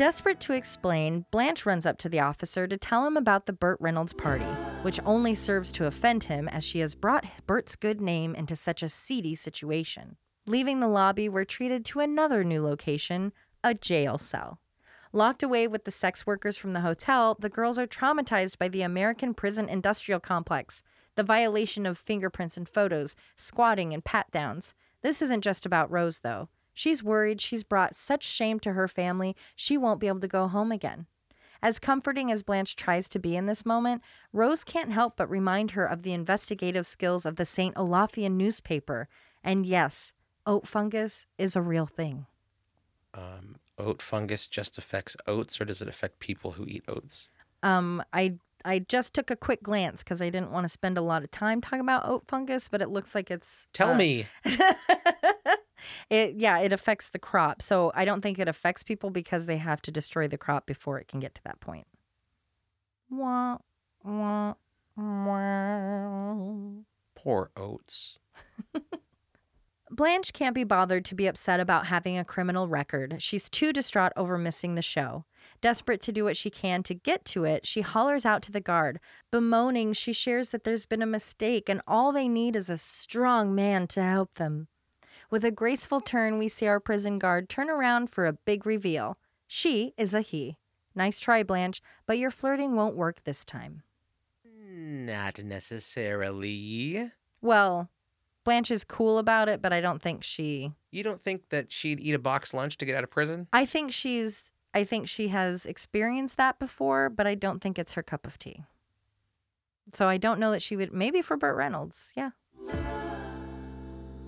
Desperate 0.00 0.40
to 0.40 0.54
explain, 0.54 1.26
Blanche 1.30 1.66
runs 1.66 1.84
up 1.84 1.98
to 1.98 2.08
the 2.08 2.20
officer 2.20 2.66
to 2.66 2.78
tell 2.78 3.06
him 3.06 3.18
about 3.18 3.44
the 3.44 3.52
Burt 3.52 3.76
Reynolds 3.82 4.14
party, 4.14 4.46
which 4.80 4.98
only 5.04 5.34
serves 5.34 5.70
to 5.72 5.84
offend 5.84 6.24
him 6.24 6.48
as 6.48 6.64
she 6.64 6.78
has 6.78 6.94
brought 6.94 7.26
Burt's 7.46 7.76
good 7.76 8.00
name 8.00 8.34
into 8.34 8.56
such 8.56 8.82
a 8.82 8.88
seedy 8.88 9.34
situation. 9.34 10.16
Leaving 10.46 10.80
the 10.80 10.88
lobby, 10.88 11.28
we're 11.28 11.44
treated 11.44 11.84
to 11.84 12.00
another 12.00 12.42
new 12.42 12.62
location 12.62 13.34
a 13.62 13.74
jail 13.74 14.16
cell. 14.16 14.58
Locked 15.12 15.42
away 15.42 15.68
with 15.68 15.84
the 15.84 15.90
sex 15.90 16.26
workers 16.26 16.56
from 16.56 16.72
the 16.72 16.80
hotel, 16.80 17.36
the 17.38 17.50
girls 17.50 17.78
are 17.78 17.86
traumatized 17.86 18.56
by 18.56 18.68
the 18.68 18.80
American 18.80 19.34
prison 19.34 19.68
industrial 19.68 20.18
complex, 20.18 20.82
the 21.14 21.22
violation 21.22 21.84
of 21.84 21.98
fingerprints 21.98 22.56
and 22.56 22.66
photos, 22.66 23.16
squatting 23.36 23.92
and 23.92 24.02
pat 24.02 24.30
downs. 24.30 24.72
This 25.02 25.20
isn't 25.20 25.44
just 25.44 25.66
about 25.66 25.90
Rose, 25.90 26.20
though. 26.20 26.48
She's 26.80 27.04
worried 27.04 27.42
she's 27.42 27.62
brought 27.62 27.94
such 27.94 28.24
shame 28.24 28.58
to 28.60 28.72
her 28.72 28.88
family, 28.88 29.36
she 29.54 29.76
won't 29.76 30.00
be 30.00 30.08
able 30.08 30.20
to 30.20 30.26
go 30.26 30.48
home 30.48 30.72
again. 30.72 31.04
As 31.60 31.78
comforting 31.78 32.32
as 32.32 32.42
Blanche 32.42 32.74
tries 32.74 33.06
to 33.10 33.18
be 33.18 33.36
in 33.36 33.44
this 33.44 33.66
moment, 33.66 34.00
Rose 34.32 34.64
can't 34.64 34.90
help 34.90 35.14
but 35.14 35.28
remind 35.28 35.72
her 35.72 35.84
of 35.84 36.04
the 36.04 36.14
investigative 36.14 36.86
skills 36.86 37.26
of 37.26 37.36
the 37.36 37.44
St. 37.44 37.74
Olafian 37.74 38.32
newspaper. 38.32 39.08
And 39.44 39.66
yes, 39.66 40.14
oat 40.46 40.66
fungus 40.66 41.26
is 41.36 41.54
a 41.54 41.60
real 41.60 41.84
thing. 41.84 42.24
Um, 43.12 43.56
oat 43.76 44.00
fungus 44.00 44.48
just 44.48 44.78
affects 44.78 45.18
oats, 45.26 45.60
or 45.60 45.66
does 45.66 45.82
it 45.82 45.88
affect 45.88 46.18
people 46.18 46.52
who 46.52 46.64
eat 46.64 46.84
oats? 46.88 47.28
Um, 47.62 48.02
I 48.14 48.38
I 48.64 48.78
just 48.78 49.12
took 49.12 49.30
a 49.30 49.36
quick 49.36 49.62
glance 49.62 50.02
because 50.02 50.22
I 50.22 50.30
didn't 50.30 50.50
want 50.50 50.64
to 50.64 50.70
spend 50.70 50.96
a 50.96 51.02
lot 51.02 51.24
of 51.24 51.30
time 51.30 51.60
talking 51.60 51.80
about 51.80 52.08
oat 52.08 52.24
fungus, 52.26 52.70
but 52.70 52.80
it 52.80 52.88
looks 52.88 53.14
like 53.14 53.30
it's 53.30 53.66
Tell 53.74 53.90
uh, 53.90 53.98
me. 53.98 54.24
it 56.08 56.36
yeah, 56.36 56.58
it 56.60 56.72
affects 56.72 57.10
the 57.10 57.18
crop. 57.18 57.62
So 57.62 57.92
I 57.94 58.04
don't 58.04 58.20
think 58.20 58.38
it 58.38 58.48
affects 58.48 58.82
people 58.82 59.10
because 59.10 59.46
they 59.46 59.58
have 59.58 59.82
to 59.82 59.90
destroy 59.90 60.28
the 60.28 60.38
crop 60.38 60.66
before 60.66 60.98
it 60.98 61.08
can 61.08 61.20
get 61.20 61.34
to 61.34 61.42
that 61.44 61.60
point. 61.60 61.86
Wah, 63.10 63.58
wah, 64.04 64.54
wah. 64.96 66.36
Poor 67.14 67.50
oats. 67.56 68.18
Blanche 69.90 70.32
can't 70.32 70.54
be 70.54 70.62
bothered 70.62 71.04
to 71.06 71.16
be 71.16 71.26
upset 71.26 71.58
about 71.58 71.86
having 71.86 72.16
a 72.16 72.24
criminal 72.24 72.68
record. 72.68 73.16
She's 73.18 73.50
too 73.50 73.72
distraught 73.72 74.12
over 74.16 74.38
missing 74.38 74.76
the 74.76 74.82
show. 74.82 75.24
Desperate 75.60 76.00
to 76.02 76.12
do 76.12 76.24
what 76.24 76.36
she 76.36 76.48
can 76.48 76.84
to 76.84 76.94
get 76.94 77.24
to 77.26 77.44
it, 77.44 77.66
she 77.66 77.80
hollers 77.80 78.24
out 78.24 78.40
to 78.42 78.52
the 78.52 78.60
guard. 78.60 79.00
Bemoaning, 79.32 79.92
she 79.92 80.12
shares 80.12 80.50
that 80.50 80.62
there's 80.62 80.86
been 80.86 81.02
a 81.02 81.06
mistake 81.06 81.68
and 81.68 81.82
all 81.88 82.12
they 82.12 82.28
need 82.28 82.54
is 82.54 82.70
a 82.70 82.78
strong 82.78 83.54
man 83.54 83.88
to 83.88 84.02
help 84.02 84.34
them. 84.34 84.68
With 85.30 85.44
a 85.44 85.52
graceful 85.52 86.00
turn, 86.00 86.38
we 86.38 86.48
see 86.48 86.66
our 86.66 86.80
prison 86.80 87.20
guard 87.20 87.48
turn 87.48 87.70
around 87.70 88.10
for 88.10 88.26
a 88.26 88.32
big 88.32 88.66
reveal. 88.66 89.16
She 89.46 89.94
is 89.96 90.12
a 90.12 90.22
he. 90.22 90.56
Nice 90.92 91.20
try, 91.20 91.44
Blanche, 91.44 91.80
but 92.04 92.18
your 92.18 92.32
flirting 92.32 92.74
won't 92.74 92.96
work 92.96 93.22
this 93.22 93.44
time. 93.44 93.84
Not 94.44 95.38
necessarily. 95.44 97.12
Well, 97.40 97.90
Blanche 98.44 98.72
is 98.72 98.82
cool 98.82 99.18
about 99.18 99.48
it, 99.48 99.62
but 99.62 99.72
I 99.72 99.80
don't 99.80 100.02
think 100.02 100.24
she. 100.24 100.72
You 100.90 101.04
don't 101.04 101.20
think 101.20 101.50
that 101.50 101.70
she'd 101.70 102.00
eat 102.00 102.14
a 102.14 102.18
box 102.18 102.52
lunch 102.52 102.76
to 102.78 102.84
get 102.84 102.96
out 102.96 103.04
of 103.04 103.10
prison? 103.10 103.46
I 103.52 103.66
think 103.66 103.92
she's. 103.92 104.50
I 104.74 104.82
think 104.82 105.06
she 105.06 105.28
has 105.28 105.64
experienced 105.64 106.36
that 106.38 106.58
before, 106.58 107.08
but 107.08 107.28
I 107.28 107.36
don't 107.36 107.60
think 107.60 107.78
it's 107.78 107.94
her 107.94 108.02
cup 108.02 108.26
of 108.26 108.36
tea. 108.36 108.64
So 109.92 110.08
I 110.08 110.16
don't 110.16 110.40
know 110.40 110.50
that 110.50 110.62
she 110.62 110.76
would. 110.76 110.92
Maybe 110.92 111.22
for 111.22 111.36
Burt 111.36 111.56
Reynolds, 111.56 112.12
yeah. 112.16 112.30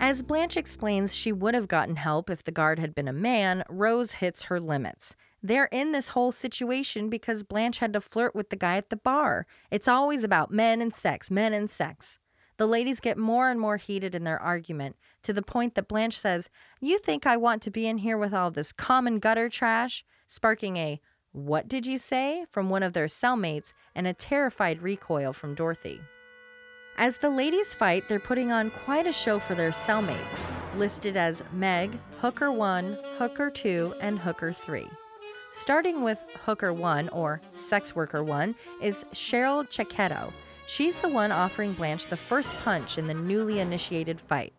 As 0.02 0.20
Blanche 0.20 0.56
explains, 0.56 1.14
she 1.14 1.30
would 1.30 1.54
have 1.54 1.68
gotten 1.68 1.94
help 1.94 2.28
if 2.28 2.42
the 2.42 2.50
guard 2.50 2.80
had 2.80 2.92
been 2.92 3.06
a 3.06 3.12
man. 3.12 3.62
Rose 3.68 4.14
hits 4.14 4.42
her 4.42 4.58
limits. 4.58 5.14
They're 5.40 5.68
in 5.70 5.92
this 5.92 6.08
whole 6.08 6.32
situation 6.32 7.08
because 7.08 7.44
Blanche 7.44 7.78
had 7.78 7.92
to 7.92 8.00
flirt 8.00 8.34
with 8.34 8.50
the 8.50 8.56
guy 8.56 8.76
at 8.76 8.90
the 8.90 8.96
bar. 8.96 9.46
It's 9.70 9.86
always 9.86 10.24
about 10.24 10.50
men 10.50 10.82
and 10.82 10.92
sex, 10.92 11.30
men 11.30 11.54
and 11.54 11.70
sex. 11.70 12.18
The 12.56 12.66
ladies 12.66 12.98
get 12.98 13.16
more 13.16 13.48
and 13.48 13.60
more 13.60 13.76
heated 13.76 14.12
in 14.12 14.24
their 14.24 14.42
argument 14.42 14.96
to 15.22 15.32
the 15.32 15.40
point 15.40 15.76
that 15.76 15.86
Blanche 15.86 16.18
says, 16.18 16.50
You 16.80 16.98
think 16.98 17.24
I 17.24 17.36
want 17.36 17.62
to 17.62 17.70
be 17.70 17.86
in 17.86 17.98
here 17.98 18.18
with 18.18 18.34
all 18.34 18.50
this 18.50 18.72
common 18.72 19.20
gutter 19.20 19.48
trash? 19.48 20.04
sparking 20.26 20.78
a 20.78 21.00
What 21.30 21.68
did 21.68 21.86
you 21.86 21.96
say? 21.96 22.44
from 22.50 22.70
one 22.70 22.82
of 22.82 22.92
their 22.92 23.06
cellmates 23.06 23.72
and 23.94 24.08
a 24.08 24.14
terrified 24.14 24.82
recoil 24.82 25.32
from 25.32 25.54
Dorothy. 25.54 26.00
As 27.02 27.18
the 27.18 27.30
ladies 27.30 27.74
fight, 27.74 28.06
they're 28.06 28.20
putting 28.20 28.52
on 28.52 28.70
quite 28.70 29.08
a 29.08 29.12
show 29.12 29.40
for 29.40 29.56
their 29.56 29.72
cellmates, 29.72 30.40
listed 30.76 31.16
as 31.16 31.42
Meg, 31.52 31.98
Hooker 32.20 32.52
1, 32.52 32.96
Hooker 33.18 33.50
2, 33.50 33.94
and 34.00 34.20
Hooker 34.20 34.52
3. 34.52 34.88
Starting 35.50 36.04
with 36.04 36.22
Hooker 36.46 36.72
1, 36.72 37.08
or 37.08 37.40
Sex 37.54 37.96
Worker 37.96 38.22
1, 38.22 38.54
is 38.80 39.04
Cheryl 39.12 39.68
Chaquetto. 39.68 40.32
She's 40.68 41.00
the 41.00 41.08
one 41.08 41.32
offering 41.32 41.72
Blanche 41.72 42.06
the 42.06 42.16
first 42.16 42.52
punch 42.62 42.98
in 42.98 43.08
the 43.08 43.14
newly 43.14 43.58
initiated 43.58 44.20
fight. 44.20 44.52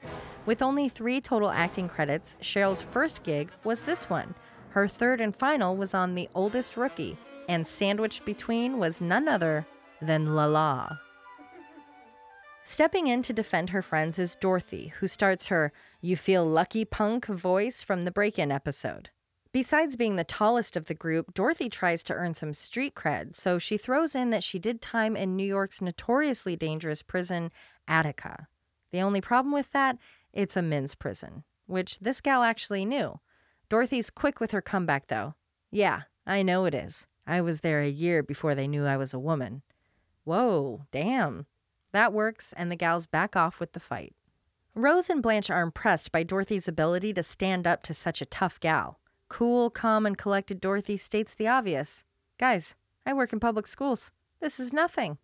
With 0.45 0.61
only 0.61 0.89
three 0.89 1.21
total 1.21 1.49
acting 1.49 1.87
credits, 1.87 2.35
Cheryl's 2.41 2.81
first 2.81 3.23
gig 3.23 3.51
was 3.63 3.85
this 3.85 4.09
one. 4.09 4.35
Her 4.71 4.89
third 4.89 5.21
and 5.21 5.33
final 5.33 5.77
was 5.77 5.93
on 5.93 6.13
The 6.13 6.27
Oldest 6.35 6.75
Rookie, 6.75 7.17
and 7.47 7.65
sandwiched 7.65 8.25
between 8.25 8.79
was 8.79 8.99
none 8.99 9.29
other 9.29 9.65
than 10.01 10.35
Lala. 10.35 10.99
Stepping 12.66 13.07
in 13.07 13.22
to 13.24 13.34
defend 13.34 13.72
her 13.72 13.82
friends 13.82 14.18
is 14.18 14.38
Dorothy, 14.38 14.93
who 14.99 15.07
starts 15.07 15.47
her 15.47 15.74
You 15.99 16.16
Feel 16.16 16.45
Lucky 16.45 16.86
Punk 16.86 17.26
voice 17.26 17.84
from 17.84 18.05
the 18.05 18.11
break 18.11 18.39
in 18.39 18.53
episode. 18.53 19.09
Besides 19.51 19.97
being 19.97 20.16
the 20.16 20.24
tallest 20.24 20.78
of 20.78 20.86
the 20.86 20.93
group, 20.93 21.34
Dorothy 21.34 21.68
tries 21.68 22.03
to 22.05 22.14
earn 22.14 22.34
some 22.34 22.53
street 22.53 22.95
cred, 22.95 23.36
so 23.36 23.59
she 23.59 23.78
throws 23.78 24.16
in 24.16 24.30
that 24.30 24.45
she 24.45 24.59
did 24.59 24.82
time 24.82 25.18
in 25.18 25.36
New 25.36 25.45
York's 25.45 25.82
notoriously 25.82 26.55
dangerous 26.55 27.03
prison, 27.03 27.51
Attica. 27.86 28.47
The 28.91 29.01
only 29.01 29.20
problem 29.20 29.53
with 29.53 29.72
that, 29.74 29.97
it's 30.32 30.55
a 30.55 30.61
men's 30.61 30.95
prison, 30.95 31.43
which 31.68 31.99
this 31.99 32.22
gal 32.22 32.43
actually 32.43 32.86
knew. 32.86 33.20
Dorothy's 33.68 34.09
quick 34.09 34.39
with 34.39 34.51
her 34.51 34.61
comeback, 34.61 35.07
though. 35.07 35.36
Yeah, 35.70 36.03
I 36.26 36.43
know 36.43 36.64
it 36.64 36.74
is. 36.74 37.07
I 37.28 37.41
was 37.41 37.59
there 37.59 37.82
a 37.82 37.89
year 37.89 38.24
before 38.24 38.55
they 38.55 38.70
knew 38.70 38.86
I 38.86 38.97
was 38.97 39.14
a 39.14 39.20
woman. 39.20 39.64
Whoa, 40.24 40.86
damn. 40.91 41.45
That 41.93 42.11
works, 42.11 42.53
and 42.57 42.69
the 42.69 42.75
gals 42.75 43.05
back 43.05 43.35
off 43.35 43.59
with 43.59 43.71
the 43.71 43.79
fight. 43.79 44.13
Rose 44.75 45.09
and 45.09 45.21
Blanche 45.21 45.51
are 45.51 45.61
impressed 45.61 46.11
by 46.11 46.23
Dorothy's 46.23 46.67
ability 46.67 47.13
to 47.13 47.23
stand 47.23 47.65
up 47.65 47.83
to 47.83 47.93
such 47.93 48.21
a 48.21 48.25
tough 48.25 48.59
gal. 48.59 48.99
Cool, 49.29 49.69
calm, 49.69 50.05
and 50.05 50.17
collected 50.17 50.59
Dorothy 50.59 50.97
states 50.97 51.35
the 51.35 51.47
obvious 51.47 52.03
Guys, 52.39 52.75
I 53.05 53.13
work 53.13 53.31
in 53.31 53.39
public 53.39 53.67
schools. 53.67 54.11
This 54.39 54.59
is 54.59 54.73
nothing. 54.73 55.19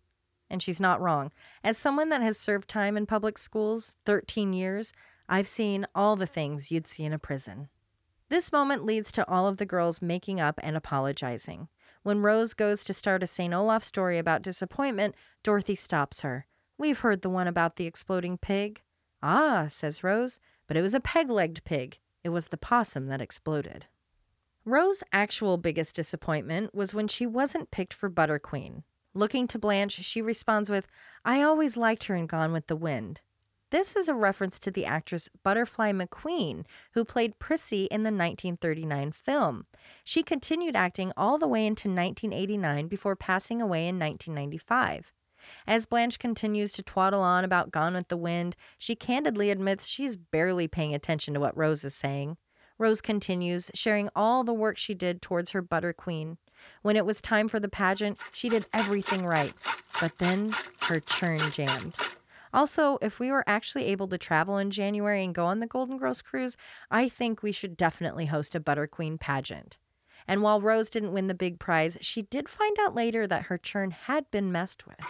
And 0.48 0.62
she's 0.62 0.80
not 0.80 1.00
wrong. 1.00 1.32
As 1.62 1.76
someone 1.76 2.08
that 2.08 2.22
has 2.22 2.38
served 2.38 2.68
time 2.68 2.96
in 2.96 3.06
public 3.06 3.36
schools, 3.36 3.94
13 4.06 4.52
years, 4.52 4.92
I've 5.28 5.48
seen 5.48 5.86
all 5.94 6.16
the 6.16 6.26
things 6.26 6.70
you'd 6.70 6.86
see 6.86 7.04
in 7.04 7.12
a 7.12 7.18
prison. 7.18 7.68
This 8.28 8.52
moment 8.52 8.84
leads 8.84 9.10
to 9.12 9.28
all 9.28 9.48
of 9.48 9.56
the 9.56 9.66
girls 9.66 10.00
making 10.00 10.40
up 10.40 10.60
and 10.62 10.76
apologizing. 10.76 11.68
When 12.04 12.22
Rose 12.22 12.54
goes 12.54 12.84
to 12.84 12.94
start 12.94 13.24
a 13.24 13.26
St. 13.26 13.52
Olaf 13.52 13.82
story 13.82 14.18
about 14.18 14.42
disappointment, 14.42 15.16
Dorothy 15.42 15.74
stops 15.74 16.22
her. 16.22 16.46
We've 16.80 17.00
heard 17.00 17.20
the 17.20 17.28
one 17.28 17.46
about 17.46 17.76
the 17.76 17.84
exploding 17.84 18.38
pig. 18.38 18.80
Ah, 19.22 19.66
says 19.68 20.02
Rose, 20.02 20.38
but 20.66 20.78
it 20.78 20.80
was 20.80 20.94
a 20.94 21.00
peg 21.00 21.28
legged 21.28 21.62
pig. 21.62 21.98
It 22.24 22.30
was 22.30 22.48
the 22.48 22.56
possum 22.56 23.06
that 23.08 23.20
exploded. 23.20 23.84
Rose's 24.64 25.04
actual 25.12 25.58
biggest 25.58 25.94
disappointment 25.94 26.74
was 26.74 26.94
when 26.94 27.06
she 27.06 27.26
wasn't 27.26 27.70
picked 27.70 27.92
for 27.92 28.08
Butter 28.08 28.38
Queen. 28.38 28.84
Looking 29.12 29.46
to 29.48 29.58
Blanche, 29.58 30.02
she 30.02 30.22
responds 30.22 30.70
with, 30.70 30.88
I 31.22 31.42
always 31.42 31.76
liked 31.76 32.04
her 32.04 32.16
in 32.16 32.26
Gone 32.26 32.50
with 32.50 32.66
the 32.66 32.76
Wind. 32.76 33.20
This 33.68 33.94
is 33.94 34.08
a 34.08 34.14
reference 34.14 34.58
to 34.60 34.70
the 34.70 34.86
actress 34.86 35.28
Butterfly 35.42 35.92
McQueen, 35.92 36.64
who 36.94 37.04
played 37.04 37.38
Prissy 37.38 37.88
in 37.90 38.04
the 38.04 38.06
1939 38.06 39.12
film. 39.12 39.66
She 40.02 40.22
continued 40.22 40.76
acting 40.76 41.12
all 41.14 41.36
the 41.36 41.46
way 41.46 41.66
into 41.66 41.88
1989 41.88 42.88
before 42.88 43.16
passing 43.16 43.60
away 43.60 43.86
in 43.86 43.98
1995. 43.98 45.12
As 45.66 45.86
Blanche 45.86 46.18
continues 46.18 46.72
to 46.72 46.82
twaddle 46.82 47.22
on 47.22 47.44
about 47.44 47.70
Gone 47.70 47.94
with 47.94 48.08
the 48.08 48.16
Wind, 48.16 48.56
she 48.78 48.94
candidly 48.94 49.50
admits 49.50 49.88
she's 49.88 50.16
barely 50.16 50.68
paying 50.68 50.94
attention 50.94 51.34
to 51.34 51.40
what 51.40 51.56
Rose 51.56 51.84
is 51.84 51.94
saying. 51.94 52.36
Rose 52.78 53.00
continues, 53.00 53.70
sharing 53.74 54.08
all 54.16 54.42
the 54.42 54.54
work 54.54 54.78
she 54.78 54.94
did 54.94 55.20
towards 55.20 55.50
her 55.50 55.60
Butter 55.60 55.92
Queen. 55.92 56.38
When 56.82 56.96
it 56.96 57.04
was 57.04 57.20
time 57.20 57.46
for 57.46 57.60
the 57.60 57.68
pageant, 57.68 58.18
she 58.32 58.48
did 58.48 58.66
everything 58.72 59.26
right, 59.26 59.52
but 60.00 60.16
then 60.18 60.54
her 60.82 61.00
churn 61.00 61.50
jammed. 61.50 61.94
Also, 62.52 62.98
if 63.00 63.20
we 63.20 63.30
were 63.30 63.44
actually 63.46 63.84
able 63.86 64.08
to 64.08 64.18
travel 64.18 64.58
in 64.58 64.70
January 64.70 65.22
and 65.22 65.34
go 65.34 65.46
on 65.46 65.60
the 65.60 65.66
Golden 65.66 65.98
Girls 65.98 66.22
cruise, 66.22 66.56
I 66.90 67.08
think 67.08 67.42
we 67.42 67.52
should 67.52 67.76
definitely 67.76 68.26
host 68.26 68.54
a 68.54 68.60
Butter 68.60 68.86
Queen 68.86 69.18
pageant. 69.18 69.78
And 70.30 70.42
while 70.42 70.60
Rose 70.60 70.90
didn't 70.90 71.12
win 71.12 71.26
the 71.26 71.34
big 71.34 71.58
prize, 71.58 71.98
she 72.00 72.22
did 72.22 72.48
find 72.48 72.76
out 72.78 72.94
later 72.94 73.26
that 73.26 73.46
her 73.46 73.58
churn 73.58 73.90
had 73.90 74.30
been 74.30 74.52
messed 74.52 74.86
with. 74.86 75.00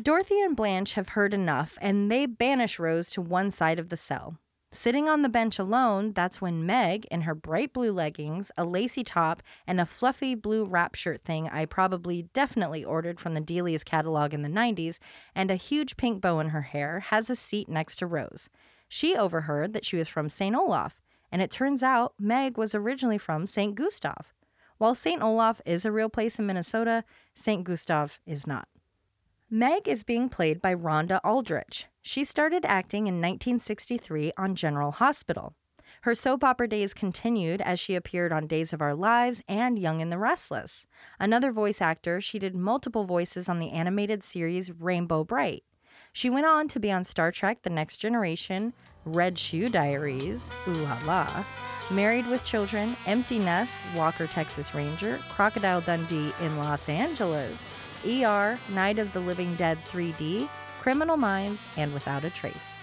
Dorothy 0.00 0.40
and 0.40 0.56
Blanche 0.56 0.94
have 0.94 1.10
heard 1.10 1.34
enough, 1.34 1.76
and 1.82 2.10
they 2.10 2.24
banish 2.24 2.78
Rose 2.78 3.10
to 3.10 3.20
one 3.20 3.50
side 3.50 3.78
of 3.78 3.90
the 3.90 3.96
cell. 3.96 4.38
Sitting 4.70 5.06
on 5.06 5.20
the 5.20 5.28
bench 5.28 5.58
alone, 5.58 6.14
that's 6.14 6.40
when 6.40 6.64
Meg, 6.64 7.04
in 7.10 7.20
her 7.20 7.34
bright 7.34 7.74
blue 7.74 7.92
leggings, 7.92 8.50
a 8.56 8.64
lacy 8.64 9.04
top, 9.04 9.42
and 9.66 9.78
a 9.78 9.84
fluffy 9.84 10.34
blue 10.34 10.64
wrap 10.64 10.94
shirt 10.94 11.22
thing 11.26 11.46
I 11.50 11.66
probably 11.66 12.22
definitely 12.32 12.82
ordered 12.82 13.20
from 13.20 13.34
the 13.34 13.40
Delia's 13.42 13.84
catalog 13.84 14.32
in 14.32 14.40
the 14.40 14.48
90s, 14.48 14.98
and 15.34 15.50
a 15.50 15.56
huge 15.56 15.98
pink 15.98 16.22
bow 16.22 16.40
in 16.40 16.48
her 16.48 16.62
hair, 16.62 17.00
has 17.00 17.28
a 17.28 17.36
seat 17.36 17.68
next 17.68 17.96
to 17.96 18.06
Rose. 18.06 18.48
She 18.88 19.14
overheard 19.14 19.74
that 19.74 19.84
she 19.84 19.98
was 19.98 20.08
from 20.08 20.30
St. 20.30 20.56
Olaf, 20.56 21.01
and 21.32 21.42
it 21.42 21.50
turns 21.50 21.82
out 21.82 22.14
Meg 22.20 22.58
was 22.58 22.74
originally 22.74 23.18
from 23.18 23.46
St. 23.46 23.74
Gustav. 23.74 24.32
While 24.78 24.94
St. 24.94 25.22
Olaf 25.22 25.60
is 25.64 25.84
a 25.84 25.92
real 25.92 26.08
place 26.10 26.38
in 26.38 26.46
Minnesota, 26.46 27.04
St. 27.34 27.64
Gustav 27.64 28.20
is 28.26 28.46
not. 28.46 28.68
Meg 29.50 29.88
is 29.88 30.04
being 30.04 30.28
played 30.28 30.60
by 30.60 30.74
Rhonda 30.74 31.20
Aldrich. 31.24 31.86
She 32.02 32.24
started 32.24 32.64
acting 32.64 33.06
in 33.06 33.14
1963 33.14 34.32
on 34.36 34.54
General 34.54 34.92
Hospital. 34.92 35.54
Her 36.02 36.14
soap 36.14 36.42
opera 36.42 36.68
days 36.68 36.94
continued 36.94 37.60
as 37.60 37.78
she 37.78 37.94
appeared 37.94 38.32
on 38.32 38.46
Days 38.46 38.72
of 38.72 38.82
Our 38.82 38.94
Lives 38.94 39.42
and 39.46 39.78
Young 39.78 40.02
and 40.02 40.10
the 40.10 40.18
Restless. 40.18 40.86
Another 41.20 41.52
voice 41.52 41.80
actor, 41.80 42.20
she 42.20 42.38
did 42.38 42.56
multiple 42.56 43.04
voices 43.04 43.48
on 43.48 43.58
the 43.58 43.70
animated 43.70 44.22
series 44.22 44.72
Rainbow 44.72 45.22
Brite. 45.22 45.64
She 46.12 46.28
went 46.28 46.46
on 46.46 46.68
to 46.68 46.78
be 46.78 46.92
on 46.92 47.04
Star 47.04 47.32
Trek 47.32 47.62
The 47.62 47.70
Next 47.70 47.96
Generation, 47.96 48.74
Red 49.06 49.38
Shoe 49.38 49.68
Diaries, 49.68 50.50
ooh 50.68 50.72
la 50.72 50.98
la, 51.06 51.44
Married 51.90 52.26
with 52.28 52.44
Children, 52.44 52.96
Empty 53.06 53.38
Nest, 53.38 53.76
Walker 53.96 54.26
Texas 54.26 54.74
Ranger, 54.74 55.18
Crocodile 55.30 55.80
Dundee 55.80 56.32
in 56.42 56.58
Los 56.58 56.88
Angeles, 56.88 57.66
ER, 58.06 58.58
Night 58.72 58.98
of 58.98 59.12
the 59.12 59.20
Living 59.20 59.54
Dead 59.56 59.78
3D, 59.86 60.48
Criminal 60.80 61.16
Minds, 61.16 61.66
and 61.76 61.92
Without 61.94 62.24
a 62.24 62.30
Trace. 62.30 62.78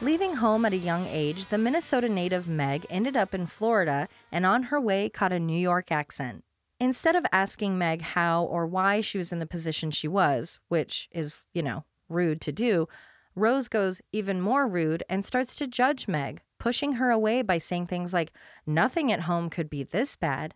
Leaving 0.00 0.36
home 0.36 0.64
at 0.64 0.72
a 0.72 0.76
young 0.76 1.06
age, 1.06 1.46
the 1.46 1.58
Minnesota 1.58 2.08
native 2.08 2.46
Meg 2.46 2.86
ended 2.88 3.16
up 3.16 3.34
in 3.34 3.46
Florida 3.46 4.08
and 4.30 4.46
on 4.46 4.64
her 4.64 4.80
way 4.80 5.08
caught 5.08 5.32
a 5.32 5.40
New 5.40 5.58
York 5.58 5.90
accent. 5.90 6.44
Instead 6.80 7.16
of 7.16 7.26
asking 7.32 7.76
Meg 7.76 8.02
how 8.02 8.44
or 8.44 8.66
why 8.66 9.00
she 9.00 9.18
was 9.18 9.32
in 9.32 9.40
the 9.40 9.46
position 9.46 9.90
she 9.90 10.06
was, 10.06 10.60
which 10.68 11.08
is, 11.10 11.46
you 11.52 11.62
know, 11.62 11.84
rude 12.08 12.40
to 12.40 12.52
do, 12.52 12.88
Rose 13.34 13.68
goes 13.68 14.00
even 14.12 14.40
more 14.40 14.66
rude 14.66 15.02
and 15.08 15.24
starts 15.24 15.54
to 15.56 15.66
judge 15.66 16.06
Meg, 16.06 16.42
pushing 16.58 16.94
her 16.94 17.10
away 17.10 17.42
by 17.42 17.58
saying 17.58 17.86
things 17.86 18.12
like, 18.12 18.32
Nothing 18.66 19.12
at 19.12 19.22
home 19.22 19.50
could 19.50 19.68
be 19.68 19.82
this 19.82 20.14
bad. 20.16 20.54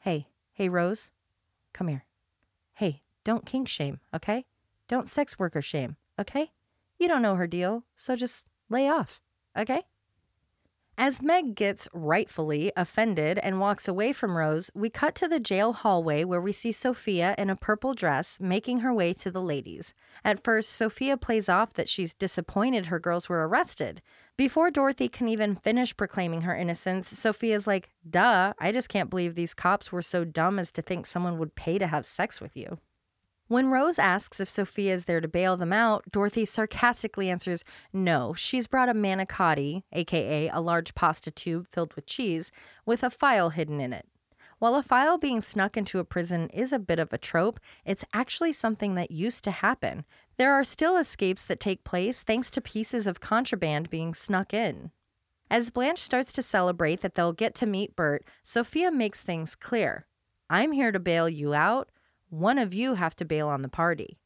Hey, 0.00 0.28
hey, 0.52 0.68
Rose, 0.68 1.10
come 1.72 1.88
here. 1.88 2.06
Hey, 2.74 3.02
don't 3.24 3.46
kink 3.46 3.68
shame, 3.68 4.00
okay? 4.14 4.46
Don't 4.88 5.08
sex 5.08 5.38
worker 5.38 5.62
shame, 5.62 5.96
okay? 6.18 6.52
You 6.98 7.08
don't 7.08 7.22
know 7.22 7.36
her 7.36 7.46
deal, 7.46 7.84
so 7.94 8.16
just 8.16 8.46
lay 8.68 8.88
off, 8.88 9.20
okay? 9.56 9.82
As 10.98 11.22
Meg 11.22 11.54
gets 11.54 11.88
rightfully 11.94 12.70
offended 12.76 13.38
and 13.38 13.58
walks 13.58 13.88
away 13.88 14.12
from 14.12 14.36
Rose, 14.36 14.70
we 14.74 14.90
cut 14.90 15.14
to 15.16 15.26
the 15.26 15.40
jail 15.40 15.72
hallway 15.72 16.22
where 16.22 16.40
we 16.40 16.52
see 16.52 16.70
Sophia 16.70 17.34
in 17.38 17.48
a 17.48 17.56
purple 17.56 17.94
dress 17.94 18.38
making 18.40 18.80
her 18.80 18.92
way 18.92 19.14
to 19.14 19.30
the 19.30 19.40
ladies. 19.40 19.94
At 20.22 20.44
first, 20.44 20.70
Sophia 20.70 21.16
plays 21.16 21.48
off 21.48 21.72
that 21.74 21.88
she's 21.88 22.14
disappointed 22.14 22.86
her 22.86 22.98
girls 22.98 23.28
were 23.28 23.48
arrested. 23.48 24.02
Before 24.36 24.70
Dorothy 24.70 25.08
can 25.08 25.28
even 25.28 25.56
finish 25.56 25.96
proclaiming 25.96 26.42
her 26.42 26.54
innocence, 26.54 27.08
Sophia's 27.08 27.66
like, 27.66 27.88
duh, 28.08 28.52
I 28.58 28.70
just 28.70 28.90
can't 28.90 29.10
believe 29.10 29.34
these 29.34 29.54
cops 29.54 29.92
were 29.92 30.02
so 30.02 30.26
dumb 30.26 30.58
as 30.58 30.70
to 30.72 30.82
think 30.82 31.06
someone 31.06 31.38
would 31.38 31.54
pay 31.54 31.78
to 31.78 31.86
have 31.86 32.04
sex 32.06 32.38
with 32.40 32.54
you. 32.54 32.78
When 33.52 33.68
Rose 33.68 33.98
asks 33.98 34.40
if 34.40 34.48
Sophia 34.48 34.94
is 34.94 35.04
there 35.04 35.20
to 35.20 35.28
bail 35.28 35.58
them 35.58 35.74
out, 35.74 36.10
Dorothy 36.10 36.46
sarcastically 36.46 37.28
answers, 37.28 37.64
No, 37.92 38.32
she's 38.32 38.66
brought 38.66 38.88
a 38.88 38.94
manicotti, 38.94 39.82
aka 39.92 40.48
a 40.48 40.58
large 40.58 40.94
pasta 40.94 41.30
tube 41.30 41.68
filled 41.70 41.92
with 41.92 42.06
cheese, 42.06 42.50
with 42.86 43.02
a 43.02 43.10
file 43.10 43.50
hidden 43.50 43.78
in 43.78 43.92
it. 43.92 44.06
While 44.58 44.74
a 44.74 44.82
file 44.82 45.18
being 45.18 45.42
snuck 45.42 45.76
into 45.76 45.98
a 45.98 46.04
prison 46.04 46.48
is 46.48 46.72
a 46.72 46.78
bit 46.78 46.98
of 46.98 47.12
a 47.12 47.18
trope, 47.18 47.60
it's 47.84 48.06
actually 48.14 48.54
something 48.54 48.94
that 48.94 49.10
used 49.10 49.44
to 49.44 49.50
happen. 49.50 50.06
There 50.38 50.54
are 50.54 50.64
still 50.64 50.96
escapes 50.96 51.44
that 51.44 51.60
take 51.60 51.84
place 51.84 52.22
thanks 52.22 52.50
to 52.52 52.62
pieces 52.62 53.06
of 53.06 53.20
contraband 53.20 53.90
being 53.90 54.14
snuck 54.14 54.54
in. 54.54 54.92
As 55.50 55.68
Blanche 55.68 56.00
starts 56.00 56.32
to 56.32 56.42
celebrate 56.42 57.02
that 57.02 57.16
they'll 57.16 57.34
get 57.34 57.54
to 57.56 57.66
meet 57.66 57.96
Burt, 57.96 58.24
Sophia 58.42 58.90
makes 58.90 59.22
things 59.22 59.54
clear. 59.54 60.06
I'm 60.48 60.72
here 60.72 60.90
to 60.90 60.98
bail 60.98 61.28
you 61.28 61.52
out. 61.52 61.90
One 62.32 62.56
of 62.56 62.72
you 62.72 62.94
have 62.94 63.14
to 63.16 63.26
bail 63.26 63.48
on 63.48 63.60
the 63.60 63.68
party. 63.68 64.16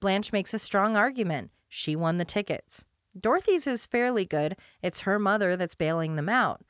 Blanche 0.00 0.32
makes 0.32 0.52
a 0.52 0.58
strong 0.58 0.96
argument. 0.96 1.52
She 1.68 1.94
won 1.94 2.18
the 2.18 2.24
tickets. 2.24 2.84
Dorothy's 3.16 3.68
is 3.68 3.86
fairly 3.86 4.24
good. 4.24 4.56
It's 4.82 5.02
her 5.02 5.20
mother 5.20 5.56
that's 5.56 5.76
bailing 5.76 6.16
them 6.16 6.28
out. 6.28 6.62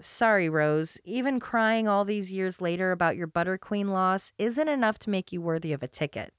Sorry, 0.00 0.48
Rose, 0.48 0.96
even 1.04 1.40
crying 1.40 1.88
all 1.88 2.04
these 2.04 2.30
years 2.30 2.60
later 2.60 2.92
about 2.92 3.16
your 3.16 3.26
Butter 3.26 3.58
Queen 3.58 3.88
loss 3.88 4.32
isn't 4.38 4.68
enough 4.68 4.96
to 5.00 5.10
make 5.10 5.32
you 5.32 5.42
worthy 5.42 5.72
of 5.72 5.82
a 5.82 5.88
ticket. 5.88 6.32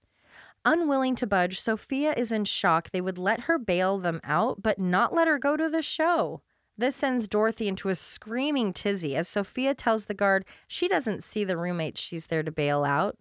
Unwilling 0.64 1.16
to 1.16 1.28
budge, 1.28 1.60
Sophia 1.60 2.14
is 2.16 2.32
in 2.32 2.46
shock 2.46 2.92
they 2.92 3.02
would 3.02 3.18
let 3.18 3.42
her 3.42 3.60
bail 3.60 3.98
them 3.98 4.22
out, 4.24 4.62
but 4.64 4.80
not 4.80 5.14
let 5.14 5.28
her 5.28 5.38
go 5.38 5.58
to 5.58 5.70
the 5.70 5.82
show. 5.82 6.42
This 6.78 6.96
sends 6.96 7.28
Dorothy 7.28 7.68
into 7.68 7.90
a 7.90 7.96
screaming 7.96 8.72
tizzy 8.72 9.14
as 9.18 9.28
Sophia 9.28 9.76
tells 9.76 10.06
the 10.06 10.14
guard 10.14 10.46
she 10.70 10.88
doesn't 10.88 11.22
see 11.22 11.44
the 11.44 11.58
roommate 11.58 11.98
she's 11.98 12.28
there 12.28 12.44
to 12.44 12.52
bail 12.52 12.86
out. 12.86 13.18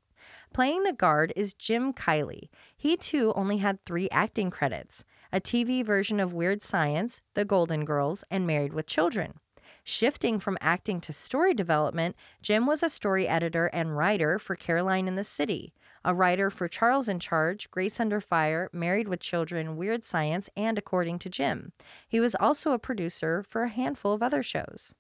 Playing 0.53 0.83
the 0.83 0.93
guard 0.93 1.33
is 1.35 1.55
Jim 1.55 1.95
Kiley. 1.95 2.51
He 2.77 2.99
too 2.99 3.33
only 3.35 3.59
had 3.59 3.83
three 3.85 4.09
acting 4.11 4.51
credits 4.51 5.03
a 5.33 5.41
TV 5.41 5.83
version 5.83 6.21
of 6.21 6.35
Weird 6.35 6.61
Science, 6.61 7.23
The 7.33 7.47
Golden 7.47 7.87
Girls, 7.87 8.23
and 8.31 8.47
Married 8.47 8.75
with 8.75 8.87
Children. 8.87 9.39
Shifting 9.83 10.39
from 10.39 10.59
acting 10.61 11.01
to 11.01 11.13
story 11.15 11.55
development, 11.55 12.17
Jim 12.43 12.67
was 12.67 12.83
a 12.83 12.91
story 12.91 13.27
editor 13.27 13.71
and 13.73 13.97
writer 13.97 14.39
for 14.39 14.55
Caroline 14.55 15.09
in 15.09 15.17
the 15.17 15.25
City, 15.25 15.73
a 16.05 16.13
writer 16.13 16.51
for 16.51 16.69
Charles 16.69 17.09
in 17.09 17.19
Charge, 17.19 17.71
Grace 17.71 17.99
Under 17.99 18.21
Fire, 18.21 18.69
Married 18.75 19.09
with 19.09 19.21
Children, 19.21 19.79
Weird 19.79 20.05
Science, 20.05 20.51
and 20.55 20.77
According 20.77 21.19
to 21.21 21.31
Jim. 21.31 21.73
He 22.07 22.21
was 22.21 22.35
also 22.35 22.73
a 22.73 22.79
producer 22.79 23.43
for 23.49 23.63
a 23.63 23.71
handful 23.71 24.13
of 24.13 24.23
other 24.23 24.43
shows. 24.43 24.95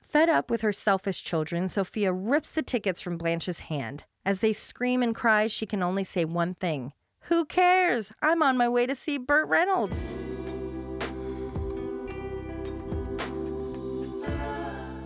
Fed 0.00 0.30
up 0.30 0.50
with 0.50 0.62
her 0.62 0.72
selfish 0.72 1.22
children, 1.22 1.68
Sophia 1.68 2.10
rips 2.10 2.50
the 2.50 2.62
tickets 2.62 3.02
from 3.02 3.18
Blanche's 3.18 3.60
hand. 3.60 4.04
As 4.26 4.40
they 4.40 4.54
scream 4.54 5.02
and 5.02 5.14
cry, 5.14 5.48
she 5.48 5.66
can 5.66 5.82
only 5.82 6.04
say 6.04 6.24
one 6.24 6.54
thing 6.54 6.92
Who 7.24 7.44
cares? 7.44 8.12
I'm 8.22 8.42
on 8.42 8.56
my 8.56 8.68
way 8.68 8.86
to 8.86 8.94
see 8.94 9.18
Burt 9.18 9.48
Reynolds. 9.48 10.16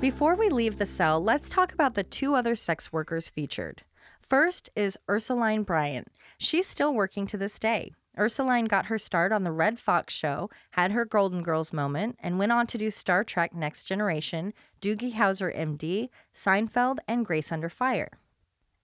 Before 0.01 0.37
we 0.37 0.49
leave 0.49 0.79
the 0.79 0.87
cell, 0.87 1.21
let's 1.21 1.51
talk 1.51 1.73
about 1.73 1.95
the 1.95 2.05
two 2.05 2.37
other 2.37 2.55
sex 2.55 2.93
workers 2.93 3.29
featured. 3.29 3.83
First 4.21 4.71
is 4.77 4.97
Ursaline 5.09 5.67
Bryant. 5.67 6.09
She's 6.39 6.69
still 6.69 6.95
working 6.95 7.27
to 7.27 7.37
this 7.37 7.59
day. 7.59 7.95
Ursaline 8.17 8.69
got 8.69 8.87
her 8.87 8.99
start 8.99 9.33
on 9.33 9.43
the 9.43 9.51
Redd 9.51 9.81
Foxx 9.81 10.15
show, 10.15 10.51
had 10.73 10.93
her 10.93 11.05
Golden 11.05 11.43
Girls 11.43 11.73
moment, 11.73 12.17
and 12.21 12.39
went 12.39 12.53
on 12.53 12.69
to 12.69 12.79
do 12.79 12.93
Star 12.93 13.25
Trek 13.25 13.53
Next 13.53 13.85
Generation, 13.85 14.55
Doogie 14.81 15.15
Howser 15.15 15.57
MD, 15.57 16.11
Seinfeld, 16.33 16.99
and 17.09 17.27
Grace 17.27 17.51
Under 17.51 17.69
Fire. 17.69 18.11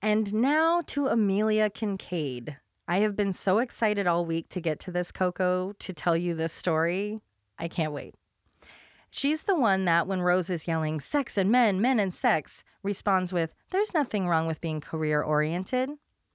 And 0.05 0.35
now 0.35 0.83
to 0.89 1.07
Amelia 1.07 1.71
Kinkade. 1.71 2.59
I 2.87 2.99
have 2.99 3.17
been 3.17 3.33
so 3.33 3.57
excited 3.57 4.07
all 4.07 4.27
week 4.27 4.51
to 4.51 4.61
get 4.61 4.79
to 4.81 4.91
this, 4.91 5.11
Coco, 5.11 5.73
to 5.79 5.93
tell 5.95 6.15
you 6.15 6.35
this 6.35 6.53
story. 6.53 7.21
I 7.59 7.69
can't 7.69 7.91
wait. 7.91 8.15
She's 9.09 9.45
the 9.45 9.57
one 9.57 9.87
that, 9.87 10.07
when 10.07 10.21
Rose 10.21 10.51
is 10.51 10.69
yelling, 10.69 11.01
sex 11.01 11.39
and 11.39 11.51
men, 11.51 11.81
men 11.81 11.99
and 11.99 12.13
sex, 12.13 12.65
responds 12.83 13.33
with, 13.33 13.55
There's 13.71 13.95
nothing 13.95 14.29
wrong 14.29 14.47
with 14.47 14.61
being 14.61 14.83
career 14.83 15.23
oriented. 15.23 15.89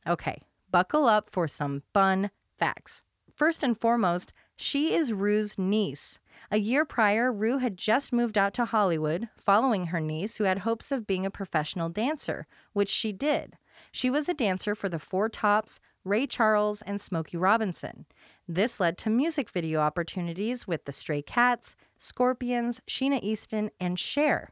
Okay, 0.08 0.42
buckle 0.72 1.06
up 1.06 1.30
for 1.30 1.48
some 1.48 1.84
fun 1.94 2.32
facts. 2.58 3.04
First 3.36 3.62
and 3.62 3.80
foremost, 3.80 4.34
she 4.56 4.96
is 4.96 5.14
Rue's 5.14 5.60
niece. 5.60 6.18
A 6.52 6.58
year 6.58 6.84
prior, 6.84 7.32
Rue 7.32 7.60
had 7.60 7.78
just 7.78 8.12
moved 8.12 8.36
out 8.36 8.56
to 8.56 8.66
Hollywood, 8.66 9.30
following 9.38 9.88
her 9.88 10.00
niece, 10.00 10.38
who 10.38 10.46
had 10.46 10.60
hopes 10.60 10.92
of 10.92 11.06
being 11.06 11.24
a 11.24 11.32
professional 11.32 11.90
dancer, 11.90 12.48
which 12.74 12.90
she 12.90 13.12
did. 13.12 13.56
She 13.92 14.10
was 14.10 14.28
a 14.28 14.34
dancer 14.34 14.74
for 14.74 14.90
the 14.90 14.98
Four 14.98 15.30
Tops, 15.30 15.80
Ray 16.04 16.26
Charles, 16.26 16.82
and 16.82 17.00
Smokey 17.00 17.38
Robinson. 17.38 18.08
This 18.48 18.80
led 18.80 18.98
to 19.00 19.12
music 19.12 19.52
video 19.52 19.80
opportunities 19.80 20.68
with 20.68 20.86
the 20.86 20.92
Stray 20.92 21.22
Cats, 21.22 21.76
Scorpions, 21.98 22.82
Sheena 22.90 23.22
Easton, 23.22 23.70
and 23.80 24.00
Cher. 24.00 24.52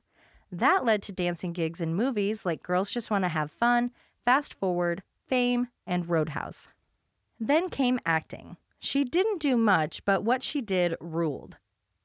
That 0.51 0.85
led 0.85 1.01
to 1.03 1.11
dancing 1.11 1.51
gigs 1.51 1.81
in 1.81 1.95
movies 1.95 2.45
like 2.45 2.61
Girls 2.61 2.91
Just 2.91 3.09
Want 3.09 3.23
to 3.23 3.29
Have 3.29 3.49
Fun, 3.49 3.91
Fast 4.23 4.53
Forward, 4.53 5.01
Fame, 5.27 5.69
and 5.87 6.07
Roadhouse. 6.07 6.67
Then 7.39 7.69
came 7.69 7.99
acting. 8.05 8.57
She 8.79 9.03
didn't 9.03 9.39
do 9.39 9.57
much, 9.57 10.05
but 10.05 10.23
what 10.23 10.43
she 10.43 10.61
did 10.61 10.95
ruled. 11.01 11.57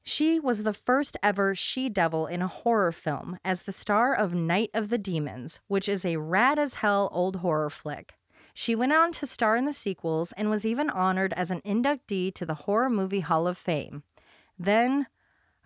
She 0.03 0.37
was 0.37 0.63
the 0.63 0.73
first 0.73 1.15
ever 1.23 1.55
she 1.55 1.87
devil 1.87 2.27
in 2.27 2.41
a 2.41 2.47
horror 2.47 2.91
film 2.91 3.39
as 3.45 3.63
the 3.63 3.71
star 3.71 4.13
of 4.13 4.33
Night 4.33 4.69
of 4.73 4.89
the 4.89 4.97
Demons, 4.97 5.61
which 5.67 5.87
is 5.87 6.03
a 6.03 6.17
rad 6.17 6.59
as 6.59 6.75
hell 6.75 7.09
old 7.13 7.37
horror 7.37 7.69
flick. 7.69 8.15
She 8.53 8.75
went 8.75 8.93
on 8.93 9.13
to 9.13 9.25
star 9.25 9.55
in 9.55 9.65
the 9.65 9.73
sequels 9.73 10.33
and 10.33 10.49
was 10.49 10.65
even 10.65 10.89
honored 10.89 11.33
as 11.33 11.51
an 11.51 11.61
inductee 11.61 12.33
to 12.35 12.45
the 12.45 12.53
Horror 12.53 12.89
Movie 12.89 13.21
Hall 13.21 13.47
of 13.47 13.57
Fame. 13.57 14.03
Then, 14.59 15.07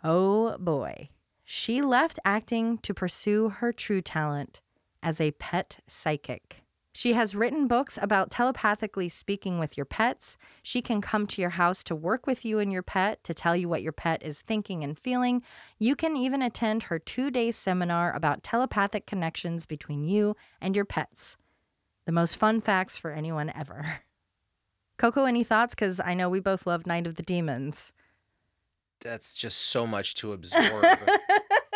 oh 0.04 0.58
boy, 0.60 1.10
she 1.44 1.82
left 1.82 2.20
acting 2.24 2.78
to 2.80 2.94
pursue 2.94 3.50
her 3.50 3.74
true 3.74 4.02
talent 4.02 4.62
as 5.02 5.20
a 5.20 5.32
pet 5.32 5.80
psychic. 5.88 6.64
She 6.98 7.14
has 7.14 7.36
written 7.36 7.68
books 7.68 8.00
about 8.02 8.32
telepathically 8.32 9.08
speaking 9.08 9.60
with 9.60 9.78
your 9.78 9.86
pets. 9.86 10.36
She 10.64 10.82
can 10.82 11.00
come 11.00 11.28
to 11.28 11.42
your 11.42 11.52
house 11.52 11.84
to 11.84 11.96
work 11.96 12.26
with 12.26 12.44
you 12.44 12.58
and 12.58 12.74
your 12.74 12.82
pet 12.82 13.24
to 13.26 13.36
tell 13.36 13.56
you 13.56 13.70
what 13.70 13.84
your 13.84 13.92
pet 13.92 14.24
is 14.24 14.42
thinking 14.42 14.84
and 14.84 14.98
feeling. 14.98 15.44
You 15.78 15.96
can 15.96 16.18
even 16.18 16.42
attend 16.42 16.82
her 16.84 16.98
two 16.98 17.30
day 17.30 17.52
seminar 17.52 18.16
about 18.16 18.42
telepathic 18.42 19.06
connections 19.06 19.68
between 19.68 20.06
you 20.06 20.36
and 20.60 20.76
your 20.76 20.86
pets. 20.86 21.38
The 22.08 22.12
most 22.12 22.36
fun 22.36 22.62
facts 22.62 22.98
for 22.98 23.12
anyone 23.12 23.52
ever. 23.56 24.02
Coco, 24.98 25.26
any 25.26 25.44
thoughts? 25.44 25.76
Because 25.76 26.00
I 26.00 26.16
know 26.16 26.30
we 26.30 26.40
both 26.40 26.66
love 26.66 26.88
Night 26.88 27.06
of 27.06 27.14
the 27.14 27.22
Demons. 27.22 27.94
That's 29.02 29.38
just 29.38 29.60
so 29.60 29.86
much 29.86 30.16
to 30.16 30.34
absorb. 30.34 30.84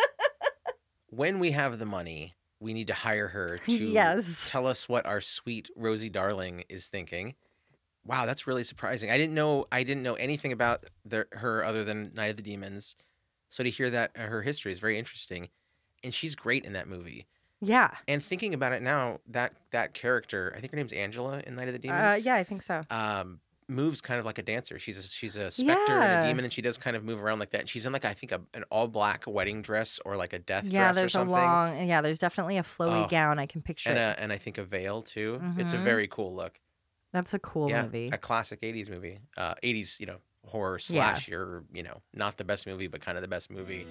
when 1.10 1.38
we 1.38 1.52
have 1.52 1.78
the 1.78 1.86
money, 1.86 2.34
we 2.62 2.72
need 2.72 2.86
to 2.86 2.94
hire 2.94 3.28
her 3.28 3.58
to 3.66 3.72
Yes. 3.72 4.48
tell 4.50 4.66
us 4.66 4.88
what 4.88 5.04
our 5.04 5.20
sweet 5.20 5.68
Rosie 5.76 6.08
Darling 6.08 6.64
is 6.68 6.88
thinking. 6.88 7.34
Wow, 8.04 8.26
that's 8.26 8.46
really 8.46 8.64
surprising. 8.64 9.10
I 9.10 9.18
didn't 9.18 9.34
know 9.34 9.66
I 9.70 9.82
didn't 9.82 10.02
know 10.02 10.14
anything 10.14 10.52
about 10.52 10.84
the, 11.04 11.26
her 11.32 11.64
other 11.64 11.84
than 11.84 12.12
Night 12.14 12.30
of 12.30 12.36
the 12.36 12.42
Demons. 12.42 12.96
So 13.48 13.62
to 13.62 13.70
hear 13.70 13.90
that 13.90 14.12
uh, 14.16 14.22
her 14.26 14.42
history 14.42 14.72
is 14.72 14.78
very 14.78 14.98
interesting, 14.98 15.48
and 16.02 16.12
she's 16.14 16.34
great 16.34 16.64
in 16.64 16.72
that 16.72 16.88
movie. 16.88 17.26
Yeah. 17.60 17.90
And 18.08 18.24
thinking 18.24 18.54
about 18.54 18.72
it 18.72 18.82
now, 18.82 19.20
that 19.28 19.52
that 19.70 19.94
character, 19.94 20.52
I 20.56 20.60
think 20.60 20.72
her 20.72 20.76
name's 20.76 20.92
Angela 20.92 21.42
in 21.46 21.54
Night 21.54 21.68
of 21.68 21.74
the 21.74 21.78
Demons. 21.78 22.12
Uh, 22.12 22.16
yeah, 22.16 22.34
I 22.34 22.42
think 22.44 22.62
so. 22.62 22.80
um, 22.90 23.38
moves 23.72 24.00
kind 24.00 24.20
of 24.20 24.26
like 24.26 24.38
a 24.38 24.42
dancer. 24.42 24.78
She's 24.78 24.98
a, 24.98 25.02
she's 25.02 25.36
a 25.36 25.50
specter 25.50 25.92
and 26.00 26.24
a 26.24 26.28
demon, 26.28 26.44
and 26.44 26.52
she 26.52 26.62
does 26.62 26.78
kind 26.78 26.96
of 26.96 27.02
move 27.04 27.22
around 27.22 27.38
like 27.40 27.50
that. 27.50 27.62
And 27.62 27.68
she's 27.68 27.84
in 27.86 27.92
like 27.92 28.04
I 28.04 28.14
think 28.14 28.30
a, 28.32 28.40
an 28.54 28.64
all 28.70 28.86
black 28.86 29.24
wedding 29.26 29.62
dress 29.62 29.98
or 30.04 30.16
like 30.16 30.32
a 30.32 30.38
death 30.38 30.64
Yeah, 30.64 30.82
dress 30.84 30.92
or 30.92 30.94
there's 31.00 31.10
a 31.10 31.18
something. 31.18 31.32
long. 31.32 31.88
Yeah, 31.88 32.00
there's 32.02 32.18
definitely 32.18 32.58
a 32.58 32.62
flowy 32.62 33.04
Oh. 33.04 33.08
gown. 33.08 33.38
I 33.38 33.46
can 33.46 33.62
picture 33.62 33.90
and 33.90 33.98
a, 33.98 34.14
and 34.18 34.32
I 34.32 34.38
think 34.38 34.58
a 34.58 34.64
veil 34.64 35.02
too. 35.02 35.40
It's 35.58 35.72
a 35.72 35.76
Mhm. 35.78 35.84
very 35.84 36.06
cool 36.08 36.34
look. 36.34 36.60
That's 37.12 37.34
a 37.34 37.38
cool 37.38 37.68
yeah, 37.68 37.82
movie. 37.82 38.10
a 38.12 38.18
classic 38.18 38.60
'80s 38.62 38.88
movie. 38.88 39.18
Uh, 39.36 39.54
'80s, 39.62 39.98
you 40.00 40.06
know, 40.06 40.18
horror 40.46 40.78
Yeah. 40.88 41.12
slash. 41.14 41.28
You're, 41.28 41.64
you 41.72 41.82
know, 41.82 42.00
not 42.14 42.36
the 42.38 42.44
best 42.44 42.66
movie, 42.66 42.86
but 42.86 43.00
kind 43.00 43.18
of 43.18 43.22
the 43.22 43.28
best 43.28 43.50
movie. 43.50 43.86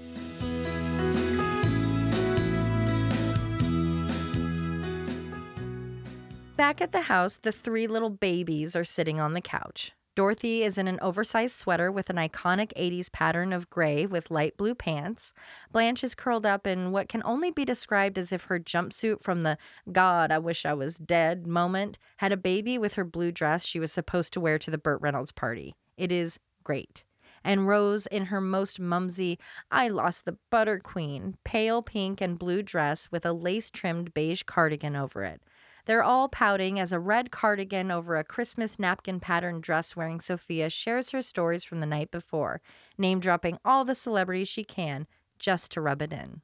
Back 6.57 6.81
at 6.81 6.91
the 6.91 7.01
house, 7.01 7.37
the 7.37 7.51
three 7.51 7.87
little 7.87 8.09
babies 8.09 8.75
are 8.75 8.83
sitting 8.83 9.19
on 9.19 9.33
the 9.33 9.41
couch. 9.41 9.93
Dorothy 10.13 10.63
is 10.63 10.77
in 10.77 10.89
an 10.89 10.99
oversized 11.01 11.55
sweater 11.55 11.89
with 11.89 12.09
an 12.09 12.17
iconic 12.17 12.73
80s 12.77 13.09
pattern 13.11 13.53
of 13.53 13.69
gray 13.69 14.05
with 14.05 14.29
light 14.29 14.57
blue 14.57 14.75
pants. 14.75 15.31
Blanche 15.71 16.03
is 16.03 16.13
curled 16.13 16.45
up 16.45 16.67
in 16.67 16.91
what 16.91 17.07
can 17.07 17.23
only 17.23 17.49
be 17.49 17.63
described 17.63 18.17
as 18.17 18.33
if 18.33 18.43
her 18.43 18.59
jumpsuit 18.59 19.23
from 19.23 19.43
the 19.43 19.57
God, 19.91 20.31
I 20.31 20.37
wish 20.39 20.65
I 20.65 20.73
was 20.73 20.97
dead 20.97 21.47
moment 21.47 21.97
had 22.17 22.33
a 22.33 22.37
baby 22.37 22.77
with 22.77 22.95
her 22.95 23.05
blue 23.05 23.31
dress 23.31 23.65
she 23.65 23.79
was 23.79 23.93
supposed 23.93 24.33
to 24.33 24.41
wear 24.41 24.59
to 24.59 24.69
the 24.69 24.77
Burt 24.77 25.01
Reynolds 25.01 25.31
party. 25.31 25.73
It 25.95 26.11
is 26.11 26.39
great. 26.63 27.05
And 27.43 27.67
Rose 27.67 28.05
in 28.07 28.25
her 28.25 28.41
most 28.41 28.79
mumsy, 28.79 29.39
I 29.71 29.87
lost 29.87 30.25
the 30.25 30.37
butter 30.49 30.77
queen, 30.77 31.37
pale 31.43 31.81
pink 31.81 32.21
and 32.21 32.37
blue 32.37 32.61
dress 32.61 33.09
with 33.11 33.25
a 33.25 33.33
lace 33.33 33.71
trimmed 33.71 34.13
beige 34.13 34.43
cardigan 34.43 34.95
over 34.95 35.23
it. 35.23 35.41
They're 35.85 36.03
all 36.03 36.29
pouting 36.29 36.79
as 36.79 36.91
a 36.91 36.99
red 36.99 37.31
cardigan 37.31 37.91
over 37.91 38.15
a 38.15 38.23
Christmas 38.23 38.79
napkin 38.79 39.19
patterned 39.19 39.63
dress 39.63 39.95
wearing 39.95 40.19
Sophia 40.19 40.69
shares 40.69 41.11
her 41.11 41.21
stories 41.21 41.63
from 41.63 41.79
the 41.79 41.85
night 41.85 42.11
before, 42.11 42.61
name 42.97 43.19
dropping 43.19 43.57
all 43.65 43.83
the 43.85 43.95
celebrities 43.95 44.47
she 44.47 44.63
can 44.63 45.07
just 45.39 45.71
to 45.71 45.81
rub 45.81 46.01
it 46.01 46.13
in. 46.13 46.41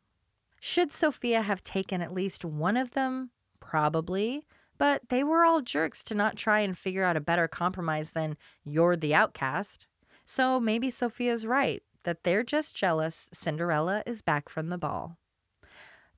Should 0.59 0.91
Sophia 0.91 1.41
have 1.41 1.63
taken 1.63 2.01
at 2.01 2.13
least 2.13 2.43
one 2.43 2.77
of 2.77 2.91
them? 2.91 3.31
Probably. 3.59 4.45
But 4.77 5.09
they 5.09 5.23
were 5.23 5.43
all 5.43 5.61
jerks 5.61 6.03
to 6.03 6.15
not 6.15 6.35
try 6.35 6.59
and 6.59 6.77
figure 6.77 7.03
out 7.03 7.17
a 7.17 7.21
better 7.21 7.47
compromise 7.47 8.11
than 8.11 8.37
you're 8.63 8.95
the 8.95 9.15
outcast. 9.15 9.87
So 10.25 10.59
maybe 10.59 10.89
Sophia's 10.89 11.45
right 11.45 11.81
that 12.03 12.23
they're 12.23 12.43
just 12.43 12.75
jealous 12.75 13.29
Cinderella 13.33 14.03
is 14.05 14.21
back 14.21 14.49
from 14.49 14.69
the 14.69 14.77
ball. 14.77 15.17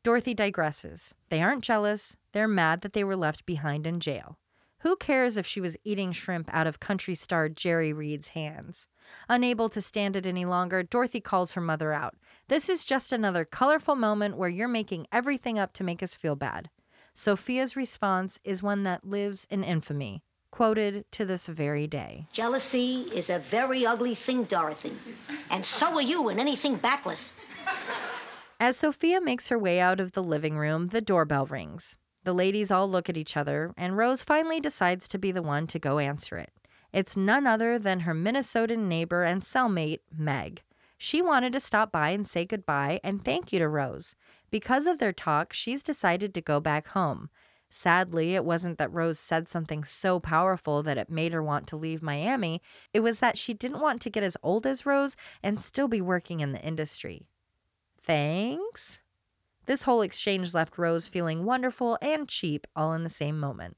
Dorothy 0.02 0.34
digresses. 0.34 1.14
They 1.28 1.41
aren't 1.41 1.64
jealous, 1.64 2.16
they're 2.32 2.47
mad 2.47 2.82
that 2.82 2.93
they 2.93 3.04
were 3.04 3.18
left 3.18 3.45
behind 3.45 3.86
in 3.86 4.00
jail. 4.00 4.38
Who 4.80 4.95
cares 4.95 5.36
if 5.36 5.45
she 5.45 5.60
was 5.60 5.76
eating 5.84 6.14
shrimp 6.14 6.50
out 6.54 6.68
of 6.68 6.80
country 6.80 7.16
star 7.16 7.50
Jerry 7.50 7.91
Reed's 7.91 8.30
hands? 8.30 8.88
Unable 9.28 9.68
to 9.68 9.82
stand 9.82 10.16
it 10.16 10.26
any 10.26 10.45
longer, 10.45 10.84
Dorothy 10.84 11.20
calls 11.20 11.52
her 11.52 11.62
mother 11.62 11.91
out. 11.91 12.16
This 12.47 12.70
is 12.70 12.86
just 12.86 13.12
another 13.12 13.43
colorful 13.43 13.95
moment 13.95 14.38
where 14.38 14.47
you're 14.47 14.70
making 14.70 15.06
everything 15.12 15.60
up 15.60 15.74
to 15.74 15.84
make 15.84 16.02
us 16.02 16.16
feel 16.16 16.38
bad. 16.38 16.70
Sophia's 17.14 17.76
response 17.76 18.39
is 18.45 18.64
one 18.64 18.84
that 18.84 19.04
lives 19.04 19.45
in 19.50 19.66
infamy, 19.66 20.24
quoted 20.50 21.04
to 21.12 21.26
this 21.26 21.47
very 21.47 21.88
day. 21.88 22.28
Jealousy 22.32 23.02
is 23.14 23.30
a 23.30 23.39
very 23.39 23.86
ugly 23.86 24.16
thing, 24.16 24.45
Dorothy. 24.45 24.93
And 25.52 25.66
so 25.66 25.95
are 25.95 26.02
you 26.02 26.30
in 26.30 26.39
anything 26.39 26.78
backless. 26.78 27.41
As 28.62 28.76
Sophia 28.76 29.22
makes 29.22 29.47
her 29.47 29.57
way 29.57 29.80
out 29.80 30.01
of 30.01 30.12
the 30.12 30.22
living 30.22 30.57
room, 30.57 30.88
the 30.88 30.99
doorbell 30.99 31.45
rings. 31.45 31.95
The 32.26 32.34
ladies 32.34 32.70
all 32.70 32.89
look 32.89 33.07
at 33.07 33.16
each 33.16 33.38
other, 33.38 33.74
and 33.78 33.95
Rose 33.95 34.22
finally 34.22 34.60
decides 34.60 35.07
to 35.07 35.18
be 35.18 35.32
the 35.32 35.41
one 35.41 35.66
to 35.68 35.80
go 35.80 35.97
answer 35.97 36.38
it. 36.38 36.51
It's 36.91 37.16
none 37.16 37.47
other 37.47 37.80
than 37.80 38.01
her 38.01 38.14
Minnesotan 38.14 38.89
neighbor 38.89 39.24
and 39.24 39.43
cellmate, 39.43 39.99
Meg. 40.12 40.62
She 40.97 41.22
wanted 41.22 41.53
to 41.53 41.62
stop 41.62 41.89
by 41.89 42.10
and 42.10 42.28
say 42.28 42.43
goodbye 42.43 42.99
and 43.01 43.24
thank 43.24 43.53
you 43.53 43.60
to 43.60 43.70
Rose. 43.70 44.14
Because 44.51 44.88
of 44.88 44.99
their 44.99 45.14
talk, 45.14 45.53
she's 45.53 45.82
decided 45.82 46.34
to 46.34 46.41
go 46.41 46.60
back 46.60 46.89
home. 46.89 47.30
Sadly, 47.70 48.36
it 48.36 48.43
wasn't 48.43 48.78
that 48.78 48.91
Rose 48.91 49.20
said 49.20 49.47
something 49.47 49.86
so 49.86 50.20
powerful 50.20 50.84
that 50.84 50.97
it 50.97 51.10
made 51.10 51.32
her 51.32 51.41
want 51.41 51.66
to 51.68 51.78
leave 51.78 52.03
Miami. 52.03 52.62
It 52.93 52.99
was 52.99 53.20
that 53.20 53.38
she 53.38 53.53
didn't 53.53 53.80
want 53.80 54.01
to 54.01 54.10
get 54.10 54.24
as 54.24 54.36
old 54.43 54.68
as 54.68 54.86
Rose 54.86 55.16
and 55.41 55.62
still 55.62 55.88
be 55.88 56.01
working 56.01 56.41
in 56.41 56.51
the 56.51 56.62
industry. 56.62 57.28
Thanks? 58.10 59.01
This 59.68 59.84
whole 59.84 60.01
exchange 60.01 60.55
left 60.55 60.80
Rose 60.80 61.07
feeling 61.07 61.45
wonderful 61.45 61.99
and 62.01 62.28
cheap 62.28 62.66
all 62.76 62.91
in 62.93 63.03
the 63.03 63.07
same 63.07 63.39
moment. 63.39 63.78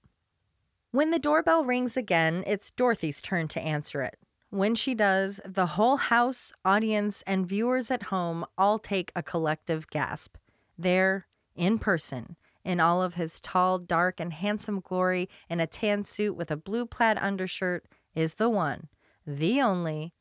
When 0.91 1.11
the 1.11 1.19
doorbell 1.19 1.65
rings 1.65 1.97
again, 1.97 2.45
it's 2.47 2.71
Dorothy's 2.71 3.21
turn 3.21 3.49
to 3.49 3.59
answer 3.59 4.01
it. 4.01 4.17
When 4.49 4.73
she 4.73 4.95
does, 4.95 5.41
the 5.43 5.65
whole 5.65 5.97
house, 5.97 6.53
audience, 6.63 7.25
and 7.27 7.45
viewers 7.45 7.91
at 7.91 8.03
home 8.03 8.45
all 8.57 8.79
take 8.79 9.11
a 9.17 9.21
collective 9.21 9.89
gasp. 9.89 10.37
There, 10.77 11.27
in 11.53 11.77
person, 11.77 12.37
in 12.63 12.79
all 12.79 13.03
of 13.03 13.15
his 13.15 13.41
tall, 13.41 13.79
dark, 13.79 14.21
and 14.21 14.31
handsome 14.31 14.79
glory, 14.79 15.27
in 15.49 15.59
a 15.59 15.67
tan 15.67 16.05
suit 16.05 16.37
with 16.37 16.49
a 16.49 16.55
blue 16.55 16.85
plaid 16.85 17.17
undershirt, 17.17 17.85
is 18.15 18.35
the 18.35 18.49
one, 18.49 18.87
the 19.27 19.59
only, 19.59 20.13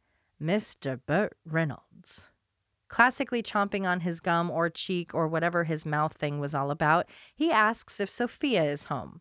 Mr. 0.42 0.98
Burt 1.06 1.36
Reynolds. 1.46 2.29
Classically 2.90 3.40
chomping 3.40 3.88
on 3.88 4.00
his 4.00 4.18
gum 4.18 4.50
or 4.50 4.68
cheek 4.68 5.14
or 5.14 5.28
whatever 5.28 5.62
his 5.62 5.86
mouth 5.86 6.12
thing 6.12 6.40
was 6.40 6.56
all 6.56 6.72
about, 6.72 7.06
he 7.32 7.52
asks 7.52 8.00
if 8.00 8.10
Sophia 8.10 8.64
is 8.64 8.84
home. 8.84 9.20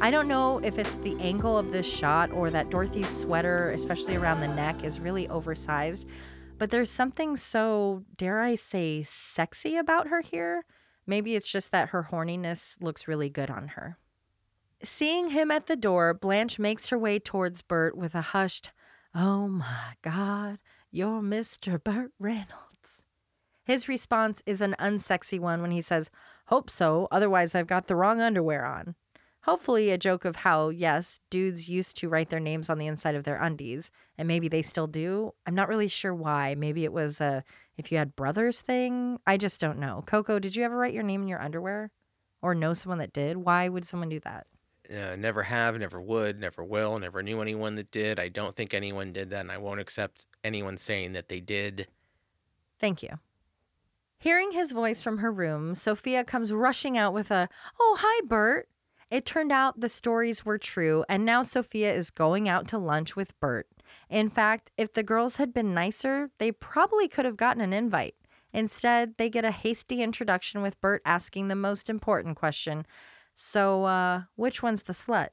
I 0.00 0.10
don't 0.10 0.26
know 0.26 0.58
if 0.64 0.78
it's 0.78 0.96
the 0.96 1.20
angle 1.20 1.58
of 1.58 1.70
this 1.70 1.86
shot 1.86 2.32
or 2.32 2.48
that 2.48 2.70
Dorothy's 2.70 3.14
sweater, 3.14 3.70
especially 3.72 4.16
around 4.16 4.40
the 4.40 4.48
neck, 4.48 4.82
is 4.82 4.98
really 4.98 5.28
oversized, 5.28 6.08
but 6.56 6.70
there's 6.70 6.90
something 6.90 7.36
so, 7.36 8.04
dare 8.16 8.40
I 8.40 8.54
say, 8.54 9.02
sexy 9.02 9.76
about 9.76 10.08
her 10.08 10.22
here. 10.22 10.64
Maybe 11.06 11.36
it's 11.36 11.46
just 11.46 11.72
that 11.72 11.90
her 11.90 12.08
horniness 12.10 12.80
looks 12.80 13.06
really 13.06 13.28
good 13.28 13.50
on 13.50 13.68
her. 13.68 13.98
Seeing 14.82 15.28
him 15.28 15.50
at 15.50 15.66
the 15.66 15.76
door, 15.76 16.14
Blanche 16.14 16.58
makes 16.58 16.88
her 16.88 16.98
way 16.98 17.18
towards 17.18 17.60
Burt 17.60 17.98
with 17.98 18.14
a 18.14 18.22
hushed, 18.22 18.70
Oh 19.14 19.46
my 19.46 19.94
God, 20.00 20.58
you're 20.90 21.20
Mr. 21.20 21.82
Burt 21.82 22.12
Reynolds. 22.18 22.69
His 23.70 23.88
response 23.88 24.42
is 24.46 24.60
an 24.60 24.74
unsexy 24.80 25.38
one 25.38 25.62
when 25.62 25.70
he 25.70 25.80
says, 25.80 26.10
Hope 26.46 26.68
so, 26.68 27.06
otherwise 27.12 27.54
I've 27.54 27.68
got 27.68 27.86
the 27.86 27.94
wrong 27.94 28.20
underwear 28.20 28.64
on. 28.64 28.96
Hopefully, 29.42 29.90
a 29.90 29.96
joke 29.96 30.24
of 30.24 30.34
how, 30.34 30.70
yes, 30.70 31.20
dudes 31.30 31.68
used 31.68 31.96
to 31.98 32.08
write 32.08 32.30
their 32.30 32.40
names 32.40 32.68
on 32.68 32.78
the 32.78 32.88
inside 32.88 33.14
of 33.14 33.22
their 33.22 33.40
undies, 33.40 33.92
and 34.18 34.26
maybe 34.26 34.48
they 34.48 34.60
still 34.60 34.88
do. 34.88 35.34
I'm 35.46 35.54
not 35.54 35.68
really 35.68 35.86
sure 35.86 36.12
why. 36.12 36.56
Maybe 36.56 36.82
it 36.82 36.92
was 36.92 37.20
a 37.20 37.44
if 37.76 37.92
you 37.92 37.98
had 37.98 38.16
brothers 38.16 38.60
thing. 38.60 39.20
I 39.24 39.36
just 39.36 39.60
don't 39.60 39.78
know. 39.78 40.02
Coco, 40.04 40.40
did 40.40 40.56
you 40.56 40.64
ever 40.64 40.76
write 40.76 40.92
your 40.92 41.04
name 41.04 41.22
in 41.22 41.28
your 41.28 41.40
underwear? 41.40 41.92
Or 42.42 42.56
know 42.56 42.74
someone 42.74 42.98
that 42.98 43.12
did? 43.12 43.36
Why 43.36 43.68
would 43.68 43.84
someone 43.84 44.08
do 44.08 44.18
that? 44.18 44.48
Uh, 44.92 45.14
never 45.14 45.44
have, 45.44 45.78
never 45.78 46.00
would, 46.00 46.40
never 46.40 46.64
will, 46.64 46.98
never 46.98 47.22
knew 47.22 47.40
anyone 47.40 47.76
that 47.76 47.92
did. 47.92 48.18
I 48.18 48.30
don't 48.30 48.56
think 48.56 48.74
anyone 48.74 49.12
did 49.12 49.30
that, 49.30 49.42
and 49.42 49.52
I 49.52 49.58
won't 49.58 49.78
accept 49.78 50.26
anyone 50.42 50.76
saying 50.76 51.12
that 51.12 51.28
they 51.28 51.38
did. 51.38 51.86
Thank 52.80 53.04
you. 53.04 53.10
Hearing 54.20 54.52
his 54.52 54.72
voice 54.72 55.00
from 55.00 55.18
her 55.18 55.32
room, 55.32 55.74
Sophia 55.74 56.24
comes 56.24 56.52
rushing 56.52 56.98
out 56.98 57.14
with 57.14 57.30
a, 57.30 57.48
Oh, 57.80 57.96
hi, 58.00 58.26
Burt. 58.26 58.68
It 59.10 59.24
turned 59.24 59.50
out 59.50 59.80
the 59.80 59.88
stories 59.88 60.44
were 60.44 60.58
true, 60.58 61.06
and 61.08 61.24
now 61.24 61.40
Sophia 61.40 61.90
is 61.90 62.10
going 62.10 62.46
out 62.46 62.68
to 62.68 62.78
lunch 62.78 63.16
with 63.16 63.38
Burt. 63.40 63.66
In 64.10 64.28
fact, 64.28 64.72
if 64.76 64.92
the 64.92 65.02
girls 65.02 65.36
had 65.36 65.54
been 65.54 65.72
nicer, 65.72 66.28
they 66.36 66.52
probably 66.52 67.08
could 67.08 67.24
have 67.24 67.38
gotten 67.38 67.62
an 67.62 67.72
invite. 67.72 68.14
Instead, 68.52 69.14
they 69.16 69.30
get 69.30 69.46
a 69.46 69.50
hasty 69.50 70.02
introduction 70.02 70.60
with 70.60 70.78
Burt 70.82 71.00
asking 71.06 71.48
the 71.48 71.56
most 71.56 71.88
important 71.88 72.36
question 72.36 72.84
So, 73.34 73.84
uh, 73.84 74.24
which 74.36 74.62
one's 74.62 74.82
the 74.82 74.92
slut? 74.92 75.28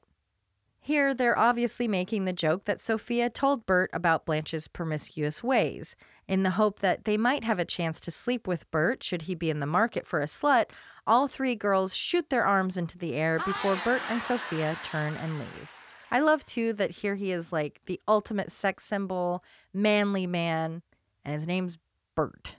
Here, 0.88 1.12
they're 1.12 1.38
obviously 1.38 1.86
making 1.86 2.24
the 2.24 2.32
joke 2.32 2.64
that 2.64 2.80
Sophia 2.80 3.28
told 3.28 3.66
Burt 3.66 3.90
about 3.92 4.24
Blanche's 4.24 4.68
promiscuous 4.68 5.44
ways, 5.44 5.94
in 6.26 6.44
the 6.44 6.52
hope 6.52 6.80
that 6.80 7.04
they 7.04 7.18
might 7.18 7.44
have 7.44 7.58
a 7.58 7.66
chance 7.66 8.00
to 8.00 8.10
sleep 8.10 8.48
with 8.48 8.70
Burt 8.70 9.02
should 9.02 9.20
he 9.20 9.34
be 9.34 9.50
in 9.50 9.60
the 9.60 9.66
market 9.66 10.06
for 10.06 10.20
a 10.20 10.24
slut. 10.24 10.70
All 11.06 11.28
three 11.28 11.54
girls 11.54 11.94
shoot 11.94 12.30
their 12.30 12.46
arms 12.46 12.78
into 12.78 12.96
the 12.96 13.16
air 13.16 13.38
before 13.40 13.76
Burt 13.84 14.00
and 14.08 14.22
Sophia 14.22 14.78
turn 14.82 15.14
and 15.16 15.38
leave. 15.38 15.70
I 16.10 16.20
love 16.20 16.46
too 16.46 16.72
that 16.72 16.90
here 16.92 17.16
he 17.16 17.32
is 17.32 17.52
like 17.52 17.82
the 17.84 18.00
ultimate 18.08 18.50
sex 18.50 18.82
symbol, 18.82 19.44
manly 19.74 20.26
man, 20.26 20.80
and 21.22 21.34
his 21.34 21.46
name's 21.46 21.76
Burt. 22.14 22.56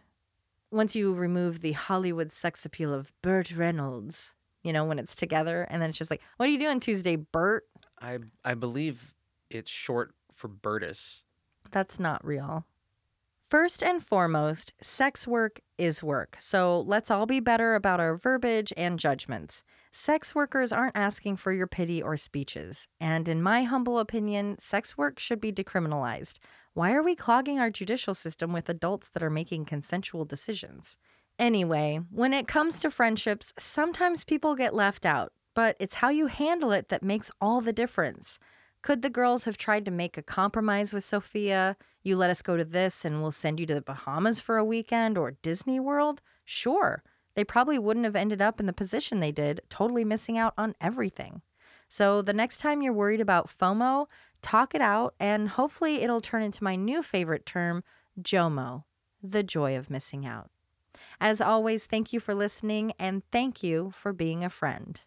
Once 0.69 0.95
you 0.95 1.15
remove 1.15 1.61
the 1.61 1.71
Hollywood 1.71 2.31
sex 2.31 2.63
appeal 2.63 2.93
of 2.93 3.11
Burt 3.23 3.51
Reynolds, 3.55 4.33
you 4.61 4.71
know, 4.71 4.85
when 4.85 4.99
it's 4.99 5.15
together, 5.15 5.63
and 5.63 5.81
then 5.81 5.89
it's 5.89 5.97
just 5.97 6.11
like, 6.11 6.21
what 6.37 6.47
are 6.47 6.51
you 6.51 6.59
doing 6.59 6.79
Tuesday, 6.79 7.15
Burt? 7.15 7.65
I 8.01 8.19
I 8.43 8.53
believe 8.53 9.15
it's 9.49 9.69
short 9.69 10.13
for 10.33 10.47
Burtis. 10.47 11.23
That's 11.71 11.99
not 11.99 12.25
real. 12.25 12.65
First 13.49 13.81
and 13.81 14.03
foremost, 14.03 14.73
sex 14.79 15.27
work 15.27 15.59
is 15.75 16.03
work, 16.03 16.37
so 16.39 16.81
let's 16.81 17.09
all 17.09 17.25
be 17.25 17.39
better 17.39 17.73
about 17.73 17.99
our 17.99 18.15
verbiage 18.15 18.71
and 18.77 18.99
judgments. 18.99 19.63
Sex 19.91 20.35
workers 20.35 20.71
aren't 20.71 20.95
asking 20.95 21.37
for 21.37 21.51
your 21.51 21.65
pity 21.65 21.99
or 21.99 22.15
speeches, 22.15 22.87
and 23.01 23.27
in 23.27 23.41
my 23.41 23.63
humble 23.63 23.97
opinion, 23.97 24.55
sex 24.59 24.99
work 24.99 25.17
should 25.17 25.41
be 25.41 25.51
decriminalized. 25.51 26.37
Why 26.75 26.93
are 26.93 27.01
we 27.01 27.15
clogging 27.15 27.59
our 27.59 27.71
judicial 27.71 28.13
system 28.13 28.53
with 28.53 28.69
adults 28.69 29.09
that 29.09 29.23
are 29.23 29.31
making 29.31 29.65
consensual 29.65 30.25
decisions? 30.25 30.95
Anyway, 31.39 32.01
when 32.11 32.33
it 32.33 32.47
comes 32.47 32.79
to 32.81 32.91
friendships, 32.91 33.51
sometimes 33.57 34.23
people 34.23 34.53
get 34.53 34.75
left 34.75 35.07
out, 35.07 35.33
but 35.59 35.75
it's 35.77 35.95
how 35.95 36.07
you 36.07 36.27
handle 36.27 36.71
it 36.71 36.87
that 36.87 37.03
makes 37.03 37.29
all 37.41 37.59
the 37.59 37.73
difference. 37.73 38.39
Could 38.81 39.01
the 39.01 39.09
girls 39.09 39.43
have 39.43 39.57
tried 39.57 39.83
to 39.83 39.91
make 39.91 40.17
a 40.17 40.23
compromise 40.23 40.93
with 40.93 41.03
Sophia? 41.03 41.75
You 42.01 42.15
let 42.15 42.29
us 42.29 42.41
go 42.41 42.55
to 42.55 42.63
this 42.63 43.03
and 43.03 43.21
we'll 43.21 43.31
send 43.31 43.59
you 43.59 43.65
to 43.65 43.73
the 43.73 43.81
Bahamas 43.81 44.39
for 44.39 44.55
a 44.55 44.63
weekend 44.63 45.17
or 45.17 45.31
Disney 45.41 45.77
World? 45.77 46.21
Sure. 46.45 47.03
They 47.35 47.43
probably 47.43 47.77
wouldn't 47.77 48.05
have 48.05 48.15
ended 48.15 48.41
up 48.41 48.61
in 48.61 48.67
the 48.67 48.71
position 48.71 49.19
they 49.19 49.33
did, 49.33 49.59
totally 49.67 50.05
missing 50.05 50.37
out 50.37 50.53
on 50.57 50.75
everything. 50.79 51.41
So 51.89 52.21
the 52.21 52.31
next 52.31 52.59
time 52.59 52.81
you're 52.81 52.93
worried 52.93 53.19
about 53.19 53.49
FOMO, 53.49 54.07
talk 54.41 54.73
it 54.73 54.81
out 54.81 55.13
and 55.19 55.49
hopefully 55.49 56.01
it'll 56.03 56.21
turn 56.21 56.41
into 56.41 56.63
my 56.63 56.77
new 56.77 57.03
favorite 57.03 57.45
term, 57.45 57.83
JOMO, 58.21 58.85
the 59.21 59.43
joy 59.43 59.75
of 59.75 59.89
missing 59.89 60.25
out. 60.25 60.51
As 61.19 61.41
always, 61.41 61.85
thank 61.85 62.13
you 62.13 62.21
for 62.21 62.33
listening 62.33 62.93
and 62.97 63.23
thank 63.29 63.61
you 63.61 63.91
for 63.91 64.13
being 64.13 64.45
a 64.45 64.49
friend. 64.49 65.01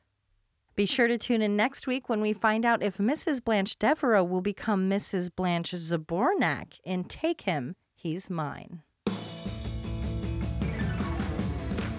Be 0.75 0.87
sure 0.87 1.07
to 1.07 1.19
tune 1.19 1.43
in 1.43 1.55
next 1.55 1.87
week 1.87 2.09
when 2.09 2.23
we 2.23 2.33
find 2.33 2.65
out 2.65 2.83
if 2.83 2.97
Mrs. 2.97 3.45
Blanche 3.45 3.79
Devereaux 3.79 4.25
will 4.25 4.41
become 4.41 4.89
Mrs. 4.89 5.31
Blanche 5.35 5.73
Zbornak 5.73 6.79
in 6.83 7.05
Take 7.05 7.43
Him, 7.43 7.77
He's 7.95 8.31
Mine. 8.31 8.81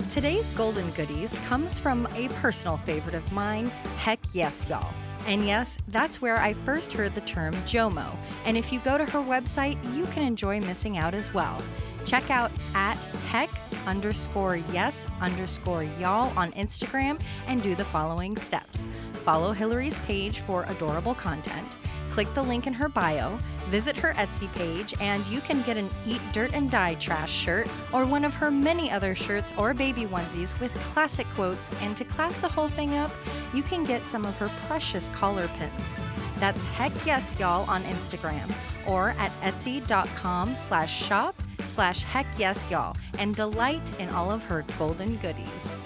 Today's 0.10 0.52
Golden 0.54 0.90
Goodies 0.92 1.38
comes 1.46 1.78
from 1.78 2.08
a 2.16 2.30
personal 2.30 2.78
favorite 2.78 3.16
of 3.16 3.32
mine, 3.32 3.68
Heck 3.98 4.20
Yes 4.34 4.68
Y'all. 4.68 4.92
And 5.28 5.46
yes, 5.46 5.78
that's 5.90 6.20
where 6.20 6.38
I 6.38 6.54
first 6.54 6.94
heard 6.94 7.14
the 7.14 7.22
term 7.22 7.54
JOMO. 7.68 8.18
And 8.46 8.58
if 8.58 8.74
you 8.74 8.80
go 8.80 8.98
to 8.98 9.06
her 9.06 9.20
website, 9.20 9.78
you 9.96 10.06
can 10.08 10.24
enjoy 10.24 10.60
missing 10.62 10.98
out 10.98 11.14
as 11.14 11.32
well. 11.32 11.62
Check 12.06 12.30
out 12.30 12.51
at 12.76 12.95
heck 13.30 13.49
underscore 13.88 14.58
yes 14.72 15.06
underscore 15.22 15.84
y'all 15.84 16.32
on 16.38 16.51
Instagram 16.54 17.20
and 17.47 17.62
do 17.62 17.76
the 17.76 17.86
following 17.86 18.38
steps. 18.38 18.88
Follow 19.14 19.51
Hillary's 19.51 19.99
page 19.99 20.39
for 20.39 20.64
adorable 20.64 21.16
content. 21.16 21.68
Click 22.12 22.32
the 22.36 22.43
link 22.43 22.68
in 22.68 22.74
her 22.74 22.89
bio, 22.89 23.39
visit 23.70 23.95
her 23.97 24.14
Etsy 24.14 24.54
page, 24.54 24.93
and 24.99 25.26
you 25.26 25.41
can 25.41 25.64
get 25.64 25.78
an 25.78 25.89
Eat 26.06 26.22
Dirt 26.32 26.54
and 26.54 26.70
Die 26.70 26.93
Trash 26.95 27.32
shirt 27.32 27.68
or 27.91 28.06
one 28.06 28.24
of 28.24 28.36
her 28.36 28.51
many 28.51 28.91
other 28.91 29.16
shirts 29.16 29.51
or 29.58 29.74
baby 29.74 30.06
onesies 30.06 30.60
with 30.60 30.72
classic 30.93 31.26
quotes. 31.34 31.72
And 31.82 31.97
to 31.97 32.04
class 32.04 32.38
the 32.38 32.47
whole 32.47 32.68
thing 32.68 32.95
up, 32.97 33.12
you 33.51 33.64
can 33.64 33.84
get 33.84 34.06
some 34.06 34.26
of 34.26 34.38
her 34.38 34.49
precious 34.68 35.10
collar 35.10 35.47
pins. 35.58 36.01
That's 36.38 36.64
Heck 36.64 36.91
Yes 37.04 37.36
Y'all 37.39 37.68
on 37.68 37.82
Instagram 37.84 38.54
or 38.86 39.16
at 39.18 39.32
etsy.com 39.41 40.56
slash 40.56 40.93
shop 41.06 41.41
slash 41.66 42.03
heck 42.03 42.28
yes 42.38 42.70
y'all 42.70 42.95
and 43.20 43.36
delight 43.36 43.82
in 43.99 44.09
all 44.09 44.32
of 44.32 44.43
her 44.43 44.66
golden 44.78 45.18
goodies. 45.18 45.84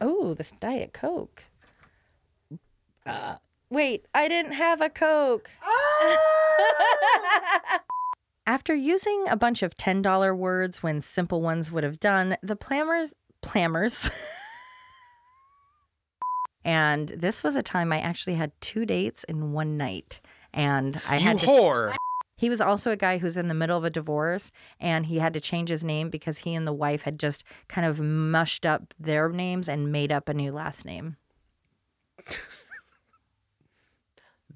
Oh, 0.00 0.34
this 0.34 0.50
Diet 0.58 0.92
Coke. 0.92 1.44
Uh, 3.06 3.36
wait, 3.70 4.06
I 4.12 4.28
didn't 4.28 4.52
have 4.52 4.80
a 4.80 4.90
Coke. 4.90 5.48
After 8.46 8.74
using 8.74 9.26
a 9.30 9.36
bunch 9.36 9.62
of 9.62 9.76
$10 9.76 10.36
words 10.36 10.82
when 10.82 11.00
simple 11.00 11.40
ones 11.40 11.70
would 11.70 11.84
have 11.84 12.00
done, 12.00 12.36
the 12.42 12.56
Plammers 12.56 13.14
Plammers. 13.42 14.10
and 16.64 17.08
this 17.08 17.42
was 17.42 17.56
a 17.56 17.62
time 17.62 17.92
I 17.92 18.00
actually 18.00 18.34
had 18.34 18.52
two 18.60 18.86
dates 18.86 19.24
in 19.24 19.52
one 19.52 19.76
night. 19.76 20.20
And 20.54 21.00
I 21.08 21.16
you 21.16 21.22
had 21.22 21.40
to, 21.40 21.46
whore. 21.46 21.94
he 22.36 22.50
was 22.50 22.60
also 22.60 22.90
a 22.90 22.96
guy 22.96 23.18
who's 23.18 23.36
in 23.36 23.48
the 23.48 23.54
middle 23.54 23.78
of 23.78 23.84
a 23.84 23.90
divorce 23.90 24.52
and 24.78 25.06
he 25.06 25.18
had 25.18 25.32
to 25.34 25.40
change 25.40 25.70
his 25.70 25.82
name 25.82 26.10
because 26.10 26.38
he 26.38 26.54
and 26.54 26.66
the 26.66 26.72
wife 26.72 27.02
had 27.02 27.18
just 27.18 27.44
kind 27.68 27.86
of 27.86 28.00
mushed 28.00 28.66
up 28.66 28.94
their 28.98 29.28
names 29.28 29.68
and 29.68 29.92
made 29.92 30.12
up 30.12 30.28
a 30.28 30.34
new 30.34 30.52
last 30.52 30.84
name. 30.84 31.16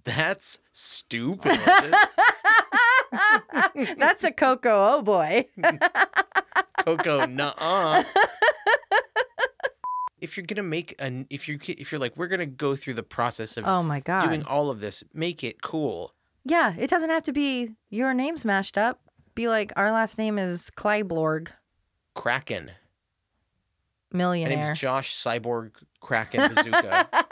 That's 0.05 0.59
stupid. 0.73 1.59
That's 3.99 4.25
a 4.25 4.31
Coco, 4.31 4.71
oh 4.71 5.03
boy. 5.03 5.47
Coco, 6.85 7.27
nuh-uh. 7.27 8.05
If 10.21 10.37
you're 10.37 10.47
gonna 10.47 10.63
make 10.63 10.95
an, 10.99 11.27
if 11.31 11.49
you 11.49 11.59
if 11.67 11.93
you're 11.93 12.01
like, 12.01 12.17
we're 12.17 12.27
gonna 12.29 12.47
go 12.47 12.77
through 12.77 12.95
the 12.95 13.03
process 13.03 13.57
of 13.57 13.67
Oh 13.67 13.83
my 13.83 14.01
God. 14.01 14.27
doing 14.27 14.43
all 14.45 14.71
of 14.71 14.81
this, 14.81 15.05
make 15.13 15.45
it 15.45 15.63
cool. 15.63 16.15
Yeah, 16.45 16.75
it 16.79 16.89
doesn't 16.89 17.11
have 17.11 17.25
to 17.25 17.33
be 17.33 17.71
your 17.91 18.15
name 18.15 18.37
smashed 18.37 18.79
up. 18.79 19.01
Be 19.35 19.49
like, 19.49 19.73
our 19.77 19.91
last 19.93 20.17
name 20.17 20.39
is 20.39 20.71
Klyblorg, 20.77 21.49
Kraken. 22.15 22.71
My 24.13 24.19
millionaire. 24.19 24.57
name's 24.65 24.79
Josh 24.79 25.17
Cyborg 25.17 25.73
Kraken 26.01 26.55
Bazooka. 26.55 27.09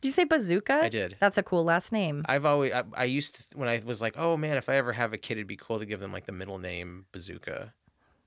Did 0.00 0.08
you 0.08 0.12
say 0.12 0.24
bazooka? 0.24 0.84
I 0.84 0.88
did. 0.88 1.16
That's 1.20 1.36
a 1.36 1.42
cool 1.42 1.64
last 1.64 1.92
name. 1.92 2.24
I've 2.26 2.46
always 2.46 2.72
I, 2.72 2.84
I 2.94 3.04
used 3.04 3.50
to 3.50 3.58
when 3.58 3.68
I 3.68 3.82
was 3.84 4.00
like, 4.00 4.14
oh 4.16 4.36
man, 4.36 4.56
if 4.56 4.68
I 4.70 4.76
ever 4.76 4.92
have 4.92 5.12
a 5.12 5.18
kid, 5.18 5.36
it'd 5.36 5.46
be 5.46 5.56
cool 5.56 5.78
to 5.78 5.84
give 5.84 6.00
them 6.00 6.10
like 6.12 6.24
the 6.24 6.32
middle 6.32 6.58
name 6.58 7.04
Bazooka. 7.12 7.74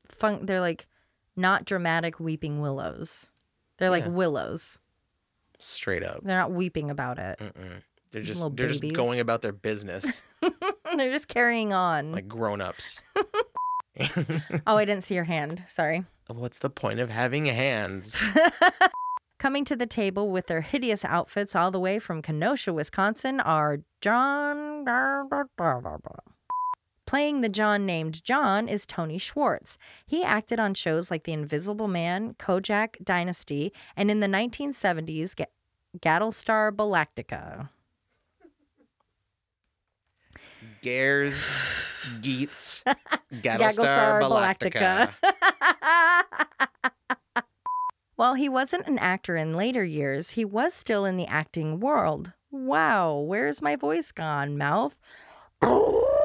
Fun, 0.10 0.46
they're 0.46 0.62
like 0.62 0.88
not 1.36 1.66
dramatic 1.66 2.20
weeping 2.20 2.62
willows. 2.62 3.30
They're 3.78 3.90
like 3.90 4.06
Yeah. 4.06 4.10
willows. 4.12 4.80
Straight 5.60 6.04
up. 6.04 6.22
They're 6.24 6.38
not 6.38 6.52
weeping 6.52 6.90
about 6.92 7.18
it. 7.20 7.40
Mm-mm. 7.40 7.82
They're 8.12 8.22
just 8.22 8.42
Little 8.42 8.56
they're 8.56 8.68
babies. 8.68 8.82
just 8.82 8.94
going 8.96 9.20
about 9.20 9.42
their 9.42 9.52
business 9.52 10.24
They're 10.42 11.12
just 11.12 11.28
carrying 11.28 11.74
on. 11.74 12.12
like 12.14 12.28
grown 12.28 12.62
ups. 12.62 13.02
oh, 14.68 14.78
I 14.78 14.86
didn't 14.86 15.04
see 15.04 15.16
your 15.16 15.26
hand. 15.26 15.64
Sorry. 15.68 16.06
What's 16.28 16.60
the 16.60 16.70
point 16.70 17.00
of 17.00 17.10
having 17.10 17.46
hands? 17.46 18.24
Coming 19.38 19.66
to 19.66 19.76
the 19.76 19.86
table 19.86 20.32
with 20.32 20.48
their 20.48 20.62
hideous 20.62 21.04
outfits 21.04 21.56
all 21.56 21.72
the 21.72 21.80
way 21.80 22.00
from 22.00 22.22
Kenosha, 22.22 22.74
Wisconsin 22.74 23.40
are 23.42 23.80
John. 24.02 24.86
Playing 27.06 27.42
the 27.42 27.50
John 27.50 27.86
named 27.86 28.24
John 28.24 28.68
is 28.68 28.86
Tony 28.86 29.18
Schwartz. 29.20 29.78
He 30.08 30.24
acted 30.24 30.60
on 30.60 30.74
shows 30.74 31.12
like 31.12 31.24
The 31.24 31.34
Invisible 31.34 31.88
Man, 31.88 32.34
Kojak 32.34 33.04
Dynasty, 33.04 33.72
and 33.96 34.10
in 34.10 34.22
the 34.22 34.28
1970s, 34.28 35.36
Ga- 35.36 35.46
Gattlestar 36.00 36.72
Galactica. 36.72 37.70
Gares, 40.82 42.20
Geets, 42.22 42.84
Gagglestar 43.34 44.22
Gattlestar 44.22 44.22
Galactica. 44.22 45.14
While 48.16 48.36
he 48.36 48.48
wasn't 48.50 48.88
an 48.88 48.98
actor 48.98 49.36
in 49.36 49.56
later 49.56 49.84
years, 49.84 50.32
he 50.32 50.46
was 50.46 50.74
still 50.74 51.06
in 51.06 51.18
the 51.18 51.28
acting 51.28 51.80
world. 51.80 52.32
wow, 52.52 53.16
where's 53.18 53.62
my 53.62 53.76
voice 53.76 54.12
gone, 54.12 54.58
mouth? 54.58 54.98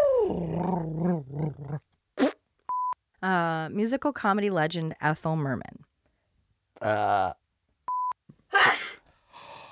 Uh, 3.23 3.69
musical 3.71 4.13
comedy 4.13 4.49
legend 4.51 4.95
Ethel 5.01 5.37
Merman. 5.37 5.85
Uh, 6.81 7.33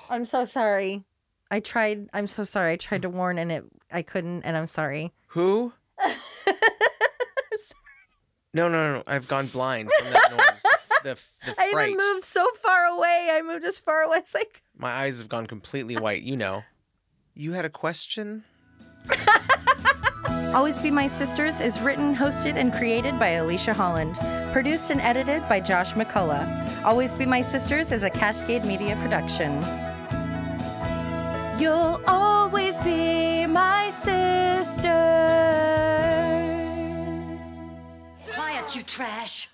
I'm 0.09 0.25
so 0.25 0.45
sorry. 0.45 1.03
I 1.49 1.59
tried. 1.59 2.09
I'm 2.13 2.27
so 2.27 2.43
sorry. 2.43 2.73
I 2.73 2.75
tried 2.75 3.01
to 3.01 3.09
warn 3.09 3.39
and 3.39 3.51
it. 3.51 3.63
I 3.91 4.03
couldn't, 4.03 4.43
and 4.43 4.55
I'm 4.55 4.67
sorry. 4.67 5.13
who? 5.29 5.73
No, 8.51 8.67
no, 8.67 8.93
no. 8.93 9.03
I've 9.05 9.27
gone 9.27 9.45
blind 9.45 9.91
from 9.99 10.11
that 10.11 10.31
noise. 10.31 10.63
The, 11.03 11.09
the, 11.13 11.21
the 11.45 11.51
I 11.61 11.71
fright. 11.71 11.89
even 11.89 12.03
moved 12.03 12.23
so 12.23 12.47
far 12.63 12.85
away. 12.85 13.29
I 13.31 13.43
moved 13.43 13.63
as 13.63 13.77
far 13.77 14.01
away 14.01 14.17
as 14.23 14.33
like. 14.33 14.63
My 14.75 14.89
eyes 14.89 15.19
have 15.19 15.29
gone 15.29 15.45
completely 15.45 15.95
white. 15.97 16.23
You 16.23 16.35
know. 16.35 16.63
You 17.35 17.51
had 17.53 17.63
a 17.65 17.69
question? 17.69 18.43
Always 20.53 20.79
Be 20.79 20.89
My 20.89 21.05
Sisters 21.05 21.61
is 21.61 21.79
written, 21.79 22.15
hosted, 22.15 22.55
and 22.55 22.73
created 22.73 23.19
by 23.19 23.29
Alicia 23.33 23.71
Holland. 23.71 24.15
Produced 24.51 24.89
and 24.89 24.99
edited 24.99 25.47
by 25.47 25.59
Josh 25.59 25.93
McCullough. 25.93 26.83
Always 26.83 27.13
Be 27.13 27.27
My 27.27 27.43
Sisters 27.43 27.91
is 27.91 28.01
a 28.01 28.09
Cascade 28.09 28.65
Media 28.65 28.95
production. 28.95 29.59
You'll 31.59 32.01
always 32.07 32.79
be 32.79 33.45
my 33.45 33.91
sister. 33.91 34.89
Quiet, 38.33 38.75
you 38.75 38.81
trash. 38.81 39.49